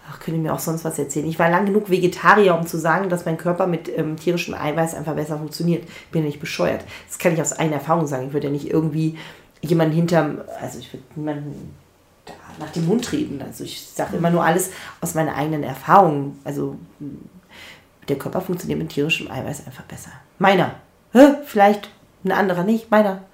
Ach, 0.09 0.21
könnte 0.21 0.39
mir 0.39 0.53
auch 0.53 0.61
sonst 0.61 0.85
was 0.85 0.99
erzählen. 0.99 1.27
Ich 1.27 1.39
war 1.39 1.51
lang 1.51 1.67
genug 1.67 1.91
Vegetarier, 1.91 2.55
um 2.55 2.67
zu 2.67 2.79
sagen, 2.79 3.09
dass 3.09 3.25
mein 3.25 3.39
Körper 3.39 3.67
mit 3.67 3.91
ähm, 3.97 4.17
tierischem 4.17 4.55
Eiweiß 4.55 4.95
einfach 4.95 5.15
besser 5.15 5.39
funktioniert. 5.39 5.85
Bin 6.13 6.23
ja 6.23 6.27
nicht 6.27 6.39
bescheuert. 6.39 6.85
Das 7.09 7.19
kann 7.19 7.33
ich 7.33 7.41
aus 7.41 7.55
eigener 7.55 7.77
Erfahrung 7.77 8.07
sagen. 8.07 8.29
Ich 8.29 8.33
würde 8.33 8.49
ja 8.49 8.53
nicht 8.53 8.71
irgendwie 8.71 9.19
jemanden 9.63 9.95
hinterm, 9.95 10.43
also 10.61 10.79
ich 10.79 10.93
würde 10.93 11.05
niemanden 11.17 11.75
nach 12.59 12.71
dem 12.71 12.87
Mund 12.87 13.11
reden. 13.13 13.43
Also 13.43 13.65
ich 13.65 13.87
sage 13.87 14.17
immer 14.17 14.31
nur 14.31 14.45
alles 14.45 14.71
aus 15.01 15.15
meiner 15.15 15.35
eigenen 15.35 15.63
Erfahrung. 15.63 16.39
Also 16.45 16.77
der 18.09 18.19
Körper 18.19 18.41
funktioniert 18.41 18.79
mit 18.79 18.91
tierischem 18.91 19.31
Eiweiß 19.31 19.67
einfach 19.67 19.85
besser. 19.85 20.11
Meiner. 20.39 20.75
Vielleicht 21.47 21.91
ein 22.25 22.33
anderer 22.33 22.65
nicht. 22.65 22.91
Meiner. 22.91 23.25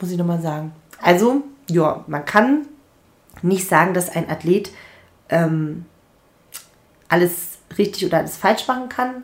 Muss 0.00 0.10
ich 0.10 0.18
nochmal 0.18 0.40
sagen. 0.40 0.72
Also, 1.00 1.42
ja, 1.68 2.04
man 2.06 2.24
kann 2.24 2.66
nicht 3.42 3.68
sagen, 3.68 3.94
dass 3.94 4.10
ein 4.10 4.28
Athlet 4.28 4.70
ähm, 5.28 5.84
alles 7.08 7.58
richtig 7.76 8.06
oder 8.06 8.18
alles 8.18 8.36
falsch 8.36 8.66
machen 8.66 8.88
kann. 8.88 9.22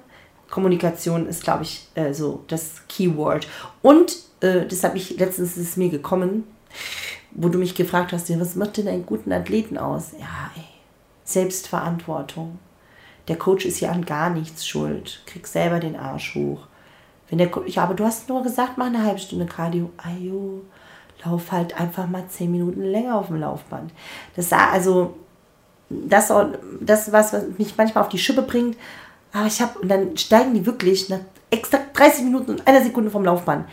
Kommunikation 0.50 1.26
ist, 1.26 1.42
glaube 1.42 1.64
ich, 1.64 1.88
äh, 1.94 2.12
so 2.12 2.44
das 2.48 2.82
Keyword. 2.88 3.48
Und 3.82 4.16
äh, 4.40 4.66
das 4.66 4.84
habe 4.84 4.96
ich 4.96 5.18
letztens 5.18 5.56
ist 5.56 5.76
mir 5.76 5.88
gekommen, 5.88 6.44
wo 7.34 7.48
du 7.48 7.58
mich 7.58 7.74
gefragt 7.74 8.12
hast, 8.12 8.30
was 8.38 8.54
macht 8.54 8.76
denn 8.76 8.88
einen 8.88 9.06
guten 9.06 9.32
Athleten 9.32 9.76
aus? 9.76 10.12
Ja, 10.18 10.50
ey, 10.56 10.64
Selbstverantwortung. 11.24 12.58
Der 13.28 13.36
Coach 13.36 13.64
ist 13.64 13.80
ja 13.80 13.90
an 13.90 14.04
gar 14.04 14.30
nichts 14.30 14.66
schuld. 14.66 15.22
Krieg 15.26 15.46
selber 15.46 15.80
den 15.80 15.96
Arsch 15.96 16.34
hoch. 16.34 16.66
Wenn 17.28 17.38
der 17.38 17.50
Coach, 17.50 17.74
ja, 17.74 17.84
aber 17.84 17.94
du 17.94 18.04
hast 18.04 18.28
nur 18.28 18.42
gesagt, 18.42 18.76
mach 18.76 18.86
eine 18.86 19.02
halbe 19.02 19.18
Stunde 19.18 19.46
Cardio. 19.46 19.90
Ajo, 19.96 20.62
lauf 21.24 21.50
halt 21.50 21.78
einfach 21.80 22.06
mal 22.06 22.26
zehn 22.28 22.50
Minuten 22.50 22.82
länger 22.82 23.16
auf 23.16 23.28
dem 23.28 23.40
Laufband. 23.40 23.92
Das 24.36 24.50
sah 24.50 24.70
also, 24.70 25.16
das, 25.88 26.32
das 26.80 27.12
was, 27.12 27.32
was 27.32 27.44
mich 27.58 27.76
manchmal 27.76 28.04
auf 28.04 28.10
die 28.10 28.18
Schippe 28.18 28.42
bringt. 28.42 28.76
Aber 29.32 29.46
ich 29.46 29.60
habe, 29.60 29.78
und 29.80 29.88
dann 29.88 30.16
steigen 30.16 30.54
die 30.54 30.66
wirklich 30.66 31.08
nach 31.08 31.20
exakt 31.50 31.98
30 31.98 32.24
Minuten 32.24 32.52
und 32.52 32.66
einer 32.66 32.82
Sekunde 32.82 33.10
vom 33.10 33.24
Laufband. 33.24 33.66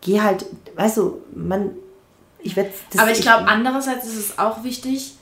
Geh 0.00 0.20
halt, 0.20 0.44
weißt 0.76 0.98
du, 0.98 1.22
man, 1.34 1.70
ich 2.44 2.54
werde 2.56 2.70
Aber 2.98 3.10
ich 3.10 3.22
glaube, 3.22 3.48
andererseits 3.48 4.06
ist 4.06 4.16
es 4.16 4.38
auch 4.38 4.62
wichtig, 4.62 5.14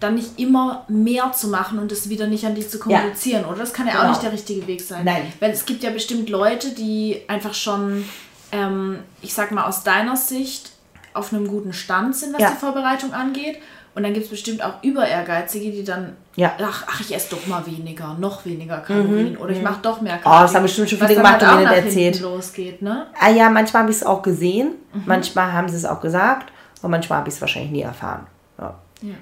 dann 0.00 0.14
nicht 0.14 0.38
immer 0.38 0.84
mehr 0.88 1.32
zu 1.32 1.48
machen 1.48 1.78
und 1.78 1.90
es 1.90 2.08
wieder 2.08 2.28
nicht 2.28 2.46
an 2.46 2.54
dich 2.54 2.70
zu 2.70 2.78
kommunizieren, 2.78 3.42
ja. 3.42 3.48
oder? 3.48 3.58
Das 3.58 3.72
kann 3.72 3.86
ja 3.86 3.94
genau. 3.94 4.04
auch 4.04 4.08
nicht 4.10 4.22
der 4.22 4.32
richtige 4.32 4.66
Weg 4.66 4.80
sein. 4.80 5.04
Nein. 5.04 5.32
Weil 5.40 5.50
es 5.50 5.66
gibt 5.66 5.82
ja 5.82 5.90
bestimmt 5.90 6.28
Leute, 6.28 6.70
die 6.70 7.22
einfach 7.26 7.52
schon, 7.52 8.04
ähm, 8.52 9.00
ich 9.22 9.34
sag 9.34 9.50
mal 9.50 9.64
aus 9.64 9.82
deiner 9.82 10.16
Sicht, 10.16 10.70
auf 11.14 11.32
einem 11.32 11.48
guten 11.48 11.72
Stand 11.72 12.14
sind, 12.14 12.32
was 12.32 12.40
ja. 12.40 12.50
die 12.50 12.56
Vorbereitung 12.56 13.12
angeht. 13.12 13.58
Und 13.96 14.04
dann 14.04 14.12
gibt 14.12 14.26
es 14.26 14.30
bestimmt 14.30 14.62
auch 14.62 14.74
über 14.84 15.04
Ehrgeizige, 15.08 15.72
die 15.72 15.82
dann, 15.82 16.14
ja. 16.36 16.52
ach, 16.62 16.84
ach, 16.86 17.00
ich 17.00 17.12
esse 17.12 17.30
doch 17.30 17.44
mal 17.48 17.66
weniger, 17.66 18.14
noch 18.20 18.44
weniger 18.44 18.78
Kalorien 18.78 19.32
mhm. 19.32 19.40
oder 19.40 19.50
ich 19.50 19.62
mache 19.62 19.80
doch 19.82 20.00
mehr 20.00 20.18
Kalorien. 20.18 20.40
Oh, 20.40 20.42
das 20.44 20.54
haben 20.54 20.62
bestimmt 20.62 20.90
schon 20.90 20.98
viele 21.00 21.16
gemacht 21.16 21.44
halt 21.44 21.64
und 21.64 21.68
mir 21.68 21.74
erzählt. 21.74 22.20
losgeht, 22.20 22.80
ne? 22.80 23.08
Ah 23.18 23.30
ja, 23.30 23.50
manchmal 23.50 23.82
habe 23.82 23.90
ich 23.90 23.96
es 23.96 24.06
auch 24.06 24.22
gesehen, 24.22 24.74
mhm. 24.92 25.02
manchmal 25.06 25.52
haben 25.52 25.68
sie 25.68 25.74
es 25.74 25.84
auch 25.84 26.00
gesagt 26.00 26.52
und 26.82 26.90
manchmal 26.90 27.20
habe 27.20 27.28
ich 27.28 27.34
es 27.34 27.40
wahrscheinlich 27.40 27.72
nie 27.72 27.82
erfahren. 27.82 28.26
Ja. 28.58 28.74
ja. 29.02 29.14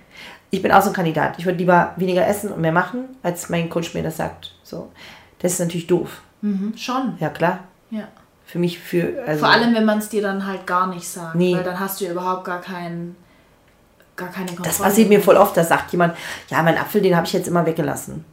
Ich 0.51 0.63
bin 0.63 0.73
auch 0.73 0.83
so 0.83 0.91
ein 0.91 0.95
Kandidat. 0.95 1.39
Ich 1.39 1.45
würde 1.45 1.59
lieber 1.59 1.93
weniger 1.97 2.27
essen 2.27 2.53
und 2.53 2.61
mehr 2.61 2.73
machen, 2.73 3.05
als 3.23 3.49
mein 3.49 3.69
Coach 3.69 3.95
mir 3.95 4.03
das 4.03 4.17
sagt. 4.17 4.55
So. 4.63 4.91
Das 5.39 5.53
ist 5.53 5.61
natürlich 5.61 5.87
doof. 5.87 6.23
Mhm, 6.41 6.77
schon. 6.77 7.17
Ja, 7.19 7.29
klar. 7.29 7.61
Ja. 7.91 8.09
Für 8.45 8.59
mich, 8.59 8.79
für. 8.79 9.23
Also 9.27 9.41
Vor 9.41 9.49
allem, 9.49 9.75
wenn 9.75 9.85
man 9.85 9.99
es 9.99 10.09
dir 10.09 10.23
dann 10.23 10.47
halt 10.47 10.67
gar 10.67 10.87
nicht 10.87 11.09
sagt. 11.09 11.35
Nee. 11.35 11.55
Weil 11.55 11.65
dann 11.65 11.81
hast 11.81 12.01
du 12.01 12.05
ja 12.05 12.13
überhaupt 12.13 12.45
gar 12.45 12.61
keinen 12.61 13.17
gar 14.17 14.31
keine 14.31 14.47
Kontrolle. 14.47 14.69
Das 14.69 14.79
passiert 14.79 15.09
mir 15.09 15.21
voll 15.21 15.37
oft, 15.37 15.57
da 15.57 15.65
sagt 15.65 15.93
jemand, 15.93 16.17
ja, 16.49 16.63
mein 16.63 16.77
Apfel, 16.79 17.03
den 17.03 17.15
habe 17.15 17.27
ich 17.27 17.33
jetzt 17.33 17.49
immer 17.49 17.65
weggelassen. 17.67 18.25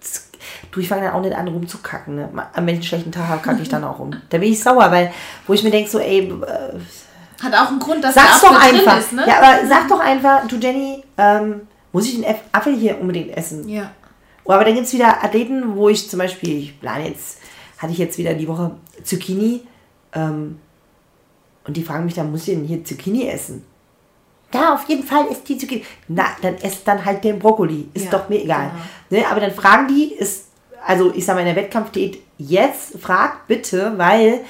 Jetzt, 0.00 0.30
du, 0.70 0.80
ich 0.80 0.88
fange 0.88 1.02
dann 1.02 1.14
auch 1.14 1.20
nicht 1.20 1.34
an 1.34 1.48
rumzukacken. 1.48 2.14
Ne? 2.16 2.28
Am 2.34 2.68
einen 2.68 2.82
schlechten 2.82 3.12
Tag 3.12 3.42
kacke 3.42 3.62
ich 3.62 3.68
dann 3.68 3.84
auch 3.84 3.98
rum. 3.98 4.14
Da 4.30 4.38
bin 4.38 4.52
ich 4.52 4.62
sauer, 4.62 4.90
weil, 4.90 5.12
wo 5.46 5.52
ich 5.52 5.62
mir 5.62 5.70
denke, 5.70 5.90
so, 5.90 5.98
ey. 5.98 6.32
Hat 7.42 7.54
auch 7.54 7.68
einen 7.68 7.78
Grund, 7.78 8.02
dass 8.04 8.14
sag's 8.14 8.40
der 8.40 8.50
Apfel 8.50 8.58
doch 8.58 8.78
einfach. 8.78 8.98
Ist, 8.98 9.12
ne? 9.12 9.24
Ja, 9.26 9.38
aber 9.38 9.66
sag 9.66 9.88
doch 9.88 10.00
einfach, 10.00 10.46
du 10.46 10.56
Jenny, 10.56 11.02
ähm, 11.18 11.62
muss 11.92 12.06
ich 12.06 12.20
den 12.20 12.24
Apfel 12.52 12.76
hier 12.76 13.00
unbedingt 13.00 13.36
essen? 13.36 13.68
Ja. 13.68 13.90
Oh, 14.44 14.52
aber 14.52 14.64
dann 14.64 14.74
gibt 14.74 14.86
es 14.86 14.92
wieder 14.92 15.24
Athleten, 15.24 15.76
wo 15.76 15.88
ich 15.88 16.08
zum 16.08 16.18
Beispiel, 16.18 16.58
ich 16.58 16.80
plane 16.80 17.08
jetzt, 17.08 17.38
hatte 17.78 17.92
ich 17.92 17.98
jetzt 17.98 18.18
wieder 18.18 18.34
die 18.34 18.48
Woche 18.48 18.72
Zucchini. 19.02 19.62
Ähm, 20.12 20.58
und 21.66 21.76
die 21.76 21.82
fragen 21.82 22.04
mich 22.04 22.14
dann, 22.14 22.30
muss 22.30 22.46
ich 22.46 22.54
denn 22.54 22.64
hier 22.64 22.84
Zucchini 22.84 23.28
essen? 23.28 23.64
ja, 24.54 24.74
auf 24.74 24.88
jeden 24.88 25.02
Fall 25.02 25.26
ist 25.26 25.48
die 25.48 25.58
Zucchini. 25.58 25.84
Na, 26.08 26.26
dann 26.40 26.56
esst 26.56 26.86
dann 26.86 27.04
halt 27.04 27.24
den 27.24 27.38
Brokkoli. 27.38 27.88
Ist 27.92 28.06
ja, 28.06 28.10
doch 28.12 28.28
mir 28.28 28.42
egal. 28.42 28.70
Genau. 29.10 29.22
Ne? 29.22 29.28
Aber 29.28 29.40
dann 29.40 29.50
fragen 29.50 29.88
die, 29.88 30.14
ist, 30.14 30.46
also 30.86 31.12
ich 31.14 31.24
sage 31.24 31.36
mal 31.40 31.48
in 31.48 31.54
der 31.54 31.62
Wettkampfdiät, 31.62 32.20
jetzt 32.38 32.98
fragt 33.00 33.48
bitte, 33.48 33.94
weil 33.96 34.40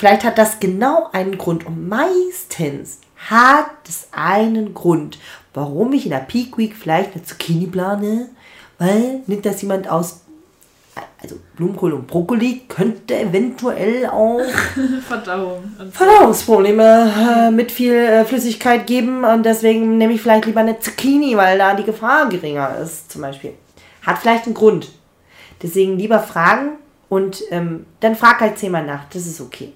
vielleicht 0.00 0.24
hat 0.24 0.38
das 0.38 0.58
genau 0.58 1.08
einen 1.12 1.38
Grund. 1.38 1.66
Und 1.66 1.88
meistens 1.88 2.98
hat 3.28 3.70
es 3.86 4.08
einen 4.12 4.74
Grund, 4.74 5.18
warum 5.54 5.92
ich 5.92 6.06
in 6.06 6.10
der 6.10 6.18
Peak 6.18 6.58
Week 6.58 6.74
vielleicht 6.74 7.14
eine 7.14 7.22
Zucchini 7.22 7.66
plane. 7.66 8.30
Weil 8.78 9.20
nicht, 9.26 9.44
dass 9.44 9.60
jemand 9.60 9.88
aus 9.88 10.22
also 11.22 11.36
Blumenkohl 11.54 11.92
und 11.92 12.06
Brokkoli 12.06 12.62
könnte 12.66 13.18
eventuell 13.20 14.06
auch 14.06 14.40
Verdauung. 15.06 15.62
Verdauungsprobleme 15.92 17.12
äh, 17.18 17.50
mit 17.50 17.70
viel 17.70 17.94
äh, 17.94 18.24
Flüssigkeit 18.24 18.86
geben 18.86 19.24
und 19.24 19.44
deswegen 19.44 19.98
nehme 19.98 20.14
ich 20.14 20.22
vielleicht 20.22 20.46
lieber 20.46 20.60
eine 20.60 20.80
Zucchini, 20.80 21.36
weil 21.36 21.58
da 21.58 21.74
die 21.74 21.84
Gefahr 21.84 22.28
geringer 22.28 22.78
ist, 22.78 23.12
zum 23.12 23.22
Beispiel. 23.22 23.52
Hat 24.04 24.18
vielleicht 24.18 24.46
einen 24.46 24.54
Grund. 24.54 24.90
Deswegen 25.62 25.98
lieber 25.98 26.20
fragen 26.20 26.78
und 27.10 27.42
ähm, 27.50 27.84
dann 28.00 28.16
frag 28.16 28.40
halt 28.40 28.58
zehnmal 28.58 28.86
nach. 28.86 29.04
Das 29.12 29.26
ist 29.26 29.40
okay. 29.40 29.74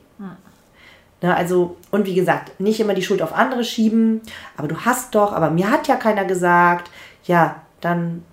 Na, 1.24 1.34
also, 1.34 1.76
und 1.90 2.06
wie 2.06 2.14
gesagt, 2.14 2.60
nicht 2.60 2.80
immer 2.80 2.92
die 2.92 3.02
Schuld 3.02 3.22
auf 3.22 3.32
andere 3.32 3.64
schieben, 3.64 4.20
aber 4.56 4.68
du 4.68 4.76
hast 4.84 5.14
doch, 5.14 5.32
aber 5.32 5.50
mir 5.50 5.70
hat 5.70 5.88
ja 5.88 5.96
keiner 5.96 6.24
gesagt. 6.24 6.90
Ja, 7.24 7.62
dann 7.80 8.24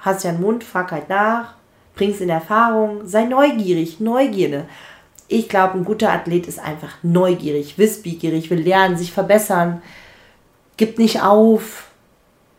hast 0.00 0.22
du 0.22 0.28
ja 0.28 0.34
einen 0.34 0.42
Mund, 0.42 0.62
frag 0.62 0.92
halt 0.92 1.08
nach 1.08 1.54
bring's 1.98 2.20
in 2.20 2.30
Erfahrung, 2.30 3.06
sei 3.06 3.24
neugierig, 3.24 4.00
Neugierde. 4.00 4.64
Ich 5.26 5.50
glaube, 5.50 5.74
ein 5.74 5.84
guter 5.84 6.10
Athlet 6.10 6.46
ist 6.46 6.58
einfach 6.58 6.94
neugierig, 7.02 7.76
wissbegierig, 7.76 8.48
will 8.48 8.60
lernen, 8.60 8.96
sich 8.96 9.12
verbessern, 9.12 9.82
gibt 10.78 10.98
nicht 10.98 11.20
auf. 11.20 11.88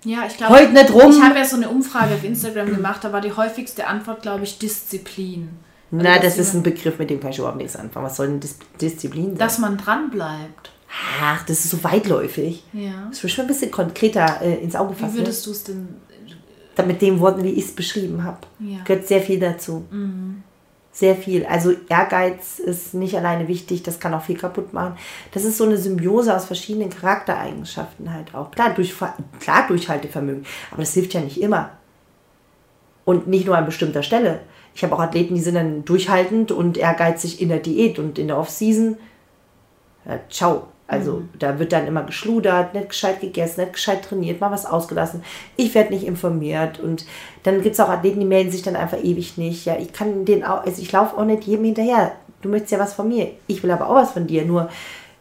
Ja, 0.03 0.25
ich 0.27 0.37
glaube, 0.37 0.53
Heult 0.53 0.73
nicht 0.73 0.93
rum. 0.93 1.11
ich 1.11 1.21
habe 1.21 1.39
ja 1.39 1.45
so 1.45 1.55
eine 1.55 1.69
Umfrage 1.69 2.13
auf 2.13 2.23
Instagram 2.23 2.75
gemacht, 2.75 3.03
da 3.03 3.11
war 3.11 3.21
die 3.21 3.33
häufigste 3.33 3.87
Antwort, 3.87 4.21
glaube 4.21 4.43
ich, 4.43 4.59
Disziplin. 4.59 5.49
Also, 5.91 6.03
Na, 6.03 6.19
das 6.19 6.37
ist 6.37 6.53
ein 6.53 6.63
Begriff, 6.63 6.99
mit 6.99 7.09
dem 7.09 7.19
kann 7.19 7.31
ich 7.31 7.39
überhaupt 7.39 7.57
nichts 7.57 7.75
anfangen. 7.75 8.05
Was 8.05 8.17
soll 8.17 8.27
denn 8.27 8.39
Dis 8.39 8.57
Disziplin 8.79 9.29
sein? 9.29 9.37
Dass 9.37 9.57
man 9.57 9.77
dran 9.77 10.09
bleibt. 10.11 10.71
Ach, 11.21 11.43
das 11.45 11.65
ist 11.65 11.71
so 11.71 11.83
weitläufig. 11.83 12.63
Ja. 12.73 13.07
Das 13.09 13.21
würde 13.23 13.33
schon 13.33 13.45
ein 13.45 13.47
bisschen 13.47 13.71
konkreter 13.71 14.41
äh, 14.41 14.55
ins 14.55 14.75
Auge 14.75 14.95
fassen. 14.95 15.13
Wie 15.13 15.19
würdest 15.19 15.45
du 15.45 15.51
es 15.51 15.63
denn 15.63 15.87
mit 16.83 17.01
den 17.01 17.19
Worten, 17.19 17.43
wie 17.43 17.51
ich 17.51 17.65
es 17.65 17.75
beschrieben 17.75 18.23
habe. 18.23 18.39
Ja. 18.59 18.79
Gehört 18.83 19.07
sehr 19.07 19.21
viel 19.21 19.39
dazu. 19.39 19.85
Mhm. 19.91 20.43
Sehr 20.91 21.15
viel. 21.15 21.45
Also 21.45 21.73
Ehrgeiz 21.87 22.59
ist 22.59 22.93
nicht 22.93 23.15
alleine 23.15 23.47
wichtig, 23.47 23.83
das 23.83 23.99
kann 23.99 24.13
auch 24.13 24.23
viel 24.23 24.37
kaputt 24.37 24.73
machen. 24.73 24.97
Das 25.31 25.45
ist 25.45 25.57
so 25.57 25.63
eine 25.63 25.77
Symbiose 25.77 26.35
aus 26.35 26.45
verschiedenen 26.45 26.89
Charaktereigenschaften 26.89 28.11
halt 28.11 28.33
auch. 28.33 28.51
Klar, 28.51 28.73
durch, 28.73 28.93
klar 29.39 29.67
Durchhaltevermögen, 29.67 30.45
aber 30.71 30.81
das 30.81 30.93
hilft 30.93 31.13
ja 31.13 31.21
nicht 31.21 31.41
immer. 31.41 31.71
Und 33.05 33.27
nicht 33.27 33.45
nur 33.45 33.57
an 33.57 33.65
bestimmter 33.65 34.03
Stelle. 34.03 34.41
Ich 34.79 34.83
habe 34.85 34.95
auch 34.95 35.01
Athleten, 35.01 35.35
die 35.35 35.41
sind 35.41 35.55
dann 35.55 35.83
durchhaltend 35.83 36.53
und 36.53 36.77
ehrgeizig 36.77 37.41
in 37.41 37.49
der 37.49 37.59
Diät 37.59 37.99
und 37.99 38.17
in 38.17 38.29
der 38.29 38.37
Off-Season. 38.37 38.95
Ja, 40.05 40.21
ciao. 40.29 40.67
Also 40.87 41.17
mhm. 41.17 41.29
da 41.37 41.59
wird 41.59 41.73
dann 41.73 41.85
immer 41.85 42.03
geschludert, 42.03 42.73
nicht 42.73 42.87
gescheit 42.87 43.19
gegessen, 43.19 43.59
nicht 43.59 43.73
gescheit 43.73 44.05
trainiert, 44.05 44.39
mal 44.39 44.51
was 44.51 44.65
ausgelassen. 44.65 45.21
Ich 45.57 45.75
werde 45.75 45.93
nicht 45.93 46.05
informiert. 46.05 46.79
Und 46.79 47.05
dann 47.43 47.61
gibt 47.61 47.73
es 47.73 47.81
auch 47.81 47.89
Athleten, 47.89 48.21
die 48.21 48.25
melden 48.25 48.51
sich 48.51 48.61
dann 48.61 48.77
einfach 48.77 49.03
ewig 49.03 49.37
nicht. 49.37 49.65
Ja, 49.65 49.75
ich 49.77 49.91
kann 49.91 50.23
den 50.23 50.45
auch, 50.45 50.63
also 50.63 50.81
ich 50.81 50.93
laufe 50.93 51.17
auch 51.17 51.25
nicht 51.25 51.43
jedem 51.43 51.65
hinterher. 51.65 52.13
Du 52.41 52.47
möchtest 52.47 52.71
ja 52.71 52.79
was 52.79 52.93
von 52.93 53.09
mir. 53.09 53.31
Ich 53.47 53.61
will 53.61 53.71
aber 53.71 53.89
auch 53.89 53.95
was 53.95 54.11
von 54.11 54.27
dir. 54.27 54.45
Nur 54.45 54.69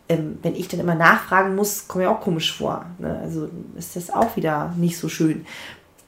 ähm, 0.08 0.38
wenn 0.40 0.54
ich 0.54 0.68
dann 0.68 0.78
immer 0.78 0.94
nachfragen 0.94 1.56
muss, 1.56 1.88
komme 1.88 2.04
ich 2.04 2.08
auch 2.08 2.20
komisch 2.20 2.56
vor. 2.56 2.86
Ne? 3.00 3.18
Also 3.24 3.48
ist 3.76 3.96
das 3.96 4.08
auch 4.08 4.36
wieder 4.36 4.72
nicht 4.76 4.96
so 4.96 5.08
schön. 5.08 5.44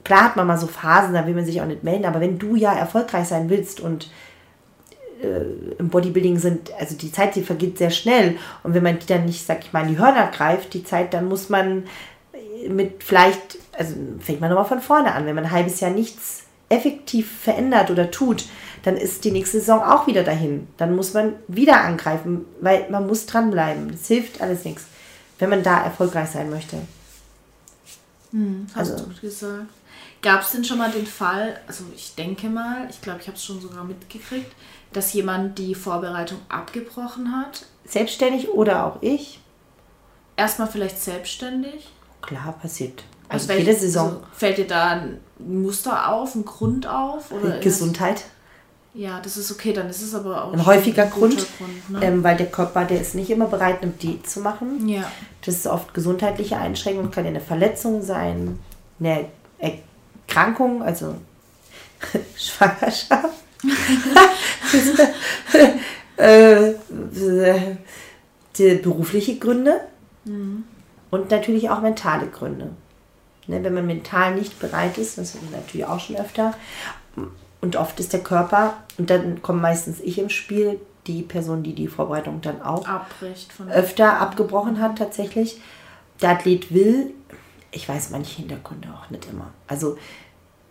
Klar 0.04 0.24
hat 0.24 0.36
man 0.36 0.46
mal 0.46 0.58
so 0.58 0.66
Phasen, 0.66 1.14
da 1.14 1.26
will 1.26 1.34
man 1.34 1.44
sich 1.44 1.60
auch 1.60 1.66
nicht 1.66 1.84
melden, 1.84 2.04
aber 2.06 2.20
wenn 2.20 2.38
du 2.38 2.56
ja 2.56 2.72
erfolgreich 2.72 3.26
sein 3.26 3.50
willst 3.50 3.80
und 3.80 4.10
äh, 5.22 5.42
im 5.78 5.88
Bodybuilding 5.88 6.38
sind, 6.38 6.72
also 6.78 6.96
die 6.96 7.12
Zeit, 7.12 7.34
die 7.34 7.42
vergeht 7.42 7.78
sehr 7.78 7.90
schnell. 7.90 8.36
Und 8.62 8.74
wenn 8.74 8.82
man 8.82 8.98
die 8.98 9.06
dann 9.06 9.26
nicht, 9.26 9.46
sag 9.46 9.60
ich 9.60 9.72
mal, 9.72 9.82
in 9.82 9.88
die 9.88 9.98
Hörner 9.98 10.28
greift, 10.28 10.74
die 10.74 10.84
Zeit, 10.84 11.12
dann 11.12 11.28
muss 11.28 11.48
man 11.48 11.84
mit 12.68 13.02
vielleicht, 13.02 13.58
also 13.72 13.94
fängt 14.18 14.40
man 14.40 14.50
nochmal 14.50 14.66
von 14.66 14.80
vorne 14.80 15.12
an. 15.12 15.26
Wenn 15.26 15.34
man 15.34 15.44
ein 15.44 15.50
halbes 15.50 15.80
Jahr 15.80 15.90
nichts 15.90 16.44
effektiv 16.68 17.30
verändert 17.40 17.90
oder 17.90 18.10
tut, 18.10 18.44
dann 18.82 18.96
ist 18.96 19.24
die 19.24 19.32
nächste 19.32 19.58
Saison 19.58 19.82
auch 19.82 20.06
wieder 20.06 20.22
dahin. 20.22 20.68
Dann 20.76 20.94
muss 20.96 21.12
man 21.12 21.34
wieder 21.48 21.82
angreifen, 21.82 22.44
weil 22.60 22.88
man 22.90 23.06
muss 23.06 23.26
dranbleiben. 23.26 23.90
Das 23.90 24.06
hilft 24.06 24.40
alles 24.40 24.64
nichts, 24.64 24.84
wenn 25.38 25.50
man 25.50 25.62
da 25.62 25.82
erfolgreich 25.82 26.30
sein 26.30 26.48
möchte. 26.48 26.76
Hm, 28.30 28.66
hast 28.74 28.92
also, 28.92 29.04
du 29.06 29.20
gesagt. 29.20 29.66
Gab 30.22 30.42
es 30.42 30.50
denn 30.50 30.64
schon 30.64 30.78
mal 30.78 30.90
den 30.90 31.06
Fall, 31.06 31.58
also 31.66 31.84
ich 31.94 32.14
denke 32.14 32.48
mal, 32.48 32.86
ich 32.90 33.00
glaube, 33.00 33.20
ich 33.20 33.26
habe 33.26 33.36
es 33.36 33.44
schon 33.44 33.60
sogar 33.60 33.84
mitgekriegt, 33.84 34.52
dass 34.92 35.12
jemand 35.12 35.58
die 35.58 35.74
Vorbereitung 35.74 36.38
abgebrochen 36.48 37.32
hat? 37.32 37.66
Selbstständig 37.84 38.50
oder 38.50 38.86
auch 38.86 38.98
ich? 39.00 39.40
Erstmal 40.36 40.68
vielleicht 40.68 41.00
selbstständig? 41.00 41.88
Klar, 42.20 42.54
passiert. 42.60 43.04
Also, 43.28 43.48
also 43.48 43.60
jede 43.60 43.78
Saison. 43.78 44.08
Also 44.08 44.22
fällt 44.32 44.58
dir 44.58 44.66
da 44.66 44.88
ein 44.90 45.20
Muster 45.38 46.12
auf, 46.12 46.34
ein 46.34 46.44
Grund 46.44 46.86
auf? 46.86 47.30
Oder 47.32 47.58
Gesundheit. 47.60 48.24
Ja, 48.92 49.20
das 49.20 49.36
ist 49.36 49.52
okay, 49.52 49.72
dann 49.72 49.88
ist 49.88 50.02
es 50.02 50.14
aber 50.14 50.44
auch 50.44 50.52
ein 50.52 50.66
häufiger 50.66 51.04
ein 51.04 51.10
Grund, 51.10 51.46
Grund 51.58 51.90
ne? 51.90 52.00
ähm, 52.02 52.24
weil 52.24 52.36
der 52.36 52.46
Körper, 52.50 52.84
der 52.84 53.00
ist 53.00 53.14
nicht 53.14 53.30
immer 53.30 53.46
bereit, 53.46 53.82
eine 53.82 53.92
Diät 53.92 54.28
zu 54.28 54.40
machen. 54.40 54.88
Ja. 54.88 55.04
Das 55.44 55.54
ist 55.54 55.66
oft 55.68 55.94
gesundheitliche 55.94 56.56
Einschränkung, 56.56 57.12
kann 57.12 57.24
ja 57.24 57.30
eine 57.30 57.40
Verletzung 57.40 58.02
sein, 58.02 58.58
eine 58.98 59.28
Erkrankung, 60.30 60.82
also 60.82 61.16
Schwangerschaft. 62.36 63.28
äh, 66.16 66.72
die 68.56 68.74
berufliche 68.76 69.38
Gründe 69.38 69.82
mhm. 70.24 70.64
und 71.10 71.30
natürlich 71.30 71.68
auch 71.68 71.82
mentale 71.82 72.28
Gründe. 72.28 72.70
Ne, 73.46 73.62
wenn 73.62 73.74
man 73.74 73.86
mental 73.86 74.34
nicht 74.34 74.58
bereit 74.60 74.96
ist, 74.96 75.18
das 75.18 75.34
ist 75.34 75.52
natürlich 75.52 75.86
auch 75.86 76.00
schon 76.00 76.16
öfter, 76.16 76.54
und 77.60 77.76
oft 77.76 78.00
ist 78.00 78.14
der 78.14 78.20
Körper, 78.20 78.78
und 78.96 79.10
dann 79.10 79.42
kommt 79.42 79.60
meistens 79.60 80.00
ich 80.00 80.18
im 80.18 80.30
Spiel, 80.30 80.80
die 81.06 81.22
Person, 81.22 81.62
die 81.62 81.74
die 81.74 81.88
Vorbereitung 81.88 82.40
dann 82.40 82.62
auch 82.62 82.86
Abbricht 82.86 83.50
öfter 83.70 84.20
abgebrochen 84.20 84.80
hat 84.80 84.98
tatsächlich. 84.98 85.60
Der 86.22 86.30
Athlet 86.30 86.72
will, 86.72 87.12
ich 87.72 87.88
weiß 87.88 88.10
manche 88.10 88.36
Hintergründe 88.36 88.88
auch 88.88 89.10
nicht 89.10 89.26
immer. 89.26 89.50
Also 89.66 89.96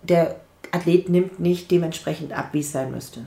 der 0.03 0.39
Athlet 0.71 1.09
nimmt 1.09 1.39
nicht 1.39 1.71
dementsprechend 1.71 2.33
ab, 2.33 2.49
wie 2.51 2.59
es 2.59 2.71
sein 2.71 2.91
müsste. 2.91 3.25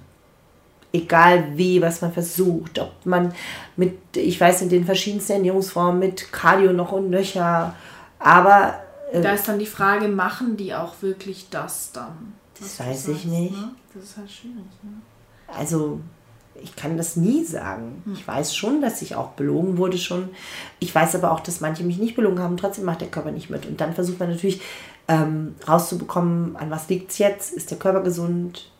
Egal 0.93 1.57
wie, 1.57 1.81
was 1.81 2.03
man 2.03 2.12
versucht, 2.12 2.79
ob 2.79 3.07
man 3.07 3.35
mit, 3.77 3.99
ich 4.14 4.39
weiß, 4.39 4.62
in 4.62 4.68
den 4.68 4.85
verschiedensten 4.85 5.33
Ernährungsformen, 5.33 5.99
mit 5.99 6.33
Cardio 6.33 6.73
noch 6.73 6.93
und 6.93 7.09
nöcher, 7.09 7.75
aber 8.18 8.83
da 9.12 9.33
ist 9.33 9.49
dann 9.49 9.59
die 9.59 9.66
Frage, 9.66 10.09
machen 10.09 10.57
die 10.57 10.75
auch 10.75 10.95
wirklich 11.03 11.51
das 11.51 11.93
dann? 11.93 12.35
Das 12.59 12.81
weiß 12.81 13.09
ich 13.09 13.25
nicht. 13.27 13.53
Ne? 13.53 13.70
Das 13.93 14.05
ist 14.05 14.16
halt 14.16 14.31
schwierig. 14.31 14.64
Ne? 14.83 14.93
Also, 15.49 16.01
ich 16.61 16.76
kann 16.76 16.96
das 16.96 17.16
nie 17.16 17.44
sagen. 17.44 18.03
Ich 18.12 18.26
weiß 18.26 18.55
schon, 18.55 18.80
dass 18.80 19.03
ich 19.03 19.14
auch 19.14 19.30
belogen 19.30 19.78
wurde 19.78 19.98
schon. 19.98 20.30
Ich 20.80 20.94
weiß 20.94 21.14
aber 21.14 21.32
auch, 21.32 21.40
dass 21.40 21.61
manche 21.61 21.84
mich 21.84 21.98
nicht 21.98 22.14
belogen 22.14 22.40
haben. 22.40 22.57
Trotzdem 22.57 22.84
macht 22.84 23.00
der 23.00 23.09
Körper 23.09 23.30
nicht 23.30 23.50
mit. 23.50 23.66
Und 23.66 23.80
dann 23.80 23.94
versucht 23.94 24.20
man 24.20 24.30
natürlich 24.30 24.61
ähm, 25.09 25.55
rauszubekommen, 25.66 26.57
an 26.57 26.70
was 26.70 26.88
liegt 26.88 27.11
es 27.11 27.18
jetzt? 27.18 27.53
Ist 27.53 27.70
der 27.70 27.78
Körper 27.78 28.03
gesund? 28.03 28.70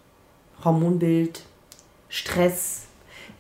Hormonbild? 0.65 1.43
Stress? 2.09 2.83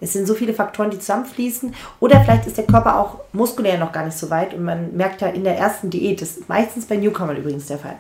Es 0.01 0.13
sind 0.13 0.27
so 0.27 0.35
viele 0.35 0.53
Faktoren, 0.53 0.91
die 0.91 0.99
zusammenfließen. 0.99 1.75
Oder 2.01 2.21
vielleicht 2.23 2.47
ist 2.49 2.57
der 2.57 2.67
Körper 2.67 2.99
auch 2.99 3.21
muskulär 3.33 3.79
noch 3.79 3.93
gar 3.93 4.05
nicht 4.05 4.19
so 4.19 4.31
weit 4.31 4.53
und 4.53 4.65
man 4.65 4.97
merkt 4.97 5.21
ja 5.21 5.29
in 5.29 5.45
der 5.45 5.57
ersten 5.57 5.91
Diät, 5.91 6.21
das 6.21 6.39
ist 6.39 6.49
meistens 6.49 6.87
bei 6.87 6.97
Newcomern 6.97 7.37
übrigens 7.37 7.67
der 7.67 7.79
Fall, 7.79 7.97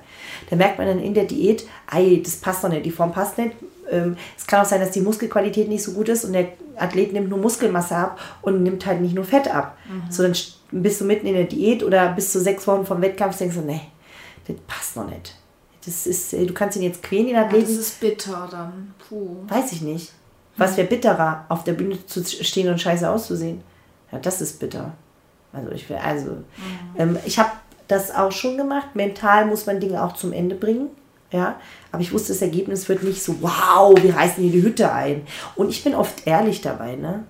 da 0.51 0.57
merkt 0.57 0.78
man 0.78 0.89
dann 0.89 0.99
in 0.99 1.14
der 1.14 1.26
Diät, 1.26 1.64
ey, 1.93 2.20
das 2.20 2.37
passt 2.37 2.64
doch 2.64 2.68
nicht, 2.68 2.85
die 2.85 2.91
Form 2.91 3.12
passt 3.12 3.39
nicht. 3.39 3.55
Ähm, 3.91 4.16
es 4.37 4.47
kann 4.47 4.62
auch 4.62 4.68
sein, 4.68 4.80
dass 4.80 4.91
die 4.91 5.01
Muskelqualität 5.01 5.68
nicht 5.68 5.83
so 5.83 5.93
gut 5.93 6.09
ist 6.09 6.24
und 6.24 6.33
der 6.33 6.49
Athlet 6.76 7.12
nimmt 7.12 7.28
nur 7.28 7.39
Muskelmasse 7.39 7.97
ab 7.97 8.20
und 8.43 8.62
nimmt 8.62 8.87
halt 8.87 9.01
nicht 9.01 9.14
nur 9.14 9.24
Fett 9.24 9.53
ab. 9.53 9.76
Mhm. 9.89 10.11
So, 10.11 10.22
dann 10.22 10.35
bist 10.70 11.01
du 11.01 11.05
mitten 11.05 11.26
in 11.26 11.35
der 11.35 11.45
Diät 11.45 11.83
oder 11.83 12.12
bis 12.12 12.33
zu 12.33 12.41
sechs 12.41 12.66
Wochen 12.66 12.87
vom 12.87 13.03
Wettkampf 13.03 13.37
denkst 13.39 13.57
du, 13.57 13.62
nee, 13.62 13.83
das 14.47 14.57
passt 14.66 14.97
noch 14.97 15.09
nicht. 15.09 15.37
Das 15.85 16.07
ist, 16.07 16.33
äh, 16.33 16.47
du 16.47 16.55
kannst 16.55 16.76
ihn 16.76 16.83
jetzt 16.83 17.03
quälen, 17.03 17.26
den 17.26 17.37
Athleten. 17.37 17.70
Ja, 17.70 17.76
das 17.76 17.87
ist 17.87 18.01
bitter 18.01 18.49
dann. 18.51 18.95
Puh. 19.09 19.37
Weiß 19.49 19.72
ich 19.72 19.83
nicht. 19.83 20.12
Was 20.57 20.76
wäre 20.76 20.87
bitterer, 20.87 21.47
auf 21.49 21.64
der 21.64 21.72
Bühne 21.72 22.05
zu 22.07 22.22
stehen 22.24 22.68
und 22.68 22.80
scheiße 22.80 23.09
auszusehen? 23.09 23.62
Ja, 24.11 24.18
das 24.18 24.41
ist 24.41 24.61
bitter. 24.61 24.93
Also 25.53 25.70
ich 25.72 25.89
will, 25.89 25.97
also 25.97 26.30
mhm. 26.30 26.45
ähm, 26.99 27.18
ich 27.24 27.39
habe 27.39 27.51
das 27.89 28.14
auch 28.14 28.33
schon 28.33 28.57
gemacht. 28.57 28.95
Mental 28.95 29.47
muss 29.47 29.66
man 29.66 29.80
Dinge 29.80 30.03
auch 30.03 30.14
zum 30.14 30.33
Ende 30.33 30.55
bringen. 30.55 30.89
Ja, 31.33 31.59
aber 31.91 32.03
ich 32.03 32.12
wusste, 32.12 32.33
das 32.33 32.43
Ergebnis 32.43 32.89
wird 32.89 33.03
nicht 33.03 33.22
so, 33.22 33.41
wow, 33.41 33.95
wir 34.01 34.14
reißen 34.14 34.43
hier 34.43 34.53
die 34.53 34.62
Hütte 34.62 34.93
ein. 34.93 35.26
Und 35.57 35.70
ich 35.70 35.83
bin 35.83 35.95
oft 35.95 36.26
ehrlich 36.26 36.61
dabei, 36.61 36.97
ne? 36.97 37.24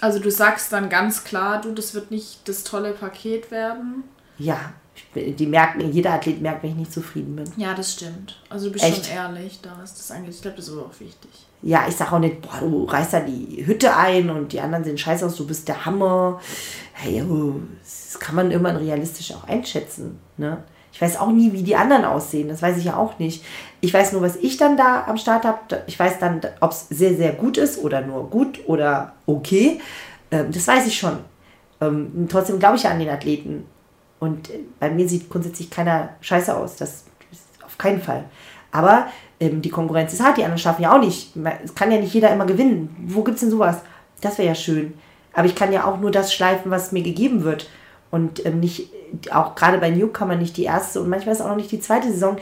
Also 0.00 0.18
du 0.18 0.30
sagst 0.30 0.72
dann 0.72 0.88
ganz 0.88 1.24
klar, 1.24 1.60
du, 1.60 1.72
das 1.72 1.94
wird 1.94 2.10
nicht 2.10 2.48
das 2.48 2.64
tolle 2.64 2.92
Paket 2.92 3.50
werden. 3.52 4.04
Ja, 4.38 4.72
die 5.14 5.46
merken, 5.46 5.92
jeder 5.92 6.12
Athlet 6.12 6.42
merkt, 6.42 6.62
wenn 6.62 6.70
ich 6.70 6.76
nicht 6.76 6.92
zufrieden 6.92 7.36
bin. 7.36 7.50
Ja, 7.56 7.74
das 7.74 7.92
stimmt. 7.92 8.40
Also 8.48 8.66
du 8.66 8.72
bist 8.72 8.84
Echt? 8.84 9.06
schon 9.06 9.14
ehrlich, 9.14 9.60
da 9.62 9.80
ist 9.82 9.98
das 9.98 10.10
eigentlich, 10.10 10.36
ich 10.36 10.42
glaube, 10.42 10.56
das 10.56 10.66
ist 10.66 10.72
aber 10.72 10.86
auch 10.86 11.00
wichtig. 11.00 11.30
Ja, 11.62 11.86
ich 11.88 11.96
sage 11.96 12.12
auch 12.12 12.18
nicht, 12.18 12.42
boah, 12.42 12.58
du 12.60 12.84
reißt 12.84 13.12
da 13.12 13.20
die 13.20 13.64
Hütte 13.64 13.96
ein 13.96 14.28
und 14.30 14.52
die 14.52 14.60
anderen 14.60 14.84
sehen 14.84 14.98
scheiße 14.98 15.24
aus, 15.24 15.36
du 15.36 15.46
bist 15.46 15.66
der 15.68 15.86
Hammer. 15.86 16.40
Hey, 16.92 17.24
das 17.82 18.18
kann 18.18 18.34
man 18.34 18.50
irgendwann 18.50 18.76
realistisch 18.76 19.32
auch 19.32 19.44
einschätzen. 19.44 20.18
Ne? 20.36 20.62
Ich 20.94 21.00
weiß 21.00 21.18
auch 21.18 21.32
nie, 21.32 21.52
wie 21.52 21.64
die 21.64 21.74
anderen 21.74 22.04
aussehen, 22.04 22.48
das 22.48 22.62
weiß 22.62 22.76
ich 22.76 22.84
ja 22.84 22.96
auch 22.96 23.18
nicht. 23.18 23.44
Ich 23.80 23.92
weiß 23.92 24.12
nur, 24.12 24.22
was 24.22 24.36
ich 24.36 24.58
dann 24.58 24.76
da 24.76 25.04
am 25.08 25.16
Start 25.16 25.44
habe. 25.44 25.82
Ich 25.88 25.98
weiß 25.98 26.20
dann, 26.20 26.40
ob 26.60 26.70
es 26.70 26.86
sehr, 26.88 27.16
sehr 27.16 27.32
gut 27.32 27.58
ist 27.58 27.82
oder 27.82 28.00
nur 28.00 28.30
gut 28.30 28.60
oder 28.66 29.12
okay. 29.26 29.80
Ähm, 30.30 30.52
das 30.52 30.68
weiß 30.68 30.86
ich 30.86 30.96
schon. 30.96 31.18
Ähm, 31.80 32.28
trotzdem 32.30 32.60
glaube 32.60 32.76
ich 32.76 32.84
ja 32.84 32.90
an 32.90 33.00
den 33.00 33.08
Athleten 33.08 33.66
und 34.20 34.50
äh, 34.50 34.60
bei 34.78 34.88
mir 34.88 35.08
sieht 35.08 35.28
grundsätzlich 35.28 35.68
keiner 35.68 36.10
scheiße 36.20 36.56
aus. 36.56 36.76
Das 36.76 37.06
ist 37.32 37.44
auf 37.66 37.76
keinen 37.76 38.00
Fall. 38.00 38.26
Aber 38.70 39.08
ähm, 39.40 39.62
die 39.62 39.70
Konkurrenz 39.70 40.12
ist 40.12 40.22
hart, 40.22 40.36
die 40.36 40.44
anderen 40.44 40.60
schaffen 40.60 40.82
ja 40.82 40.94
auch 40.94 41.00
nicht. 41.00 41.32
Es 41.64 41.74
kann 41.74 41.90
ja 41.90 41.98
nicht 41.98 42.14
jeder 42.14 42.32
immer 42.32 42.46
gewinnen. 42.46 42.94
Wo 43.08 43.24
gibt 43.24 43.34
es 43.34 43.40
denn 43.40 43.50
sowas? 43.50 43.78
Das 44.20 44.38
wäre 44.38 44.46
ja 44.46 44.54
schön. 44.54 44.94
Aber 45.32 45.46
ich 45.46 45.56
kann 45.56 45.72
ja 45.72 45.86
auch 45.86 45.98
nur 45.98 46.12
das 46.12 46.32
schleifen, 46.32 46.70
was 46.70 46.92
mir 46.92 47.02
gegeben 47.02 47.42
wird. 47.42 47.68
Und 48.14 48.46
ähm, 48.46 48.60
nicht, 48.60 48.90
auch 49.32 49.56
gerade 49.56 49.78
bei 49.78 49.90
Newcomer 49.90 50.36
nicht 50.36 50.56
die 50.56 50.62
erste 50.62 51.00
und 51.00 51.08
manchmal 51.08 51.34
ist 51.34 51.40
auch 51.40 51.48
noch 51.48 51.56
nicht 51.56 51.72
die 51.72 51.80
zweite 51.80 52.12
Saison, 52.12 52.36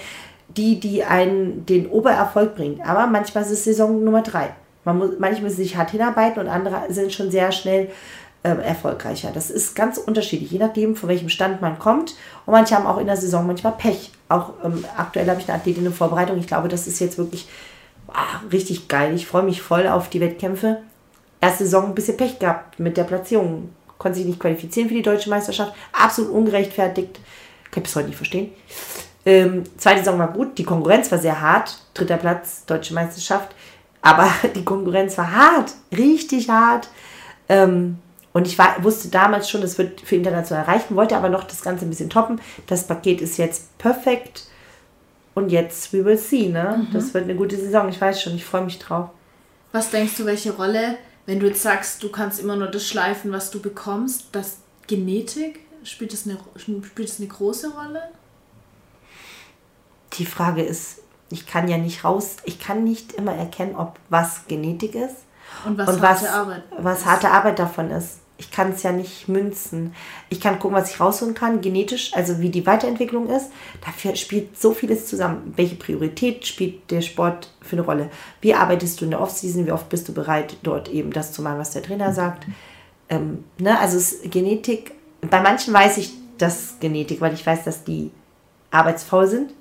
die, 0.55 0.79
die 0.79 1.03
einen 1.03 1.65
den 1.65 1.87
Obererfolg 1.87 2.55
bringt. 2.55 2.87
Aber 2.87 3.07
manchmal 3.07 3.43
ist 3.43 3.53
es 3.53 3.65
Saison 3.65 4.05
Nummer 4.05 4.21
drei. 4.21 4.51
Man 4.85 4.99
muss, 4.99 5.11
manche 5.19 5.41
müssen 5.41 5.57
sich 5.57 5.77
hart 5.77 5.93
hinarbeiten 5.93 6.43
und 6.43 6.49
andere 6.49 6.83
sind 6.91 7.11
schon 7.11 7.31
sehr 7.31 7.53
schnell 7.53 7.89
äh, 8.43 8.51
erfolgreicher. 8.51 9.31
Das 9.33 9.49
ist 9.49 9.75
ganz 9.75 9.97
unterschiedlich, 9.97 10.51
je 10.51 10.59
nachdem, 10.59 10.95
von 10.95 11.09
welchem 11.09 11.31
Stand 11.31 11.63
man 11.63 11.79
kommt. 11.79 12.17
Und 12.45 12.53
manche 12.53 12.75
haben 12.75 12.87
auch 12.87 12.99
in 12.99 13.07
der 13.07 13.17
Saison 13.17 13.47
manchmal 13.47 13.73
Pech. 13.73 14.11
Auch 14.29 14.51
ähm, 14.63 14.85
aktuell 14.99 15.27
habe 15.31 15.41
ich 15.41 15.49
eine 15.49 15.57
Athletin 15.57 15.87
in 15.87 15.95
Vorbereitung. 15.95 16.37
Ich 16.37 16.49
glaube, 16.49 16.69
das 16.69 16.87
ist 16.87 17.01
jetzt 17.01 17.17
wirklich 17.17 17.49
ah, 18.09 18.43
richtig 18.53 18.89
geil. 18.89 19.15
Ich 19.15 19.27
freue 19.27 19.45
mich 19.45 19.63
voll 19.63 19.87
auf 19.87 20.11
die 20.11 20.21
Wettkämpfe. 20.21 20.83
Erste 21.41 21.65
Saison 21.65 21.87
ein 21.87 21.95
bisschen 21.95 22.19
Pech 22.19 22.39
gehabt 22.39 22.79
mit 22.79 22.99
der 22.99 23.05
Platzierung. 23.05 23.71
Konnte 24.03 24.19
sich 24.19 24.27
nicht 24.27 24.41
qualifizieren 24.41 24.89
für 24.89 24.97
die 24.97 25.03
deutsche 25.03 25.31
Meisterschaft. 25.31 25.75
Absolut 25.93 26.33
ungerechtfertigt. 26.33 27.21
Kann 27.71 27.83
ich 27.83 27.83
bis 27.85 27.95
heute 27.95 28.09
nicht 28.09 28.17
verstehen. 28.17 28.51
Ähm, 29.25 29.63
zweite 29.77 30.01
Saison 30.01 30.19
war 30.19 30.33
gut. 30.33 30.59
Die 30.59 30.65
Konkurrenz 30.65 31.13
war 31.13 31.19
sehr 31.19 31.41
hart. 31.41 31.79
Dritter 31.95 32.17
Platz, 32.17 32.65
deutsche 32.67 32.95
Meisterschaft. 32.95 33.55
Aber 34.01 34.29
die 34.57 34.65
Konkurrenz 34.65 35.17
war 35.17 35.33
hart. 35.33 35.73
Richtig 35.97 36.49
hart. 36.51 36.89
Ähm, 37.49 37.99
und 38.33 38.49
ich 38.49 38.59
war, 38.59 38.83
wusste 38.83 39.07
damals 39.07 39.49
schon, 39.49 39.63
es 39.63 39.79
wird 39.79 40.01
für 40.01 40.17
international 40.17 40.65
reichen, 40.65 40.97
wollte 40.97 41.17
aber 41.17 41.29
noch 41.29 41.45
das 41.45 41.63
Ganze 41.63 41.87
ein 41.87 41.91
bisschen 41.91 42.11
toppen. 42.11 42.41
Das 42.67 42.89
Paket 42.89 43.21
ist 43.21 43.37
jetzt 43.37 43.79
perfekt. 43.79 44.47
Und 45.35 45.53
jetzt, 45.53 45.93
we 45.93 46.05
will 46.05 46.19
see, 46.19 46.49
ne? 46.49 46.89
Mhm. 46.89 46.93
Das 46.93 47.15
wird 47.15 47.25
eine 47.25 47.37
gute 47.37 47.57
Saison. 47.57 47.89
Ich 47.89 48.01
weiß 48.01 48.21
schon, 48.21 48.35
ich 48.35 48.45
freue 48.45 48.65
mich 48.65 48.81
drauf. 48.81 49.11
Was 49.71 49.91
denkst 49.91 50.17
du, 50.17 50.27
welche 50.27 50.53
Rolle, 50.57 50.97
wenn 51.27 51.41
du 51.41 51.47
jetzt 51.47 51.63
sagst, 51.63 52.03
du 52.03 52.11
kannst 52.11 52.41
immer 52.41 52.57
nur 52.57 52.69
das 52.69 52.87
schleifen, 52.87 53.33
was 53.33 53.51
du 53.51 53.61
bekommst, 53.61 54.27
das 54.33 54.59
Genetik, 54.87 55.61
spielt 55.85 56.13
das 56.13 56.27
eine, 56.27 56.39
spielt 56.57 57.09
das 57.09 57.19
eine 57.19 57.29
große 57.29 57.73
Rolle? 57.73 58.03
Die 60.15 60.27
Frage 60.27 60.63
ist, 60.63 60.99
ich 61.31 61.47
kann 61.47 61.69
ja 61.69 61.79
nicht 61.79 62.05
raus, 62.05 62.37
ich 62.45 62.59
kann 62.61 62.85
nicht 62.85 63.13
immer 63.13 63.35
erkennen, 63.35 63.77
ob 63.77 63.99
was 64.09 64.47
Genetik 64.47 64.95
ist 64.95 65.17
und 65.65 65.79
was, 65.79 65.89
und 65.89 66.03
harte, 66.03 66.25
was, 66.25 66.31
Arbeit 66.31 66.63
was 66.79 67.07
harte 67.07 67.31
Arbeit 67.31 67.59
davon 67.59 67.91
ist 67.91 68.22
ich 68.43 68.51
kann 68.51 68.73
es 68.73 68.83
ja 68.83 68.91
nicht 68.91 69.29
münzen. 69.29 69.95
Ich 70.29 70.41
kann 70.41 70.59
gucken, 70.59 70.77
was 70.77 70.91
ich 70.91 70.99
rausholen 70.99 71.35
kann, 71.35 71.61
genetisch, 71.61 72.13
also 72.13 72.41
wie 72.41 72.49
die 72.49 72.67
Weiterentwicklung 72.67 73.29
ist. 73.29 73.51
Dafür 73.85 74.17
spielt 74.17 74.61
so 74.61 74.75
vieles 74.75 75.07
zusammen. 75.07 75.53
Welche 75.55 75.77
Priorität 75.77 76.45
spielt 76.45 76.91
der 76.91 77.03
Sport 77.03 77.51
für 77.61 77.77
eine 77.77 77.85
Rolle? 77.85 78.11
Wie 78.41 78.53
arbeitest 78.53 79.01
du 79.01 79.05
in 79.05 79.13
der 79.13 79.21
Offseason? 79.21 79.65
Wie 79.65 79.71
oft 79.71 79.89
bist 79.89 80.09
du 80.09 80.13
bereit, 80.13 80.57
dort 80.65 80.89
eben 80.89 81.13
das 81.13 81.33
zu 81.33 81.41
machen, 81.41 81.61
was 81.61 81.71
der 81.71 81.85
Trainer 81.85 82.13
sagt? 82.13 82.47
Ähm, 83.09 83.45
ne? 83.59 83.79
Also 83.79 83.97
es 83.97 84.23
Genetik, 84.25 84.93
bei 85.21 85.41
manchen 85.41 85.73
weiß 85.73 85.99
ich 85.99 86.13
das 86.39 86.79
Genetik, 86.81 87.21
weil 87.21 87.35
ich 87.35 87.47
weiß, 87.47 87.63
dass 87.63 87.85
die 87.85 88.11
arbeitsfaul 88.73 89.29
sind. 89.29 89.53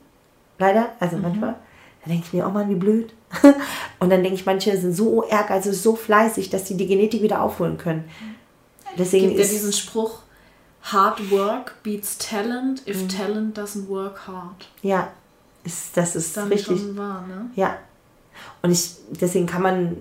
Leider, 0.57 0.89
also 0.99 1.17
mhm. 1.17 1.21
manchmal. 1.21 1.55
Da 2.03 2.09
denke 2.09 2.25
ich 2.25 2.33
mir, 2.33 2.47
oh 2.47 2.49
Mann, 2.49 2.67
wie 2.67 2.75
blöd. 2.75 3.13
Und 3.99 4.09
dann 4.09 4.23
denke 4.23 4.33
ich, 4.33 4.47
manche 4.47 4.75
sind 4.75 4.93
so 4.93 5.23
ehrgeizig, 5.23 5.79
so 5.79 5.95
fleißig, 5.95 6.49
dass 6.49 6.67
sie 6.67 6.75
die 6.75 6.87
Genetik 6.87 7.21
wieder 7.21 7.43
aufholen 7.43 7.77
können. 7.77 8.05
Deswegen 8.97 9.29
gibt 9.29 9.39
ja 9.39 9.45
diesen 9.45 9.73
Spruch, 9.73 10.19
Hard 10.83 11.31
work 11.31 11.75
beats 11.83 12.17
talent 12.17 12.81
if 12.87 13.01
mhm. 13.01 13.09
talent 13.09 13.57
doesn't 13.57 13.87
work 13.87 14.27
hard. 14.27 14.67
Ja, 14.81 15.09
ist, 15.63 15.95
das 15.95 16.15
ist 16.15 16.35
Dann 16.35 16.47
richtig. 16.47 16.79
Schon 16.79 16.97
wahr, 16.97 17.23
ne? 17.27 17.49
Ja. 17.55 17.77
Und 18.63 18.71
ich, 18.71 18.95
deswegen 19.09 19.45
kann 19.45 19.61
man, 19.61 19.97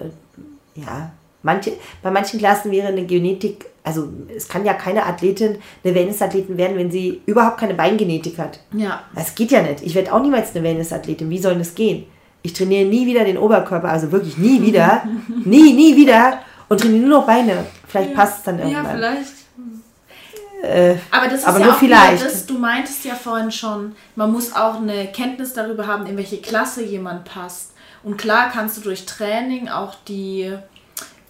äh, 0.00 0.80
ja, 0.80 1.10
manche, 1.42 1.72
bei 2.02 2.10
manchen 2.10 2.38
Klassen 2.38 2.70
wäre 2.70 2.88
eine 2.88 3.04
Genetik, 3.04 3.66
also 3.82 4.08
es 4.34 4.48
kann 4.48 4.64
ja 4.64 4.72
keine 4.72 5.04
Athletin, 5.04 5.58
eine 5.84 5.94
Wellness-Athletin 5.94 6.56
werden, 6.56 6.78
wenn 6.78 6.90
sie 6.90 7.20
überhaupt 7.26 7.58
keine 7.58 7.74
Beingenetik 7.74 8.38
hat. 8.38 8.60
Ja. 8.72 9.02
Das 9.14 9.34
geht 9.34 9.50
ja 9.50 9.62
nicht. 9.62 9.82
Ich 9.82 9.94
werde 9.94 10.12
auch 10.14 10.22
niemals 10.22 10.54
eine 10.54 10.64
Wellness-Athletin. 10.64 11.28
Wie 11.28 11.38
soll 11.38 11.56
das 11.56 11.74
gehen? 11.74 12.06
Ich 12.40 12.54
trainiere 12.54 12.88
nie 12.88 13.06
wieder 13.06 13.24
den 13.24 13.36
Oberkörper, 13.36 13.90
also 13.90 14.10
wirklich 14.10 14.38
nie 14.38 14.62
wieder. 14.62 15.04
nie, 15.44 15.74
nie 15.74 15.96
wieder 15.96 16.40
und 16.68 16.80
trainiere 16.80 17.06
nur 17.06 17.20
noch 17.20 17.26
Beine. 17.26 17.66
Vielleicht 17.86 18.10
ja. 18.10 18.16
passt 18.16 18.38
es 18.38 18.44
dann 18.44 18.58
irgendwann. 18.58 18.84
Ja, 18.84 18.90
vielleicht. 18.90 19.32
Äh, 20.62 20.96
aber 21.10 21.28
das 21.28 21.40
ist 21.40 21.46
aber 21.46 21.58
ja 21.58 21.66
nur 21.66 21.74
auch 21.74 21.78
vielleicht. 21.78 22.24
Das, 22.24 22.46
du 22.46 22.58
meintest 22.58 23.04
ja 23.04 23.14
vorhin 23.14 23.50
schon, 23.50 23.94
man 24.16 24.32
muss 24.32 24.54
auch 24.54 24.76
eine 24.76 25.06
Kenntnis 25.12 25.52
darüber 25.52 25.86
haben, 25.86 26.06
in 26.06 26.16
welche 26.16 26.38
Klasse 26.38 26.82
jemand 26.82 27.24
passt. 27.24 27.72
Und 28.02 28.16
klar 28.16 28.50
kannst 28.52 28.76
du 28.76 28.80
durch 28.80 29.06
Training 29.06 29.68
auch 29.68 29.94
die, 30.08 30.52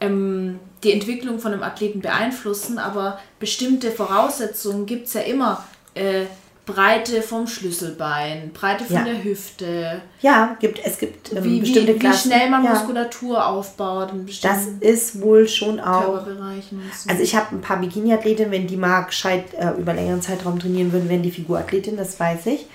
ähm, 0.01 0.59
die 0.83 0.93
Entwicklung 0.93 1.39
von 1.39 1.53
einem 1.53 1.63
Athleten 1.63 2.01
beeinflussen, 2.01 2.79
aber 2.79 3.19
bestimmte 3.39 3.91
Voraussetzungen 3.91 4.87
gibt 4.87 5.07
es 5.09 5.15
ja 5.15 5.23
immer. 5.23 5.65
Äh, 5.95 6.27
Breite 6.67 7.21
vom 7.21 7.47
Schlüsselbein, 7.47 8.51
Breite 8.55 8.85
von 8.85 8.97
ja. 8.97 9.05
der 9.05 9.23
Hüfte. 9.23 10.01
Ja, 10.23 10.57
gibt, 10.61 10.81
es 10.83 10.99
gibt 10.99 11.33
ähm, 11.33 11.45
wie, 11.45 11.61
bestimmte 11.61 11.95
wie, 11.95 12.03
Wie 12.03 12.13
schnell 12.13 12.49
man 12.49 12.65
ja. 12.65 12.71
Muskulatur 12.71 13.47
aufbaut. 13.47 14.13
Das 14.43 14.69
ist 14.81 15.21
wohl 15.21 15.47
schon 15.47 15.79
auch. 15.79 16.25
So. 16.27 17.11
Also 17.11 17.23
ich 17.23 17.37
habe 17.37 17.55
ein 17.55 17.61
paar 17.61 17.77
Bikini-Athletinnen, 17.81 18.51
wenn 18.51 18.67
die 18.67 18.79
mal 18.79 19.03
gescheit 19.03 19.53
äh, 19.59 19.73
über 19.79 19.93
längeren 19.93 20.23
Zeitraum 20.23 20.59
trainieren 20.59 20.91
würden, 20.93 21.11
wären 21.11 21.23
die 21.23 21.31
Figurathletin, 21.31 21.99
das 21.99 22.19
weiß 22.19 22.47
ich. 22.47 22.67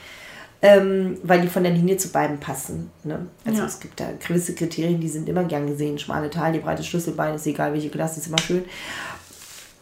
Ähm, 0.62 1.18
weil 1.24 1.40
die 1.40 1.48
von 1.48 1.64
der 1.64 1.72
Linie 1.72 1.96
zu 1.96 2.10
beiden 2.10 2.38
passen. 2.38 2.92
Ne? 3.06 3.28
Also 3.46 3.60
ja. 3.62 3.66
es 3.66 3.80
gibt 3.80 3.98
da 3.98 4.10
gewisse 4.12 4.54
Kriterien, 4.54 5.00
die 5.00 5.08
sind 5.08 5.30
immer 5.30 5.46
gern 5.46 5.68
gesehen. 5.68 5.98
Schmale 5.98 6.30
Taille, 6.30 6.60
breite 6.60 6.84
Schlüsselbein, 6.84 7.36
ist 7.36 7.48
egal 7.48 7.72
welche 7.72 7.90
Klasse, 7.90 8.20
ist 8.20 8.28
immer 8.28 8.40
schön. 8.40 8.66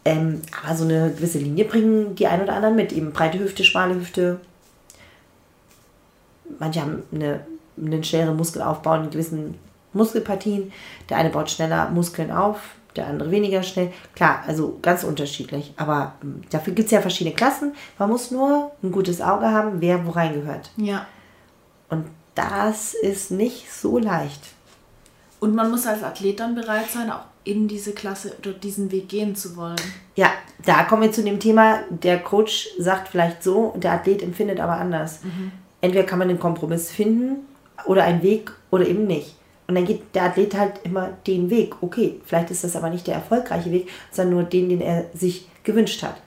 Ähm, 0.08 0.42
aber 0.64 0.74
so 0.74 0.86
eine 0.86 1.12
gewisse 1.12 1.38
Linie 1.38 1.66
bringen 1.66 2.16
die 2.16 2.28
ein 2.28 2.42
oder 2.42 2.54
anderen 2.54 2.78
mit. 2.78 2.94
Eben 2.94 3.12
breite 3.12 3.40
Hüfte, 3.40 3.66
schmale 3.66 3.96
Hüfte, 3.96 4.40
manche 6.60 6.82
haben 6.82 7.04
eine, 7.12 7.42
einen 7.76 8.06
schnelleren 8.06 8.38
Muskelaufbau 8.38 8.96
in 8.96 9.10
gewissen 9.10 9.56
Muskelpartien. 9.92 10.72
Der 11.10 11.18
eine 11.18 11.30
baut 11.30 11.52
schneller 11.52 11.90
Muskeln 11.90 12.32
auf, 12.32 12.58
der 12.96 13.08
andere 13.08 13.32
weniger 13.32 13.64
schnell. 13.64 13.92
Klar, 14.16 14.44
also 14.48 14.80
ganz 14.82 15.04
unterschiedlich. 15.04 15.74
Aber 15.76 16.14
ähm, 16.24 16.42
dafür 16.52 16.74
gibt 16.74 16.86
es 16.86 16.92
ja 16.92 17.02
verschiedene 17.02 17.36
Klassen. 17.36 17.74
Man 18.00 18.10
muss 18.10 18.32
nur 18.32 18.72
ein 18.82 18.94
gutes 18.94 19.20
Auge 19.20 19.52
haben, 19.52 19.82
wer 19.82 20.06
wo 20.06 20.12
reingehört. 20.12 20.72
Ja. 20.78 21.06
Und 21.90 22.06
das 22.34 22.94
ist 22.94 23.32
nicht 23.32 23.70
so 23.70 24.00
leicht. 24.00 24.42
Und 25.42 25.54
man 25.54 25.70
muss 25.70 25.86
als 25.86 26.02
Athlet 26.02 26.40
dann 26.40 26.56
bereit 26.56 26.90
sein, 26.90 27.12
auch 27.12 27.26
in 27.48 27.68
diese 27.68 27.94
Klasse 27.94 28.34
oder 28.40 28.54
diesen 28.54 28.92
Weg 28.92 29.10
gehen 29.10 29.36
zu 29.36 29.56
wollen. 29.56 29.80
Ja, 30.16 30.32
da 30.66 30.84
kommen 30.84 31.04
wir 31.04 31.12
zu 31.12 31.24
dem 31.24 31.40
Thema, 31.40 31.80
der 31.90 32.20
Coach 32.20 32.70
sagt 32.78 33.08
vielleicht 33.08 33.44
so, 33.44 33.74
der 33.78 33.94
Athlet 33.94 34.22
empfindet 34.22 34.60
aber 34.60 34.74
anders. 34.74 35.22
Entweder 35.82 36.06
kann 36.06 36.20
man 36.20 36.30
einen 36.30 36.40
Kompromiss 36.40 36.92
finden 36.92 37.46
oder 37.86 38.04
einen 38.04 38.22
Weg 38.24 38.52
oder 38.72 38.88
eben 38.88 39.08
nicht. 39.08 39.36
Und 39.68 39.76
dann 39.76 39.86
geht 39.86 40.16
der 40.16 40.24
Athlet 40.24 40.56
halt 40.56 40.80
immer 40.84 41.10
den 41.28 41.50
Weg. 41.50 41.76
Okay, 41.82 42.22
vielleicht 42.26 42.52
ist 42.52 42.64
das 42.64 42.76
aber 42.76 42.90
nicht 42.90 43.06
der 43.08 43.16
erfolgreiche 43.16 43.72
Weg, 43.72 43.90
sondern 44.12 44.36
nur 44.36 44.44
den, 44.44 44.70
den 44.70 44.82
er 44.82 45.06
sich 45.14 45.48
gewünscht 45.64 46.04
hat. 46.04 46.22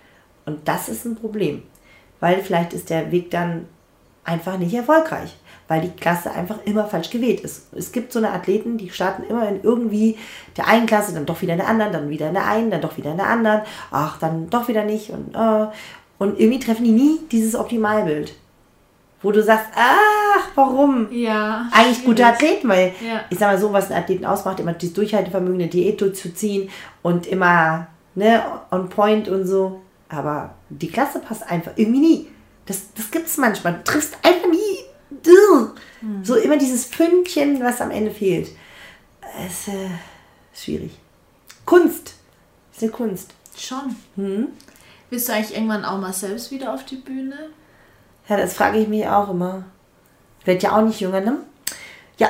Und 0.44 0.68
das 0.68 0.88
ist 0.88 1.04
ein 1.04 1.16
Problem, 1.16 1.62
weil 2.20 2.42
vielleicht 2.42 2.72
ist 2.72 2.90
der 2.90 3.10
Weg 3.12 3.30
dann 3.30 3.66
einfach 4.24 4.58
nicht 4.58 4.74
erfolgreich, 4.74 5.34
weil 5.70 5.80
die 5.82 5.90
Klasse 5.90 6.32
einfach 6.32 6.56
immer 6.64 6.84
falsch 6.86 7.10
gewählt 7.10 7.40
ist. 7.40 7.72
Es 7.74 7.92
gibt 7.92 8.12
so 8.12 8.18
eine 8.18 8.32
Athleten, 8.32 8.76
die 8.76 8.90
starten 8.90 9.22
immer 9.22 9.48
in 9.48 9.62
irgendwie 9.62 10.18
der 10.56 10.66
einen 10.66 10.86
Klasse, 10.86 11.14
dann 11.14 11.26
doch 11.26 11.40
wieder 11.42 11.52
in 11.52 11.60
der 11.60 11.68
anderen, 11.68 11.92
dann 11.92 12.10
wieder 12.10 12.26
in 12.26 12.34
der 12.34 12.44
einen, 12.46 12.72
dann 12.72 12.80
doch 12.80 12.96
wieder 12.96 13.12
in 13.12 13.18
der 13.18 13.28
anderen, 13.28 13.60
ach, 13.92 14.18
dann 14.18 14.50
doch 14.50 14.66
wieder 14.66 14.82
nicht 14.84 15.10
und 15.10 15.32
äh, 15.36 15.66
und 16.18 16.38
irgendwie 16.40 16.58
treffen 16.58 16.84
die 16.84 16.90
nie 16.90 17.20
dieses 17.30 17.54
Optimalbild, 17.54 18.34
wo 19.22 19.30
du 19.30 19.42
sagst, 19.42 19.66
ach, 19.76 20.48
warum? 20.56 21.06
Ja. 21.12 21.68
Eigentlich 21.72 22.04
gute 22.04 22.22
schwierig. 22.24 22.34
Athleten, 22.34 22.68
weil 22.68 22.86
Ja. 23.00 23.20
ich 23.30 23.38
sag 23.38 23.52
mal 23.52 23.58
so, 23.60 23.72
was 23.72 23.90
einen 23.92 24.02
Athleten 24.02 24.26
ausmacht, 24.26 24.58
immer 24.58 24.72
dieses 24.72 24.94
Durchhaltevermögen, 24.96 25.60
eine 25.60 25.70
Diät 25.70 26.00
durchzuziehen 26.00 26.68
und 27.02 27.26
immer 27.28 27.86
ne, 28.16 28.42
on 28.72 28.88
point 28.88 29.28
und 29.28 29.46
so. 29.46 29.80
Aber 30.08 30.56
die 30.68 30.88
Klasse 30.90 31.20
passt 31.20 31.48
einfach 31.48 31.72
irgendwie 31.76 32.00
nie. 32.00 32.26
Das, 32.66 32.92
das 32.94 33.10
gibt 33.12 33.26
es 33.28 33.38
manchmal. 33.38 33.74
Du 33.74 33.84
triffst 33.84 34.18
einfach 34.22 34.48
nie. 34.50 34.89
So 36.22 36.36
immer 36.36 36.56
dieses 36.56 36.86
Fünkchen, 36.86 37.62
was 37.62 37.80
am 37.80 37.90
Ende 37.90 38.10
fehlt. 38.10 38.50
Es 39.46 39.66
ist 39.66 39.74
äh, 39.74 39.88
schwierig. 40.54 40.92
Kunst. 41.64 42.14
Ist 42.72 42.82
eine 42.82 42.92
Kunst. 42.92 43.34
Schon. 43.56 43.96
Hm? 44.16 44.48
Willst 45.10 45.28
du 45.28 45.32
eigentlich 45.32 45.54
irgendwann 45.54 45.84
auch 45.84 45.98
mal 45.98 46.12
selbst 46.12 46.50
wieder 46.50 46.72
auf 46.72 46.84
die 46.84 46.96
Bühne? 46.96 47.50
Ja, 48.28 48.36
das 48.36 48.54
frage 48.54 48.78
ich 48.78 48.88
mich 48.88 49.06
auch 49.06 49.30
immer. 49.30 49.64
Ich 50.40 50.46
werde 50.46 50.62
ja 50.62 50.76
auch 50.76 50.82
nicht 50.82 51.00
jünger, 51.00 51.20
ne? 51.20 51.38
Ja, 52.16 52.28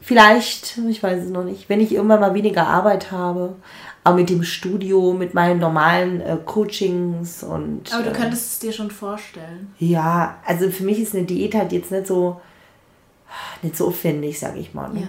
vielleicht, 0.00 0.78
ich 0.78 1.02
weiß 1.02 1.24
es 1.24 1.30
noch 1.30 1.44
nicht, 1.44 1.68
wenn 1.68 1.80
ich 1.80 1.92
irgendwann 1.92 2.20
mal 2.20 2.34
weniger 2.34 2.66
Arbeit 2.66 3.10
habe, 3.10 3.56
aber 4.04 4.16
mit 4.16 4.30
dem 4.30 4.42
Studio, 4.42 5.12
mit 5.12 5.34
meinen 5.34 5.60
normalen 5.60 6.20
äh, 6.20 6.36
Coachings 6.44 7.42
und. 7.42 7.92
Aber 7.92 8.02
du 8.02 8.10
äh, 8.10 8.12
könntest 8.12 8.52
es 8.52 8.58
dir 8.58 8.72
schon 8.72 8.90
vorstellen. 8.90 9.72
Ja, 9.78 10.38
also 10.44 10.70
für 10.70 10.84
mich 10.84 10.98
ist 10.98 11.14
eine 11.14 11.24
Diät 11.24 11.54
halt 11.54 11.72
jetzt 11.72 11.92
nicht 11.92 12.06
so, 12.06 12.40
nicht 13.62 13.76
so 13.76 13.88
aufwendig, 13.88 14.38
sage 14.38 14.58
ich 14.58 14.74
mal. 14.74 14.92
Ne? 14.92 15.02
Ja. 15.02 15.08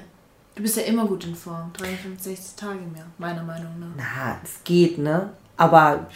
Du 0.56 0.62
bist 0.62 0.78
ja 0.78 0.84
immer 0.84 1.08
gut 1.08 1.26
in 1.26 1.36
Form. 1.36 1.72
365 1.74 2.56
Tage 2.56 2.80
mehr, 2.94 3.06
meiner 3.18 3.44
Meinung 3.44 3.80
nach. 3.80 3.88
Na, 3.98 4.38
es 4.44 4.64
geht, 4.64 5.00
ne? 5.00 5.32
Aber 5.58 6.08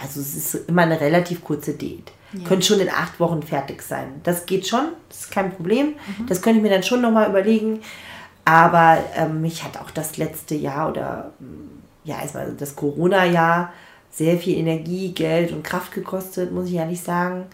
also 0.00 0.20
es 0.20 0.34
ist 0.34 0.68
immer 0.68 0.82
eine 0.82 1.00
relativ 1.00 1.42
kurze 1.42 1.72
Diät. 1.74 2.12
Ja. 2.34 2.46
Könnte 2.46 2.66
schon 2.66 2.80
in 2.80 2.88
acht 2.88 3.20
Wochen 3.20 3.42
fertig 3.42 3.82
sein. 3.82 4.20
Das 4.24 4.46
geht 4.46 4.66
schon, 4.66 4.88
das 5.08 5.20
ist 5.20 5.30
kein 5.30 5.54
Problem. 5.54 5.94
Das 6.26 6.40
könnte 6.40 6.58
ich 6.58 6.62
mir 6.62 6.70
dann 6.70 6.82
schon 6.82 7.02
nochmal 7.02 7.28
überlegen. 7.28 7.80
Aber 8.44 8.98
ähm, 9.14 9.42
mich 9.42 9.62
hat 9.62 9.76
auch 9.76 9.90
das 9.90 10.16
letzte 10.16 10.54
Jahr 10.54 10.90
oder 10.90 11.32
ähm, 11.40 11.81
ja, 12.04 12.20
erstmal 12.20 12.52
das 12.54 12.76
Corona-Jahr 12.76 13.72
sehr 14.10 14.38
viel 14.38 14.58
Energie, 14.58 15.12
Geld 15.12 15.52
und 15.52 15.62
Kraft 15.62 15.92
gekostet, 15.92 16.52
muss 16.52 16.68
ich 16.68 16.74
ehrlich 16.74 17.00
sagen. 17.00 17.46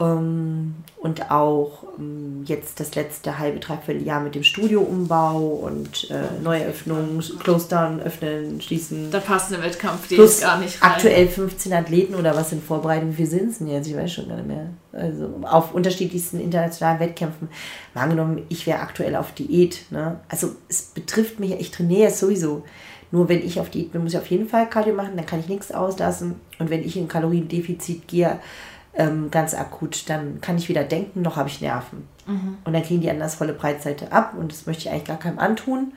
Ähm, 0.00 0.76
und 0.96 1.30
auch 1.30 1.84
ähm, 1.98 2.42
jetzt 2.46 2.80
das 2.80 2.94
letzte 2.94 3.38
halbe, 3.38 3.58
dreiviertel 3.58 4.02
Jahr 4.02 4.20
mit 4.20 4.34
dem 4.34 4.42
Studioumbau 4.42 5.38
und 5.38 6.10
äh, 6.10 6.42
Neueröffnungen, 6.42 7.22
Close-Down, 7.42 8.00
öffnen, 8.00 8.60
schließen. 8.62 9.10
Da 9.10 9.20
passt 9.20 9.52
eine 9.52 9.62
Wettkampf, 9.62 10.08
die 10.08 10.14
Plus 10.14 10.36
ist 10.36 10.42
gar 10.42 10.58
nicht 10.58 10.82
rein. 10.82 10.92
aktuell 10.92 11.28
15 11.28 11.72
Athleten 11.72 12.14
oder 12.14 12.34
was 12.34 12.52
in 12.52 12.62
Vorbereitung, 12.62 13.10
wie 13.10 13.16
viel 13.16 13.26
sind 13.26 13.50
es 13.50 13.58
denn 13.58 13.66
jetzt? 13.66 13.88
Ich 13.88 13.96
weiß 13.96 14.12
schon 14.12 14.28
gar 14.28 14.36
nicht 14.36 14.48
mehr. 14.48 14.70
Also 14.92 15.40
auf 15.42 15.74
unterschiedlichsten 15.74 16.40
internationalen 16.40 17.00
Wettkämpfen. 17.00 17.48
Mal 17.92 18.02
angenommen, 18.02 18.42
ich 18.48 18.66
wäre 18.66 18.80
aktuell 18.80 19.16
auf 19.16 19.32
Diät. 19.32 19.84
Ne? 19.90 20.20
Also 20.28 20.52
es 20.68 20.82
betrifft 20.82 21.40
mich, 21.40 21.52
ich 21.52 21.70
trainiere 21.70 22.08
es 22.08 22.20
sowieso. 22.20 22.64
Nur 23.12 23.28
wenn 23.28 23.44
ich 23.44 23.60
auf 23.60 23.70
Diät 23.70 23.92
bin, 23.92 24.02
muss 24.02 24.12
ich 24.12 24.18
auf 24.18 24.26
jeden 24.26 24.48
Fall 24.48 24.68
Cardio 24.68 24.94
machen, 24.94 25.16
dann 25.16 25.26
kann 25.26 25.40
ich 25.40 25.48
nichts 25.48 25.72
auslassen. 25.72 26.36
Und 26.58 26.70
wenn 26.70 26.84
ich 26.84 26.96
in 26.96 27.08
Kaloriendefizit 27.08 28.06
gehe, 28.06 28.38
ähm, 28.94 29.30
ganz 29.30 29.54
akut, 29.54 30.08
dann 30.08 30.40
kann 30.40 30.56
ich 30.56 30.68
weder 30.68 30.84
denken, 30.84 31.22
noch 31.22 31.36
habe 31.36 31.48
ich 31.48 31.60
Nerven. 31.60 32.08
Und 32.64 32.72
dann 32.72 32.82
kriegen 32.82 33.00
die 33.00 33.08
anderen 33.08 33.28
das 33.28 33.36
volle 33.36 33.52
Breitseite 33.52 34.12
ab 34.12 34.34
und 34.38 34.52
das 34.52 34.66
möchte 34.66 34.82
ich 34.82 34.90
eigentlich 34.90 35.04
gar 35.04 35.18
keinem 35.18 35.38
antun. 35.38 35.92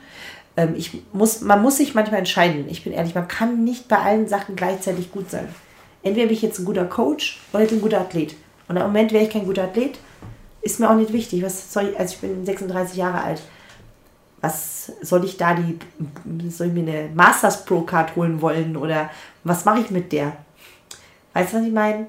Ähm, 0.55 0.73
ich 0.75 1.01
muss, 1.11 1.41
man 1.41 1.61
muss 1.61 1.77
sich 1.77 1.95
manchmal 1.95 2.19
entscheiden. 2.19 2.65
Ich 2.69 2.83
bin 2.83 2.93
ehrlich, 2.93 3.15
man 3.15 3.27
kann 3.27 3.63
nicht 3.63 3.87
bei 3.87 3.97
allen 3.97 4.27
Sachen 4.27 4.55
gleichzeitig 4.55 5.11
gut 5.11 5.29
sein. 5.29 5.47
Entweder 6.03 6.27
bin 6.27 6.35
ich 6.35 6.41
jetzt 6.41 6.59
ein 6.59 6.65
guter 6.65 6.85
Coach 6.85 7.39
oder 7.53 7.63
ein 7.63 7.81
guter 7.81 8.01
Athlet. 8.01 8.35
Und 8.67 8.77
im 8.77 8.83
Moment 8.83 9.11
wäre 9.11 9.23
ich 9.23 9.29
kein 9.29 9.45
guter 9.45 9.63
Athlet, 9.63 9.99
ist 10.61 10.79
mir 10.79 10.89
auch 10.89 10.95
nicht 10.95 11.13
wichtig. 11.13 11.43
Was 11.43 11.73
soll 11.73 11.89
ich, 11.91 11.99
also 11.99 12.13
ich 12.13 12.21
bin 12.21 12.45
36 12.45 12.97
Jahre 12.97 13.21
alt. 13.21 13.41
Was 14.43 14.91
soll 15.01 15.23
ich 15.23 15.37
da 15.37 15.55
die, 15.55 15.79
soll 16.49 16.67
ich 16.67 16.73
mir 16.73 16.81
eine 16.81 17.09
Masters 17.15 17.63
Pro 17.63 17.81
Card 17.81 18.15
holen 18.17 18.41
wollen 18.41 18.75
oder 18.75 19.09
was 19.45 19.63
mache 19.63 19.79
ich 19.79 19.89
mit 19.89 20.11
der? 20.11 20.35
Weißt 21.33 21.53
du, 21.53 21.57
was 21.57 21.65
ich 21.65 21.71
meine? 21.71 22.07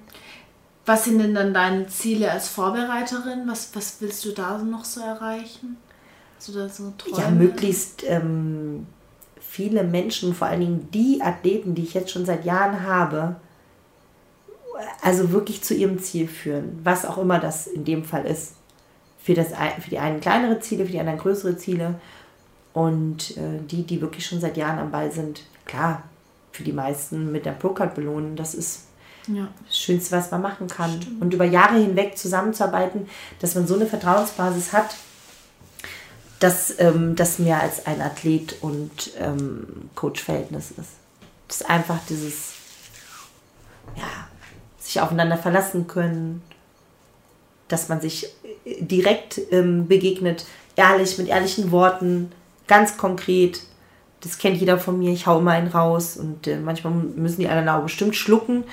Was 0.84 1.04
sind 1.04 1.20
denn 1.20 1.34
dann 1.34 1.54
deine 1.54 1.86
Ziele 1.86 2.30
als 2.30 2.48
Vorbereiterin? 2.48 3.44
Was, 3.46 3.70
was 3.74 3.96
willst 4.00 4.24
du 4.24 4.32
da 4.32 4.58
noch 4.58 4.84
so 4.84 5.00
erreichen? 5.00 5.76
Hast 6.36 6.48
du 6.48 6.52
da 6.52 6.68
so 6.68 6.92
Träume? 6.98 7.22
Ja, 7.22 7.30
möglichst 7.30 8.02
ähm, 8.04 8.86
viele 9.40 9.84
Menschen, 9.84 10.34
vor 10.34 10.48
allen 10.48 10.60
Dingen 10.60 10.88
die 10.92 11.22
Athleten, 11.22 11.76
die 11.76 11.84
ich 11.84 11.94
jetzt 11.94 12.10
schon 12.10 12.26
seit 12.26 12.44
Jahren 12.44 12.82
habe, 12.82 13.36
also 15.00 15.30
wirklich 15.30 15.62
zu 15.62 15.74
ihrem 15.74 16.00
Ziel 16.02 16.26
führen, 16.26 16.80
was 16.82 17.04
auch 17.04 17.18
immer 17.18 17.38
das 17.38 17.68
in 17.68 17.84
dem 17.84 18.04
Fall 18.04 18.26
ist. 18.26 18.54
Für, 19.22 19.32
das, 19.32 19.52
für 19.80 19.88
die 19.88 19.98
einen 19.98 20.20
kleinere 20.20 20.60
Ziele, 20.60 20.84
für 20.84 20.92
die 20.92 21.00
anderen 21.00 21.18
größere 21.18 21.56
Ziele. 21.56 21.94
Und 22.74 23.36
äh, 23.38 23.60
die, 23.70 23.84
die 23.84 24.00
wirklich 24.02 24.26
schon 24.26 24.40
seit 24.40 24.56
Jahren 24.58 24.78
am 24.78 24.90
Ball 24.90 25.10
sind, 25.10 25.42
klar, 25.64 26.02
für 26.52 26.64
die 26.64 26.72
meisten 26.72 27.32
mit 27.32 27.46
der 27.46 27.52
Procard 27.52 27.94
belohnen, 27.94 28.36
das 28.36 28.54
ist 28.54 28.82
Ja. 29.28 29.48
das 29.66 29.78
Schönste, 29.78 30.16
was 30.16 30.30
man 30.30 30.42
machen 30.42 30.66
kann. 30.68 31.00
Und 31.20 31.32
über 31.32 31.44
Jahre 31.44 31.78
hinweg 31.78 32.18
zusammenzuarbeiten, 32.18 33.08
dass 33.40 33.54
man 33.54 33.66
so 33.66 33.74
eine 33.76 33.86
Vertrauensbasis 33.86 34.72
hat, 34.72 34.94
dass 36.40 36.78
ähm, 36.80 37.14
das 37.16 37.38
mehr 37.38 37.60
als 37.62 37.86
ein 37.86 38.00
Athlet- 38.02 38.56
und 38.60 39.12
ähm, 39.18 39.88
Coach-Verhältnis 39.94 40.72
ist. 40.72 40.90
Das 41.48 41.60
ist 41.60 41.70
einfach 41.70 42.00
dieses, 42.08 42.52
ja, 43.96 44.28
sich 44.78 45.00
aufeinander 45.00 45.38
verlassen 45.38 45.86
können, 45.86 46.42
dass 47.68 47.88
man 47.88 48.00
sich 48.00 48.26
äh, 48.64 48.82
direkt 48.82 49.40
ähm, 49.52 49.86
begegnet, 49.86 50.44
ehrlich, 50.76 51.16
mit 51.18 51.28
ehrlichen 51.28 51.70
Worten, 51.70 52.32
ganz 52.66 52.96
konkret. 52.96 53.62
Das 54.20 54.38
kennt 54.38 54.56
jeder 54.56 54.78
von 54.78 54.98
mir, 54.98 55.12
ich 55.12 55.26
hau 55.26 55.38
immer 55.38 55.50
einen 55.50 55.68
raus 55.68 56.16
und 56.16 56.46
äh, 56.46 56.58
manchmal 56.58 56.94
müssen 56.94 57.40
die 57.40 57.48
anderen 57.48 57.68
auch 57.68 57.82
bestimmt 57.82 58.16
schlucken. 58.16 58.64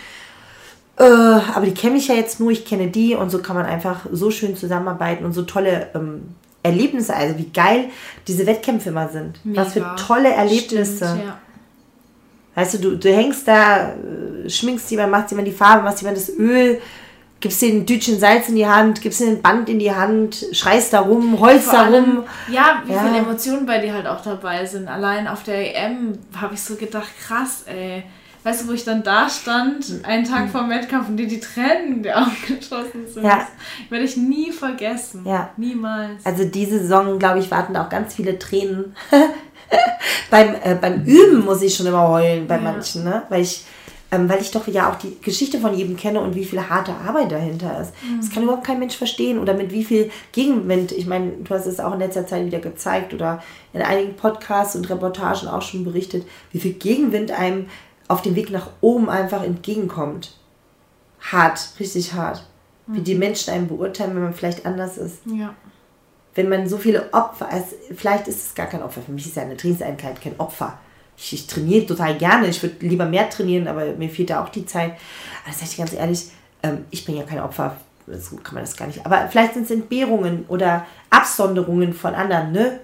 Äh, 0.97 1.03
aber 1.03 1.65
die 1.65 1.73
kenne 1.73 1.97
ich 1.97 2.07
ja 2.07 2.15
jetzt 2.15 2.39
nur, 2.39 2.51
ich 2.51 2.63
kenne 2.65 2.87
die 2.87 3.15
und 3.15 3.29
so 3.29 3.41
kann 3.41 3.55
man 3.55 3.65
einfach 3.65 4.05
so 4.11 4.31
schön 4.31 4.55
zusammenarbeiten 4.55 5.25
und 5.25 5.33
so 5.33 5.41
tolle 5.41 5.89
ähm, 5.93 6.35
Erlebnisse, 6.63 7.15
also 7.15 7.37
wie 7.37 7.49
geil 7.49 7.85
diese 8.27 8.45
Wettkämpfe 8.45 8.89
immer 8.89 9.09
sind. 9.09 9.39
Was 9.43 9.73
für 9.73 9.79
Mega. 9.79 9.95
tolle 9.95 10.31
Erlebnisse. 10.31 11.05
Stimmt, 11.05 11.25
ja. 11.25 11.37
Weißt 12.53 12.73
du, 12.75 12.77
du, 12.79 12.97
du 12.97 13.13
hängst 13.13 13.47
da, 13.47 13.93
äh, 13.93 14.49
schminkst 14.49 14.91
jemand, 14.91 15.11
machst 15.11 15.31
jemand 15.31 15.47
die 15.47 15.53
Farbe, 15.53 15.83
machst 15.83 16.01
jemand 16.01 16.17
das 16.17 16.29
Öl, 16.29 16.81
gibst 17.41 17.61
dir 17.61 17.73
ein 17.73 17.85
Dütchen 17.85 18.19
Salz 18.19 18.47
in 18.49 18.55
die 18.55 18.67
Hand, 18.67 19.01
gibst 19.01 19.19
dir 19.19 19.27
ein 19.27 19.41
Band 19.41 19.67
in 19.67 19.79
die 19.79 19.93
Hand, 19.93 20.45
schreist 20.53 20.93
da 20.93 21.01
rum, 21.01 21.39
heulst 21.39 21.65
Vor 21.65 21.73
da 21.79 21.85
allem, 21.85 22.17
rum. 22.17 22.23
ja, 22.49 22.81
wie 22.85 22.93
Ja. 22.93 23.03
viele 23.03 23.17
Emotionen 23.17 23.65
bei 23.65 23.79
dir 23.79 23.93
halt 23.93 24.07
auch 24.07 24.21
dabei 24.21 24.65
sind. 24.65 24.87
Allein 24.87 25.27
auf 25.27 25.43
der 25.43 25.75
EM 25.75 26.13
habe 26.39 26.53
ich 26.53 26.61
so 26.61 26.75
gedacht, 26.75 27.09
krass, 27.27 27.63
ey. 27.65 28.03
Weißt 28.43 28.63
du, 28.63 28.69
wo 28.69 28.71
ich 28.71 28.83
dann 28.83 29.03
da 29.03 29.29
stand, 29.29 29.85
einen 30.03 30.23
Tag 30.23 30.49
vor 30.49 30.61
dem 30.61 30.71
Wettkampf 30.71 31.09
und 31.09 31.17
dir 31.17 31.27
die 31.27 31.39
Tränen 31.39 32.01
die 32.01 32.11
Augen 32.11 32.31
geschossen 32.47 33.05
sind. 33.07 33.23
Ja. 33.23 33.47
Werde 33.91 34.03
ich 34.05 34.17
nie 34.17 34.51
vergessen. 34.51 35.23
Ja. 35.27 35.49
Niemals. 35.57 36.25
Also 36.25 36.45
diese 36.45 36.79
Saison, 36.79 37.19
glaube 37.19 37.37
ich, 37.37 37.51
warten 37.51 37.75
auch 37.77 37.89
ganz 37.89 38.15
viele 38.15 38.39
Tränen. 38.39 38.95
beim, 40.31 40.55
äh, 40.63 40.75
beim 40.75 41.03
Üben 41.03 41.45
muss 41.45 41.61
ich 41.61 41.75
schon 41.75 41.85
immer 41.85 42.07
heulen 42.07 42.47
bei 42.47 42.55
Ja. 42.55 42.61
manchen, 42.61 43.03
ne? 43.03 43.23
Weil 43.29 43.41
ich 43.41 43.63
ähm, 44.11 44.27
weil 44.27 44.41
ich 44.41 44.51
doch 44.51 44.67
ja 44.67 44.91
auch 44.91 44.95
die 44.95 45.17
Geschichte 45.21 45.59
von 45.59 45.73
jedem 45.73 45.95
kenne 45.95 46.19
und 46.19 46.35
wie 46.35 46.43
viel 46.43 46.69
harte 46.69 46.93
Arbeit 46.93 47.31
dahinter 47.31 47.79
ist. 47.79 47.93
Das 48.17 48.29
kann 48.29 48.43
überhaupt 48.43 48.65
kein 48.65 48.79
Mensch 48.79 48.97
verstehen 48.97 49.39
oder 49.39 49.53
mit 49.53 49.71
wie 49.71 49.85
viel 49.85 50.11
Gegenwind. 50.33 50.91
Ich 50.91 51.07
meine, 51.07 51.31
du 51.31 51.55
hast 51.55 51.65
es 51.65 51.79
auch 51.79 51.93
in 51.93 51.99
letzter 51.99 52.27
Zeit 52.27 52.45
wieder 52.45 52.59
gezeigt 52.59 53.13
oder 53.13 53.41
in 53.71 53.81
einigen 53.81 54.15
Podcasts 54.15 54.75
und 54.75 54.89
Reportagen 54.89 55.47
auch 55.47 55.61
schon 55.61 55.85
berichtet, 55.85 56.27
wie 56.51 56.59
viel 56.59 56.73
Gegenwind 56.73 57.31
einem 57.31 57.67
auf 58.09 58.21
dem 58.21 58.35
Weg 58.35 58.51
nach 58.51 58.69
oben 58.81 59.09
einfach 59.09 59.43
entgegenkommt. 59.43 60.37
Hart, 61.21 61.69
richtig 61.79 62.13
hart. 62.13 62.45
Wie 62.87 62.99
die 62.99 63.15
Menschen 63.15 63.53
einen 63.53 63.69
beurteilen, 63.69 64.15
wenn 64.15 64.23
man 64.23 64.33
vielleicht 64.33 64.65
anders 64.65 64.97
ist. 64.97 65.19
Ja. 65.25 65.53
Wenn 66.35 66.49
man 66.49 66.67
so 66.67 66.77
viele 66.77 67.13
Opfer, 67.13 67.47
also 67.47 67.75
vielleicht 67.95 68.27
ist 68.27 68.47
es 68.47 68.55
gar 68.55 68.65
kein 68.65 68.83
Opfer. 68.83 69.01
Für 69.01 69.13
mich 69.13 69.25
ist 69.25 69.37
ja 69.37 69.43
eine 69.43 69.55
Trainingseinheit 69.55 70.21
kein 70.21 70.37
Opfer. 70.39 70.77
Ich, 71.21 71.33
ich 71.33 71.47
trainiere 71.47 71.85
total 71.85 72.17
gerne. 72.17 72.47
Ich 72.47 72.63
würde 72.63 72.83
lieber 72.85 73.05
mehr 73.05 73.29
trainieren, 73.29 73.67
aber 73.67 73.85
mir 73.93 74.09
fehlt 74.09 74.31
da 74.31 74.43
auch 74.43 74.49
die 74.49 74.65
Zeit. 74.65 74.93
Aber 75.45 75.53
sag 75.53 75.67
ich 75.67 75.77
ganz 75.77 75.93
ehrlich, 75.93 76.31
ähm, 76.63 76.85
ich 76.89 77.05
bin 77.05 77.15
ja 77.15 77.23
kein 77.23 77.39
Opfer. 77.39 77.77
So 78.07 78.37
kann 78.37 78.55
man 78.55 78.63
das 78.63 78.75
gar 78.75 78.87
nicht. 78.87 79.05
Aber 79.05 79.27
vielleicht 79.29 79.53
sind 79.53 79.63
es 79.63 79.71
Entbehrungen 79.71 80.45
oder 80.47 80.87
Absonderungen 81.11 81.93
von 81.93 82.15
anderen, 82.15 82.51
ne? 82.51 82.79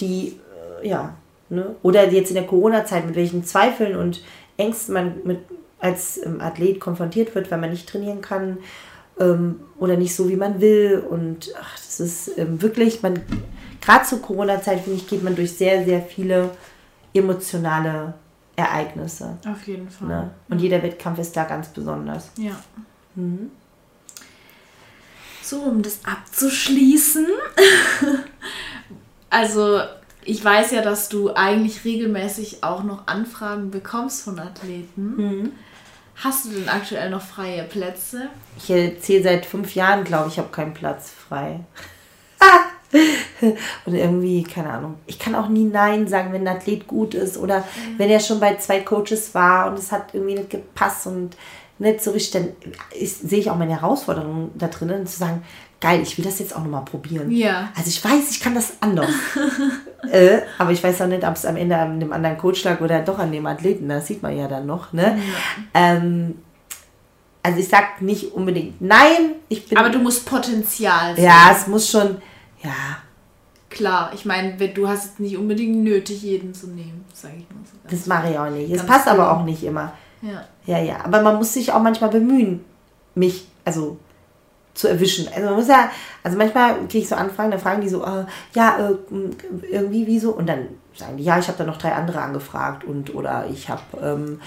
Die, 0.00 0.38
äh, 0.82 0.88
ja, 0.88 1.14
ne? 1.48 1.74
Oder 1.82 2.10
jetzt 2.10 2.28
in 2.28 2.34
der 2.34 2.46
Corona-Zeit, 2.46 3.06
mit 3.06 3.16
welchen 3.16 3.44
Zweifeln 3.44 3.96
und 3.96 4.22
Ängsten 4.58 4.92
man 4.92 5.14
mit, 5.24 5.38
als 5.80 6.18
ähm, 6.22 6.42
Athlet 6.42 6.80
konfrontiert 6.80 7.34
wird, 7.34 7.50
weil 7.50 7.58
man 7.58 7.70
nicht 7.70 7.88
trainieren 7.88 8.20
kann 8.20 8.58
ähm, 9.18 9.60
oder 9.78 9.96
nicht 9.96 10.14
so, 10.14 10.28
wie 10.28 10.36
man 10.36 10.60
will. 10.60 11.02
Und 11.08 11.54
ach, 11.58 11.76
das 11.76 11.98
ist 11.98 12.36
ähm, 12.36 12.60
wirklich, 12.60 13.02
man, 13.02 13.22
gerade 13.80 14.04
zur 14.04 14.20
Corona-Zeit, 14.20 14.80
finde 14.80 14.98
ich, 14.98 15.08
geht 15.08 15.24
man 15.24 15.34
durch 15.34 15.52
sehr, 15.52 15.86
sehr 15.86 16.02
viele 16.02 16.50
emotionale 17.14 18.14
Ereignisse. 18.56 19.38
Auf 19.48 19.66
jeden 19.66 19.88
Fall. 19.88 20.08
Ne? 20.08 20.30
Und 20.48 20.60
jeder 20.60 20.82
Wettkampf 20.82 21.18
ist 21.18 21.36
da 21.36 21.44
ganz 21.44 21.68
besonders. 21.68 22.30
Ja. 22.36 22.56
So, 25.42 25.60
um 25.60 25.82
das 25.82 26.00
abzuschließen. 26.04 27.26
also, 29.30 29.80
ich 30.24 30.44
weiß 30.44 30.72
ja, 30.72 30.82
dass 30.82 31.08
du 31.08 31.34
eigentlich 31.34 31.84
regelmäßig 31.84 32.64
auch 32.64 32.82
noch 32.82 33.06
Anfragen 33.06 33.70
bekommst 33.70 34.22
von 34.22 34.38
Athleten. 34.38 35.52
Hast 36.16 36.44
du 36.44 36.50
denn 36.50 36.68
aktuell 36.68 37.10
noch 37.10 37.22
freie 37.22 37.64
Plätze? 37.64 38.28
Ich 38.56 38.70
erzähle 38.70 39.22
seit 39.22 39.46
fünf 39.46 39.74
Jahren, 39.74 40.04
glaube 40.04 40.28
ich, 40.28 40.38
habe 40.38 40.48
keinen 40.48 40.74
Platz 40.74 41.10
frei. 41.10 41.60
Und 43.84 43.94
irgendwie, 43.94 44.42
keine 44.42 44.70
Ahnung. 44.70 44.94
Ich 45.06 45.18
kann 45.18 45.34
auch 45.34 45.48
nie 45.48 45.64
Nein 45.64 46.06
sagen, 46.06 46.32
wenn 46.32 46.46
ein 46.46 46.56
Athlet 46.56 46.86
gut 46.86 47.14
ist 47.14 47.36
oder 47.36 47.64
wenn 47.96 48.10
er 48.10 48.20
schon 48.20 48.40
bei 48.40 48.56
zwei 48.56 48.80
Coaches 48.80 49.34
war 49.34 49.68
und 49.68 49.78
es 49.78 49.92
hat 49.92 50.14
irgendwie 50.14 50.34
nicht 50.34 50.50
gepasst 50.50 51.06
und 51.06 51.36
nicht 51.78 52.02
so 52.02 52.12
richtig, 52.12 52.32
dann 52.32 52.48
sehe 53.02 53.40
ich 53.40 53.50
auch 53.50 53.56
meine 53.56 53.80
Herausforderung 53.80 54.52
da 54.54 54.68
drinnen, 54.68 55.06
zu 55.06 55.18
sagen, 55.18 55.42
geil, 55.80 56.00
ich 56.02 56.16
will 56.16 56.24
das 56.24 56.38
jetzt 56.38 56.54
auch 56.54 56.60
nochmal 56.60 56.84
probieren. 56.84 57.30
Ja. 57.30 57.68
Also 57.76 57.88
ich 57.88 58.02
weiß, 58.02 58.30
ich 58.30 58.40
kann 58.40 58.54
das 58.54 58.74
anders. 58.80 59.10
äh, 60.10 60.38
aber 60.56 60.70
ich 60.70 60.82
weiß 60.82 61.02
auch 61.02 61.06
nicht, 61.06 61.26
ob 61.26 61.34
es 61.34 61.44
am 61.44 61.56
Ende 61.56 61.76
an 61.76 62.00
dem 62.00 62.12
anderen 62.12 62.38
Coach 62.38 62.64
lag 62.64 62.80
oder 62.80 63.00
doch 63.00 63.18
an 63.18 63.32
dem 63.32 63.44
Athleten. 63.44 63.88
Das 63.88 64.06
sieht 64.06 64.22
man 64.22 64.36
ja 64.36 64.48
dann 64.48 64.66
noch. 64.66 64.92
Ne? 64.92 65.18
Ähm, 65.74 66.36
also 67.42 67.58
ich 67.58 67.68
sag 67.68 68.00
nicht 68.00 68.32
unbedingt 68.32 68.80
nein. 68.80 69.34
Ich 69.50 69.68
bin, 69.68 69.76
Aber 69.76 69.90
du 69.90 69.98
musst 69.98 70.24
Potenzial 70.24 71.14
sehen. 71.14 71.24
ja, 71.24 71.50
es 71.52 71.66
muss 71.66 71.90
schon, 71.90 72.16
ja, 72.64 72.98
Klar, 73.74 74.12
ich 74.14 74.24
meine, 74.24 74.52
du 74.68 74.88
hast 74.88 75.04
es 75.04 75.18
nicht 75.18 75.36
unbedingt 75.36 75.82
nötig, 75.82 76.22
jeden 76.22 76.54
zu 76.54 76.68
nehmen, 76.68 77.04
sage 77.12 77.34
ich 77.38 77.50
mal 77.50 77.64
so. 77.64 77.76
das 77.90 78.06
mache 78.06 78.30
ich 78.30 78.38
auch 78.38 78.48
nicht. 78.48 78.70
Es 78.70 78.86
passt 78.86 79.08
aber 79.08 79.24
cool. 79.24 79.30
auch 79.30 79.44
nicht 79.44 79.64
immer. 79.64 79.92
Ja. 80.22 80.44
Ja, 80.64 80.78
ja. 80.78 81.04
Aber 81.04 81.22
man 81.22 81.36
muss 81.36 81.52
sich 81.52 81.72
auch 81.72 81.82
manchmal 81.82 82.10
bemühen, 82.10 82.64
mich, 83.16 83.48
also 83.64 83.98
zu 84.74 84.86
erwischen. 84.86 85.26
Also 85.26 85.48
man 85.48 85.56
muss 85.56 85.66
ja, 85.66 85.90
also 86.22 86.38
manchmal 86.38 86.76
kriege 86.86 86.98
ich 86.98 87.08
so 87.08 87.16
Anfragen, 87.16 87.50
dann 87.50 87.58
fragen 87.58 87.80
die 87.80 87.88
so, 87.88 88.04
äh, 88.04 88.24
ja, 88.54 88.78
äh, 88.78 88.94
irgendwie, 89.70 90.06
wieso? 90.06 90.30
Und 90.30 90.48
dann 90.48 90.68
sagen 90.94 91.16
die, 91.16 91.24
ja, 91.24 91.38
ich 91.40 91.48
habe 91.48 91.58
da 91.58 91.64
noch 91.64 91.78
drei 91.78 91.94
andere 91.94 92.20
angefragt 92.20 92.84
und 92.84 93.12
oder 93.12 93.46
ich 93.50 93.68
habe, 93.68 93.82
ähm, 94.00 94.40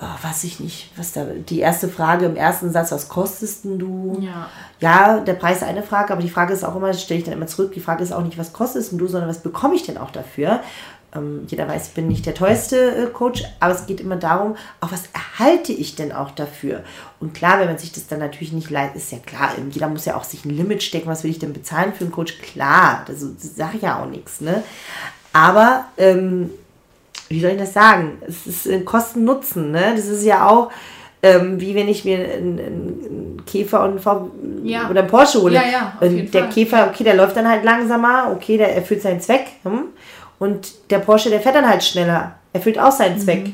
oh, 0.00 0.26
weiß 0.26 0.44
ich 0.44 0.60
nicht, 0.60 0.90
was 0.96 1.12
da, 1.12 1.24
die 1.24 1.60
erste 1.60 1.88
Frage 1.88 2.26
im 2.26 2.36
ersten 2.36 2.70
Satz, 2.70 2.92
was 2.92 3.08
kostest 3.08 3.64
denn 3.64 3.78
du? 3.78 4.18
Ja. 4.20 4.48
Ja, 4.80 5.20
der 5.20 5.34
Preis 5.34 5.58
ist 5.58 5.64
eine 5.64 5.82
Frage, 5.82 6.12
aber 6.12 6.22
die 6.22 6.30
Frage 6.30 6.54
ist 6.54 6.64
auch 6.64 6.74
immer, 6.74 6.88
das 6.88 7.02
stelle 7.02 7.18
ich 7.18 7.24
dann 7.24 7.34
immer 7.34 7.46
zurück, 7.46 7.72
die 7.72 7.80
Frage 7.80 8.02
ist 8.02 8.12
auch 8.12 8.22
nicht, 8.22 8.38
was 8.38 8.52
kostest 8.52 8.92
denn 8.92 8.98
du, 8.98 9.06
sondern 9.06 9.28
was 9.28 9.42
bekomme 9.42 9.74
ich 9.74 9.84
denn 9.84 9.98
auch 9.98 10.10
dafür? 10.10 10.60
Ähm, 11.14 11.42
jeder 11.48 11.68
weiß, 11.68 11.88
ich 11.88 11.94
bin 11.94 12.08
nicht 12.08 12.24
der 12.24 12.34
teuerste 12.34 12.76
äh, 12.94 13.06
Coach, 13.08 13.44
aber 13.58 13.74
es 13.74 13.86
geht 13.86 14.00
immer 14.00 14.16
darum, 14.16 14.56
auch 14.80 14.92
was 14.92 15.04
erhalte 15.12 15.72
ich 15.72 15.96
denn 15.96 16.12
auch 16.12 16.30
dafür? 16.30 16.82
Und 17.18 17.34
klar, 17.34 17.58
wenn 17.58 17.66
man 17.66 17.78
sich 17.78 17.92
das 17.92 18.06
dann 18.06 18.20
natürlich 18.20 18.52
nicht 18.52 18.70
leistet, 18.70 19.02
ist 19.02 19.12
ja 19.12 19.18
klar, 19.18 19.50
jeder 19.70 19.88
muss 19.88 20.04
ja 20.04 20.16
auch 20.16 20.24
sich 20.24 20.44
ein 20.44 20.50
Limit 20.50 20.82
stecken, 20.82 21.08
was 21.08 21.24
will 21.24 21.30
ich 21.30 21.40
denn 21.40 21.52
bezahlen 21.52 21.92
für 21.92 22.04
einen 22.04 22.12
Coach? 22.12 22.38
Klar, 22.38 23.04
das, 23.06 23.18
das 23.20 23.56
sage 23.56 23.76
ich 23.76 23.82
ja 23.82 24.00
auch 24.00 24.06
nichts, 24.06 24.40
ne? 24.40 24.62
Aber, 25.32 25.86
ähm, 25.98 26.50
wie 27.30 27.40
soll 27.40 27.52
ich 27.52 27.58
das 27.58 27.72
sagen? 27.72 28.18
Es 28.26 28.46
ist 28.46 28.84
Kosten-Nutzen, 28.84 29.70
ne? 29.70 29.92
Das 29.96 30.06
ist 30.06 30.24
ja 30.24 30.48
auch, 30.48 30.70
ähm, 31.22 31.60
wie 31.60 31.74
wenn 31.74 31.88
ich 31.88 32.04
mir 32.04 32.18
einen, 32.18 32.58
einen 32.58 33.42
Käfer 33.46 33.84
und 33.84 34.04
einen 34.06 34.66
Ja. 34.66 34.90
oder 34.90 35.00
einen 35.00 35.08
Porsche 35.08 35.40
hole. 35.40 35.54
Ja, 35.54 35.62
ja, 35.70 35.92
und 36.00 36.34
der 36.34 36.42
Fall. 36.44 36.52
Käfer, 36.52 36.88
okay, 36.90 37.04
der 37.04 37.14
läuft 37.14 37.36
dann 37.36 37.48
halt 37.48 37.64
langsamer, 37.64 38.32
okay, 38.34 38.56
der 38.58 38.74
erfüllt 38.74 39.02
seinen 39.02 39.20
Zweck. 39.20 39.46
Hm? 39.62 39.84
Und 40.38 40.72
der 40.90 40.98
Porsche, 40.98 41.30
der 41.30 41.40
fährt 41.40 41.54
dann 41.54 41.68
halt 41.68 41.84
schneller, 41.84 42.34
erfüllt 42.52 42.78
auch 42.78 42.92
seinen 42.92 43.16
Mhm. 43.16 43.20
Zweck. 43.20 43.50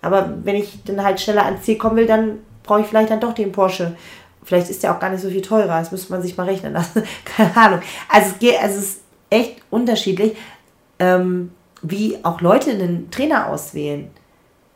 Aber 0.00 0.32
wenn 0.44 0.56
ich 0.56 0.78
dann 0.84 1.02
halt 1.04 1.20
schneller 1.20 1.44
ans 1.44 1.62
Ziel 1.62 1.76
kommen 1.76 1.96
will, 1.96 2.06
dann 2.06 2.38
brauche 2.62 2.80
ich 2.80 2.86
vielleicht 2.86 3.10
dann 3.10 3.20
doch 3.20 3.34
den 3.34 3.52
Porsche. 3.52 3.96
Vielleicht 4.44 4.70
ist 4.70 4.82
der 4.82 4.94
auch 4.94 5.00
gar 5.00 5.10
nicht 5.10 5.20
so 5.20 5.28
viel 5.28 5.42
teurer. 5.42 5.80
Das 5.80 5.90
müsste 5.92 6.12
man 6.12 6.22
sich 6.22 6.36
mal 6.36 6.46
rechnen 6.46 6.72
lassen. 6.72 7.02
Keine 7.24 7.54
Ahnung. 7.56 7.80
Also 8.08 8.30
es, 8.30 8.38
geht, 8.38 8.62
also 8.62 8.78
es 8.78 8.84
ist 8.84 9.00
echt 9.28 9.56
unterschiedlich, 9.70 10.36
ähm, 11.00 11.50
wie 11.82 12.18
auch 12.22 12.40
Leute 12.40 12.70
einen 12.70 13.10
Trainer 13.10 13.48
auswählen. 13.48 14.10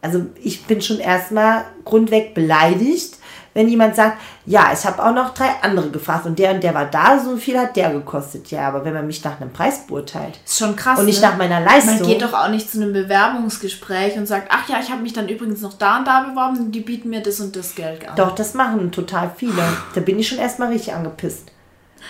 Also 0.01 0.27
ich 0.43 0.65
bin 0.65 0.83
schon 0.83 0.99
erstmal 0.99 1.65
grundweg 1.85 2.35
beleidigt, 2.35 3.19
wenn 3.55 3.69
jemand 3.69 3.95
sagt, 3.95 4.19
ja, 4.47 4.71
ich 4.73 4.85
habe 4.85 5.05
auch 5.05 5.13
noch 5.13 5.35
drei 5.35 5.51
andere 5.61 5.91
gefragt 5.91 6.25
und 6.27 6.39
der 6.39 6.55
und 6.55 6.63
der 6.63 6.75
war 6.75 6.87
da, 6.87 7.19
so 7.19 7.37
viel 7.37 7.59
hat 7.59 7.77
der 7.77 7.91
gekostet. 7.91 8.51
Ja, 8.51 8.67
aber 8.67 8.85
wenn 8.85 8.95
man 8.95 9.07
mich 9.07 9.23
nach 9.23 9.41
einem 9.41 9.53
Preis 9.53 9.87
beurteilt 9.87 10.41
Ist 10.45 10.59
schon 10.59 10.75
krass. 10.75 10.99
und 10.99 11.05
nicht 11.05 11.21
ne? 11.21 11.29
nach 11.29 11.37
meiner 11.37 11.61
Leistung. 11.61 11.99
Man 11.99 12.07
geht 12.07 12.23
doch 12.23 12.33
auch 12.33 12.49
nicht 12.49 12.71
zu 12.71 12.81
einem 12.81 12.93
Bewerbungsgespräch 12.93 14.17
und 14.17 14.27
sagt, 14.27 14.49
ach 14.51 14.69
ja, 14.69 14.81
ich 14.83 14.91
habe 14.91 15.03
mich 15.03 15.13
dann 15.13 15.29
übrigens 15.29 15.61
noch 15.61 15.75
da 15.75 15.99
und 15.99 16.07
da 16.07 16.23
beworben 16.23 16.59
und 16.59 16.73
die 16.73 16.81
bieten 16.81 17.11
mir 17.11 17.23
das 17.23 17.41
und 17.41 17.55
das 17.55 17.75
Geld 17.75 18.09
an. 18.09 18.17
Doch, 18.17 18.35
das 18.35 18.55
machen 18.55 18.91
total 18.91 19.31
viele. 19.37 19.63
Da 19.95 20.01
bin 20.01 20.19
ich 20.19 20.29
schon 20.29 20.39
erstmal 20.39 20.69
richtig 20.69 20.95
angepisst. 20.95 21.53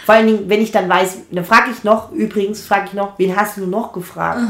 Vor 0.04 0.14
allen 0.14 0.26
Dingen, 0.26 0.48
wenn 0.48 0.60
ich 0.60 0.72
dann 0.72 0.88
weiß, 0.88 1.18
dann 1.30 1.44
frage 1.44 1.70
ich 1.70 1.84
noch, 1.84 2.12
übrigens 2.12 2.64
frage 2.64 2.86
ich 2.86 2.92
noch, 2.92 3.18
wen 3.18 3.36
hast 3.36 3.56
du 3.56 3.66
noch 3.66 3.92
gefragt? 3.92 4.40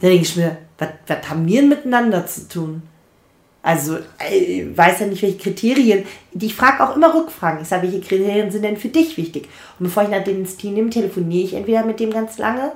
Da 0.00 0.08
denke 0.08 0.22
ich 0.22 0.36
mir, 0.36 0.56
was, 0.78 0.88
haben 1.28 1.46
wir 1.46 1.60
denn 1.60 1.68
miteinander 1.68 2.26
zu 2.26 2.48
tun? 2.48 2.82
Also, 3.62 3.98
äh, 4.18 4.36
ich 4.36 4.78
weiß 4.78 5.00
ja 5.00 5.06
nicht, 5.06 5.22
welche 5.22 5.38
Kriterien. 5.38 6.04
Ich 6.32 6.54
frage 6.54 6.82
auch 6.82 6.96
immer 6.96 7.14
Rückfragen. 7.14 7.60
Ich 7.60 7.68
sage, 7.68 7.82
welche 7.82 8.00
Kriterien 8.00 8.50
sind 8.50 8.64
denn 8.64 8.78
für 8.78 8.88
dich 8.88 9.16
wichtig? 9.16 9.48
Und 9.78 9.84
bevor 9.84 10.04
ich 10.04 10.08
nach 10.08 10.24
dem 10.24 10.38
ins 10.38 10.56
Team 10.56 10.74
nehme, 10.74 10.90
telefoniere 10.90 11.44
ich 11.44 11.54
entweder 11.54 11.84
mit 11.84 12.00
dem 12.00 12.10
ganz 12.10 12.38
lange, 12.38 12.72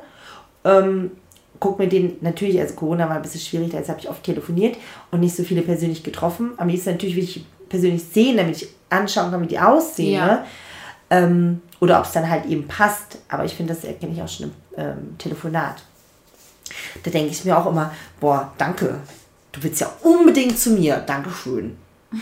ähm, 0.64 1.12
guck 1.58 1.78
mir 1.78 1.88
den, 1.88 2.16
natürlich, 2.20 2.60
also 2.60 2.74
Corona 2.74 3.08
war 3.08 3.16
ein 3.16 3.22
bisschen 3.22 3.40
schwierig, 3.40 3.70
da 3.70 3.78
habe 3.78 4.00
ich 4.00 4.10
oft 4.10 4.22
telefoniert 4.22 4.76
und 5.10 5.20
nicht 5.20 5.34
so 5.34 5.42
viele 5.42 5.62
persönlich 5.62 6.02
getroffen. 6.02 6.52
Am 6.58 6.68
liebsten 6.68 6.90
natürlich 6.90 7.16
will 7.16 7.24
ich 7.24 7.46
persönlich 7.70 8.04
sehen, 8.04 8.36
damit 8.36 8.56
ich 8.56 8.68
anschauen 8.90 9.30
kann, 9.30 9.42
wie 9.42 9.46
die 9.46 9.58
aussehen. 9.58 10.14
Ja. 10.14 10.26
Ne? 10.26 10.44
Ähm, 11.10 11.62
oder 11.80 11.98
ob 11.98 12.06
es 12.06 12.12
dann 12.12 12.28
halt 12.28 12.46
eben 12.46 12.66
passt. 12.68 13.18
Aber 13.28 13.44
ich 13.44 13.54
finde, 13.54 13.74
das 13.74 13.84
erkenne 13.84 14.12
ich 14.12 14.22
auch 14.22 14.28
schon 14.28 14.46
im 14.46 14.52
ähm, 14.76 15.18
Telefonat. 15.18 15.82
Da 17.02 17.10
denke 17.10 17.30
ich 17.30 17.44
mir 17.44 17.56
auch 17.56 17.66
immer, 17.66 17.92
boah, 18.20 18.52
danke. 18.58 19.00
Du 19.52 19.62
willst 19.62 19.80
ja 19.80 19.90
unbedingt 20.02 20.58
zu 20.58 20.70
mir. 20.70 20.96
Dankeschön. 20.98 21.76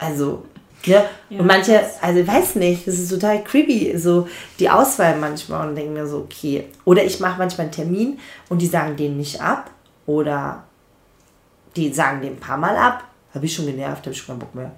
Also, 0.00 0.44
ja. 0.84 1.04
Ja, 1.28 1.40
und 1.40 1.46
manche, 1.46 1.80
also 2.00 2.20
ich 2.20 2.26
weiß 2.28 2.54
nicht, 2.54 2.86
das 2.86 3.00
ist 3.00 3.10
total 3.10 3.42
creepy, 3.42 3.98
so 3.98 4.28
die 4.60 4.70
Auswahl 4.70 5.18
manchmal 5.18 5.68
und 5.68 5.74
denke 5.74 5.90
mir 5.90 6.06
so, 6.06 6.18
okay. 6.18 6.66
Oder 6.84 7.02
ich 7.04 7.18
mache 7.18 7.38
manchmal 7.38 7.64
einen 7.64 7.72
Termin 7.72 8.18
und 8.48 8.62
die 8.62 8.66
sagen 8.66 8.96
den 8.96 9.16
nicht 9.16 9.40
ab. 9.40 9.72
Oder 10.06 10.62
die 11.76 11.92
sagen 11.92 12.22
den 12.22 12.34
ein 12.34 12.40
paar 12.40 12.56
Mal 12.56 12.76
ab. 12.76 13.04
Habe 13.34 13.46
ich 13.46 13.54
schon 13.54 13.66
genervt, 13.66 14.02
habe 14.02 14.12
ich 14.12 14.18
schon 14.18 14.28
keinen 14.28 14.38
Bock 14.38 14.54
mehr. 14.54 14.72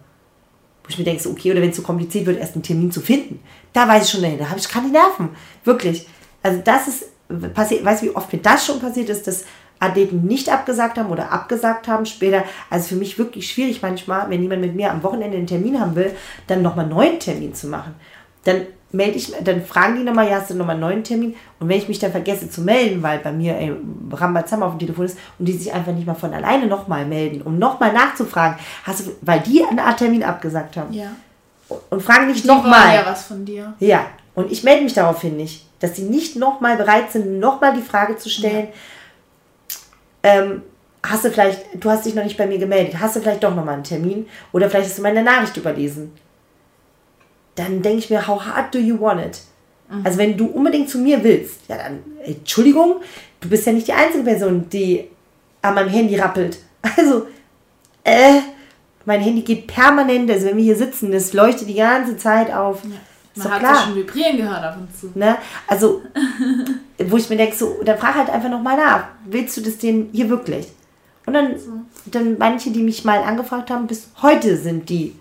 Ich 0.91 0.99
mir 0.99 1.05
denke, 1.05 1.23
so, 1.23 1.31
okay, 1.31 1.51
oder 1.51 1.63
wenn 1.63 1.71
es 1.71 1.77
zu 1.77 1.83
kompliziert 1.83 2.27
wird, 2.27 2.39
erst 2.39 2.55
einen 2.55 2.63
Termin 2.63 2.91
zu 2.91 3.01
finden. 3.01 3.41
Da 3.73 3.89
weiß 3.89 4.05
ich 4.05 4.11
schon, 4.11 4.21
nee, 4.23 4.37
da 4.39 4.49
habe 4.49 4.59
ich 4.59 4.69
keine 4.69 4.89
Nerven. 4.89 5.31
Wirklich. 5.65 6.07
Also 6.43 6.61
das 6.65 6.89
ist 6.89 7.05
passiert, 7.55 7.85
weißt 7.85 8.03
du, 8.03 8.07
wie 8.07 8.17
oft 8.17 8.33
mir 8.33 8.41
das 8.41 8.67
schon 8.67 8.81
passiert 8.81 9.09
ist, 9.09 9.27
dass 9.27 9.45
Athleten 9.79 10.27
nicht 10.27 10.51
abgesagt 10.51 10.99
haben 10.99 11.11
oder 11.11 11.33
abgesagt 11.33 11.89
haben 11.89 12.05
später. 12.07 12.45
Also 12.69 12.89
für 12.89 12.97
mich 12.97 13.19
wirklich 13.19 13.51
schwierig 13.51 13.81
manchmal, 13.81 14.29
wenn 14.29 14.43
jemand 14.43 14.61
mit 14.61 14.75
mir 14.75 14.91
am 14.91 15.03
Wochenende 15.03 15.39
einen 15.39 15.47
Termin 15.47 15.81
haben 15.81 15.95
will, 15.97 16.13
dann 16.47 16.63
nochmal 16.63 16.85
einen 16.85 16.95
neuen 16.95 17.19
Termin 17.19 17.55
zu 17.55 17.69
machen. 17.69 17.95
Dann 18.45 18.67
melde 18.93 19.17
ich, 19.17 19.33
dann 19.43 19.65
fragen 19.65 19.97
die 19.97 20.03
nochmal, 20.03 20.29
ja, 20.29 20.37
hast 20.37 20.51
du 20.51 20.55
nochmal 20.55 20.75
einen 20.75 20.81
neuen 20.81 21.05
Termin? 21.05 21.35
Und 21.59 21.69
wenn 21.69 21.79
ich 21.79 21.89
mich 21.89 21.99
dann 21.99 22.11
vergesse 22.11 22.51
zu 22.51 22.63
melden, 22.63 23.03
weil 23.03 23.19
bei 23.19 23.33
mir 23.33 23.57
ey, 23.57 23.73
Rambazamba 24.13 24.67
auf 24.67 24.73
dem 24.73 24.81
Telefon 24.81 25.07
ist 25.07 25.19
und 25.39 25.47
die 25.47 25.53
sich 25.53 25.73
einfach 25.73 25.93
nicht 25.93 26.07
mal 26.07 26.15
von 26.15 26.35
alleine 26.35 26.67
nochmal 26.67 27.07
melden, 27.07 27.43
um 27.43 27.59
nochmal 27.59 27.93
nachzufragen, 27.93 28.59
hast 28.85 29.01
du, 29.01 29.13
weil 29.23 29.41
die 29.41 29.65
einen 29.65 29.79
Art 29.79 29.99
Termin 29.99 30.25
abgesagt 30.25 30.77
haben. 30.77 30.93
Ja. 30.93 31.13
Und 31.89 32.03
fragen 32.03 32.27
nicht 32.27 32.45
nochmal. 32.45 32.95
ja 32.95 33.07
was 33.07 33.25
von 33.25 33.45
dir. 33.45 33.75
Ja, 33.79 34.07
und 34.35 34.51
ich 34.51 34.65
melde 34.65 34.85
mich 34.85 34.95
daraufhin 34.95 35.37
nicht, 35.37 35.67
dass 35.79 35.97
sie 35.97 36.03
nicht 36.03 36.37
nochmal 36.37 36.77
bereit 36.77 37.13
sind, 37.13 37.39
nochmal 37.39 37.75
die 37.75 37.83
Frage 37.83 38.17
zu 38.17 38.29
stellen, 38.29 38.69
ähm, 40.23 40.63
hast 41.03 41.25
du 41.25 41.31
vielleicht, 41.31 41.83
du 41.83 41.91
hast 41.91 42.05
dich 42.05 42.15
noch 42.15 42.25
nicht 42.25 42.37
bei 42.37 42.47
mir 42.47 42.59
gemeldet, 42.59 43.01
hast 43.01 43.17
du 43.17 43.21
vielleicht 43.21 43.43
doch 43.43 43.55
nochmal 43.55 43.75
einen 43.75 43.85
Termin 43.85 44.27
oder 44.53 44.69
vielleicht 44.69 44.89
hast 44.89 44.99
du 44.99 45.03
meine 45.03 45.23
Nachricht 45.23 45.57
überlesen. 45.57 46.13
Dann 47.55 47.83
denke 47.83 47.99
ich 47.99 48.11
mir, 48.11 48.27
how 48.27 48.41
hard 48.45 48.75
do 48.75 48.79
you 48.79 48.99
want 49.01 49.21
it? 49.25 49.41
Also 50.05 50.19
wenn 50.19 50.37
du 50.37 50.47
unbedingt 50.47 50.89
zu 50.89 50.99
mir 50.99 51.23
willst, 51.25 51.63
ja 51.69 51.77
dann, 51.77 51.99
Entschuldigung, 52.25 52.97
du 53.41 53.49
bist 53.49 53.67
ja 53.67 53.73
nicht 53.73 53.89
die 53.89 53.93
einzige 53.93 54.23
Person, 54.23 54.69
die 54.71 55.09
an 55.63 55.75
meinem 55.75 55.89
Handy 55.89 56.17
rappelt. 56.17 56.59
Also, 56.97 57.27
äh, 58.05 58.41
mein 59.05 59.21
Handy 59.21 59.43
geht 59.43 59.67
permanent, 59.67 60.31
also 60.31 60.47
wenn 60.47 60.57
wir 60.57 60.65
hier 60.65 60.77
sitzen, 60.77 61.13
das 61.13 61.35
leuchtet 61.35 61.69
die 61.69 61.75
ganze 61.75 62.17
Zeit 62.17 62.51
auf. 62.51 62.83
Ist 63.35 63.45
Man 63.45 63.53
hat 63.53 63.59
klar. 63.61 63.75
ja 63.75 63.81
schon 63.83 63.97
vibrieren 63.97 64.39
gehört 64.39 64.63
ab 64.63 64.79
und 64.81 64.99
zu. 64.99 65.11
Ne? 65.15 65.37
Also, 65.67 66.01
wo 66.99 67.17
ich 67.19 67.29
mir 67.29 67.37
denke, 67.37 67.55
so, 67.55 67.83
dann 67.85 67.99
frag 67.99 68.15
halt 68.15 68.31
einfach 68.31 68.49
nochmal 68.49 68.79
nach. 68.79 69.09
Willst 69.27 69.59
du 69.59 69.61
das 69.61 69.77
denn 69.77 70.09
hier 70.13 70.31
wirklich? 70.31 70.69
Und 71.27 71.35
dann, 71.35 71.55
dann 72.07 72.39
manche, 72.39 72.71
die 72.71 72.83
mich 72.83 73.05
mal 73.05 73.23
angefragt 73.23 73.71
haben, 73.71 73.87
bis 73.87 74.09
heute 74.23 74.57
sind 74.57 74.89
die 74.89 75.15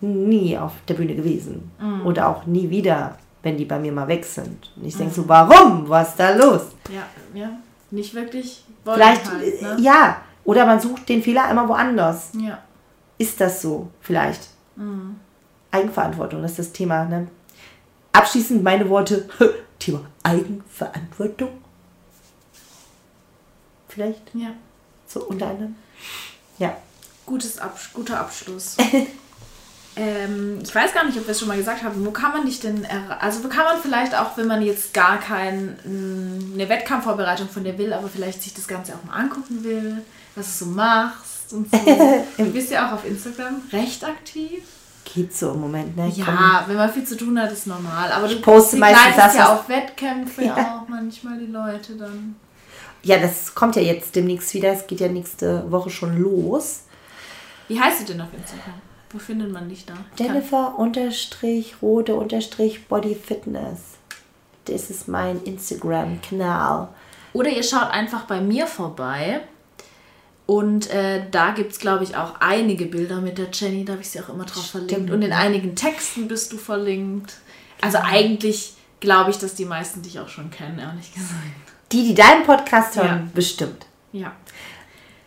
nie 0.00 0.56
auf 0.58 0.72
der 0.88 0.94
Bühne 0.94 1.14
gewesen. 1.14 1.70
Oder 2.04 2.28
auch 2.28 2.46
nie 2.46 2.70
wieder, 2.70 3.18
wenn 3.42 3.56
die 3.56 3.64
bei 3.64 3.78
mir 3.78 3.92
mal 3.92 4.08
weg 4.08 4.24
sind. 4.24 4.72
Und 4.76 4.84
ich 4.84 4.96
denke 4.96 5.14
so, 5.14 5.28
warum? 5.28 5.88
Was 5.88 6.10
ist 6.10 6.20
da 6.20 6.34
los? 6.34 6.62
Ja, 6.90 7.06
ja. 7.38 7.50
Nicht 7.90 8.14
wirklich 8.14 8.64
Vielleicht, 8.84 9.30
halt, 9.30 9.42
äh, 9.42 9.62
ne? 9.62 9.76
ja. 9.80 10.20
Oder 10.44 10.66
man 10.66 10.80
sucht 10.80 11.08
den 11.08 11.22
Fehler 11.22 11.50
immer 11.50 11.68
woanders. 11.68 12.30
Ja. 12.38 12.58
Ist 13.18 13.40
das 13.40 13.62
so? 13.62 13.88
Vielleicht. 14.00 14.48
Eigenverantwortung, 15.70 16.42
das 16.42 16.52
ist 16.52 16.58
das 16.58 16.72
Thema. 16.72 17.04
Ne? 17.04 17.28
Abschließend 18.12 18.62
meine 18.62 18.88
Worte. 18.88 19.28
Thema 19.78 20.00
Eigenverantwortung. 20.22 21.50
Vielleicht 23.88 24.22
Ja. 24.34 24.48
so 25.06 25.24
unter 25.24 25.48
anderem. 25.48 25.74
Ja. 26.58 26.76
Gutes 27.24 27.58
Absch 27.58 27.92
guter 27.92 28.20
Abschluss. 28.20 28.76
ähm, 29.96 30.58
ich 30.62 30.74
weiß 30.74 30.92
gar 30.92 31.04
nicht, 31.06 31.16
ob 31.18 31.26
wir 31.26 31.32
es 31.32 31.38
schon 31.38 31.48
mal 31.48 31.56
gesagt 31.56 31.82
haben. 31.82 32.04
Wo 32.04 32.10
kann 32.10 32.32
man 32.32 32.44
dich 32.44 32.60
denn, 32.60 32.86
also 33.18 33.42
wo 33.42 33.48
kann 33.48 33.64
man 33.64 33.80
vielleicht 33.80 34.14
auch, 34.14 34.36
wenn 34.36 34.46
man 34.46 34.60
jetzt 34.62 34.92
gar 34.92 35.18
keine 35.18 35.76
eine 35.84 36.68
Wettkampfvorbereitung 36.68 37.48
von 37.48 37.64
dir 37.64 37.78
will, 37.78 37.92
aber 37.92 38.08
vielleicht 38.08 38.42
sich 38.42 38.52
das 38.52 38.68
Ganze 38.68 38.94
auch 38.94 39.04
mal 39.04 39.14
angucken 39.14 39.64
will, 39.64 40.02
was 40.34 40.58
du 40.58 40.64
so 40.66 40.70
machst 40.70 41.52
und 41.52 41.70
so. 41.70 41.78
du 42.36 42.52
bist 42.52 42.70
ja 42.70 42.88
auch 42.88 42.92
auf 42.92 43.06
Instagram 43.06 43.62
recht 43.72 44.04
aktiv. 44.04 44.62
Geht 45.14 45.34
so 45.34 45.52
im 45.52 45.60
Moment, 45.60 45.96
ne? 45.96 46.08
Ja, 46.14 46.64
wenn 46.66 46.76
man 46.76 46.92
viel 46.92 47.04
zu 47.04 47.16
tun 47.16 47.40
hat, 47.40 47.50
ist 47.52 47.66
normal. 47.66 48.10
Aber 48.12 48.28
du 48.28 48.40
poste 48.40 48.76
meistens 48.76 49.16
das, 49.16 49.36
ja 49.36 49.54
auf 49.54 49.68
Wettkämpfe 49.68 50.44
Ja. 50.44 50.82
auch 50.82 50.88
manchmal 50.88 51.38
die 51.38 51.46
Leute 51.46 51.94
dann. 51.94 52.36
Ja, 53.02 53.18
das 53.18 53.54
kommt 53.54 53.76
ja 53.76 53.82
jetzt 53.82 54.16
demnächst 54.16 54.52
wieder. 54.52 54.72
Es 54.72 54.86
geht 54.86 54.98
ja 55.00 55.08
nächste 55.08 55.70
Woche 55.70 55.90
schon 55.90 56.20
los. 56.20 56.80
Wie 57.68 57.80
heißt 57.80 58.00
du 58.00 58.04
denn 58.12 58.20
auf 58.20 58.28
Instagram? 58.36 58.74
Wo 59.10 59.18
findet 59.18 59.52
man 59.52 59.68
dich 59.68 59.86
da? 59.86 59.94
Jennifer 60.18 60.78
unterstrich 60.78 61.76
rote 61.80 62.14
unterstrich 62.14 62.86
Body 62.88 63.14
Fitness. 63.14 63.80
Das 64.64 64.90
ist 64.90 65.06
mein 65.08 65.42
Instagram-Kanal. 65.44 66.88
Oder 67.32 67.50
ihr 67.50 67.62
schaut 67.62 67.90
einfach 67.90 68.22
bei 68.24 68.40
mir 68.40 68.66
vorbei. 68.66 69.40
Und 70.46 70.90
äh, 70.90 71.22
da 71.30 71.50
gibt 71.50 71.72
es, 71.72 71.78
glaube 71.78 72.04
ich, 72.04 72.16
auch 72.16 72.34
einige 72.40 72.86
Bilder 72.86 73.20
mit 73.20 73.38
der 73.38 73.48
Jenny. 73.52 73.84
Da 73.84 73.92
habe 73.94 74.02
ich 74.02 74.10
sie 74.10 74.20
auch 74.20 74.28
immer 74.28 74.44
drauf 74.44 74.66
verlinkt. 74.70 75.10
Und 75.10 75.22
in 75.22 75.32
einigen 75.32 75.74
Texten 75.74 76.28
bist 76.28 76.52
du 76.52 76.56
verlinkt. 76.56 77.34
Also 77.80 77.98
eigentlich 77.98 78.74
glaube 79.00 79.30
ich, 79.30 79.38
dass 79.38 79.54
die 79.54 79.64
meisten 79.64 80.02
dich 80.02 80.18
auch 80.20 80.28
schon 80.28 80.50
kennen, 80.50 80.78
ehrlich 80.78 81.12
gesagt. 81.12 81.34
Die, 81.92 82.04
die 82.08 82.14
deinen 82.14 82.44
Podcast 82.44 82.96
hören, 82.96 83.08
Ja. 83.26 83.28
bestimmt. 83.34 83.86
Ja. 84.12 84.32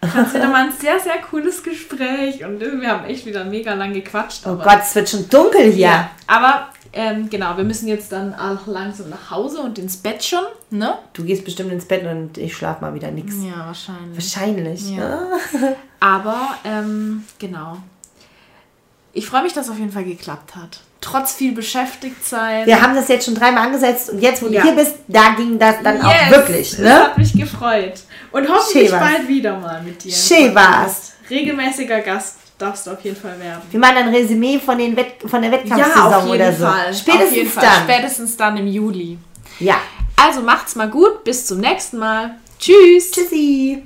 Wieder 0.02 0.47
mal 0.47 0.66
ein 0.68 0.72
sehr, 0.72 1.00
sehr 1.00 1.18
cooles 1.30 1.62
Gespräch. 1.62 2.43
Und 2.45 2.60
wir 2.60 2.89
haben 2.89 3.06
echt 3.06 3.26
wieder 3.26 3.43
mega 3.43 3.74
lang 3.74 3.93
gequatscht. 3.93 4.45
Oh 4.47 4.56
Gott, 4.56 4.80
es 4.82 4.95
wird 4.95 5.10
schon 5.10 5.28
dunkel 5.30 5.72
hier. 5.72 5.88
Ja, 5.88 6.10
aber 6.28 6.70
ähm, 6.93 7.30
genau, 7.30 7.56
wir 7.58 7.64
müssen 7.66 7.88
jetzt 7.88 8.12
dann 8.12 8.34
auch 8.34 8.66
langsam 8.66 9.10
nach 9.10 9.30
Hause 9.30 9.60
und 9.60 9.78
ins 9.78 9.97
Bett 9.97 10.24
schon, 10.24 10.43
ne? 10.72 10.95
Du 11.14 11.24
gehst 11.24 11.45
bestimmt 11.45 11.72
ins 11.72 11.86
Bett 11.86 12.04
und 12.06 12.38
ich 12.38 12.56
schlaf 12.56 12.82
mal 12.82 12.93
wieder 12.93 13.12
nix. 13.12 13.36
Ja, 13.43 13.66
wahrscheinlich. 13.68 14.16
Wahrscheinlich. 14.16 14.89
Ja. 14.97 15.00
Ja. 15.00 15.76
Aber 16.00 16.56
ähm, 16.64 17.26
genau. 17.38 17.78
Ich 19.14 19.28
freue 19.28 19.43
mich, 19.43 19.54
dass 19.54 19.66
es 19.66 19.72
auf 19.72 19.80
jeden 19.80 19.91
Fall 19.91 20.04
geklappt 20.06 20.56
hat. 20.56 20.80
Trotz 21.02 21.34
viel 21.34 21.54
beschäftigt 21.54 22.26
sein. 22.26 22.66
Wir 22.66 22.82
haben 22.82 22.93
das 22.95 23.08
jetzt 23.08 23.26
schon 23.26 23.36
dreimal 23.36 23.66
angesetzt 23.68 24.10
und 24.10 24.20
jetzt, 24.22 24.41
wo 24.41 24.47
Ja. 24.47 24.62
du 24.62 24.68
hier 24.68 24.76
bist, 24.76 24.95
da 25.08 25.34
ging 25.36 25.58
das 25.58 25.76
dann 25.84 26.02
auch 26.02 26.12
Yes, 26.12 26.30
wirklich. 26.32 26.70
Das 26.72 26.80
Ne? 26.80 26.93
hat 27.04 27.18
mich 27.18 27.34
gefreut. 27.34 27.93
Und 28.32 28.48
hoffentlich 28.48 28.92
war's. 28.92 29.02
bald 29.14 29.28
wieder 29.28 29.58
mal 29.58 29.82
mit 29.82 30.04
dir. 30.04 30.12
Schön 30.12 30.54
Podcast. 30.54 31.14
Regelmäßiger 31.30 32.02
Gast 32.02 32.38
darfst 32.58 32.88
du 32.88 32.92
auf 32.92 33.02
jeden 33.04 33.16
Fall 33.16 33.40
werden. 33.40 33.62
Wir 33.72 33.80
machen 33.80 33.98
ein 33.98 34.10
Resümee 34.10 34.60
von, 34.60 34.78
den 34.78 34.96
Wett 34.96 35.14
von 35.26 35.42
der 35.42 35.52
Ja, 35.52 35.58
Wettkampfsaison 35.58 36.14
auf 36.14 36.24
jeden 36.26 36.36
oder 36.36 36.54
so. 36.54 36.66
Fall. 36.66 36.94
Spätestens 36.94 37.56
dann. 37.56 37.84
Spätestens 37.84 38.38
dann 38.38 38.58
im 38.58 38.68
Juli. 38.68 39.18
ja. 39.60 39.76
Also 40.22 40.42
macht's 40.42 40.76
mal 40.76 40.90
gut. 40.90 41.24
Bis 41.24 41.46
zum 41.46 41.60
nächsten 41.62 41.98
Mal. 41.98 42.36
Tschüss. 42.60 43.12
Tschüssi. 43.12 43.84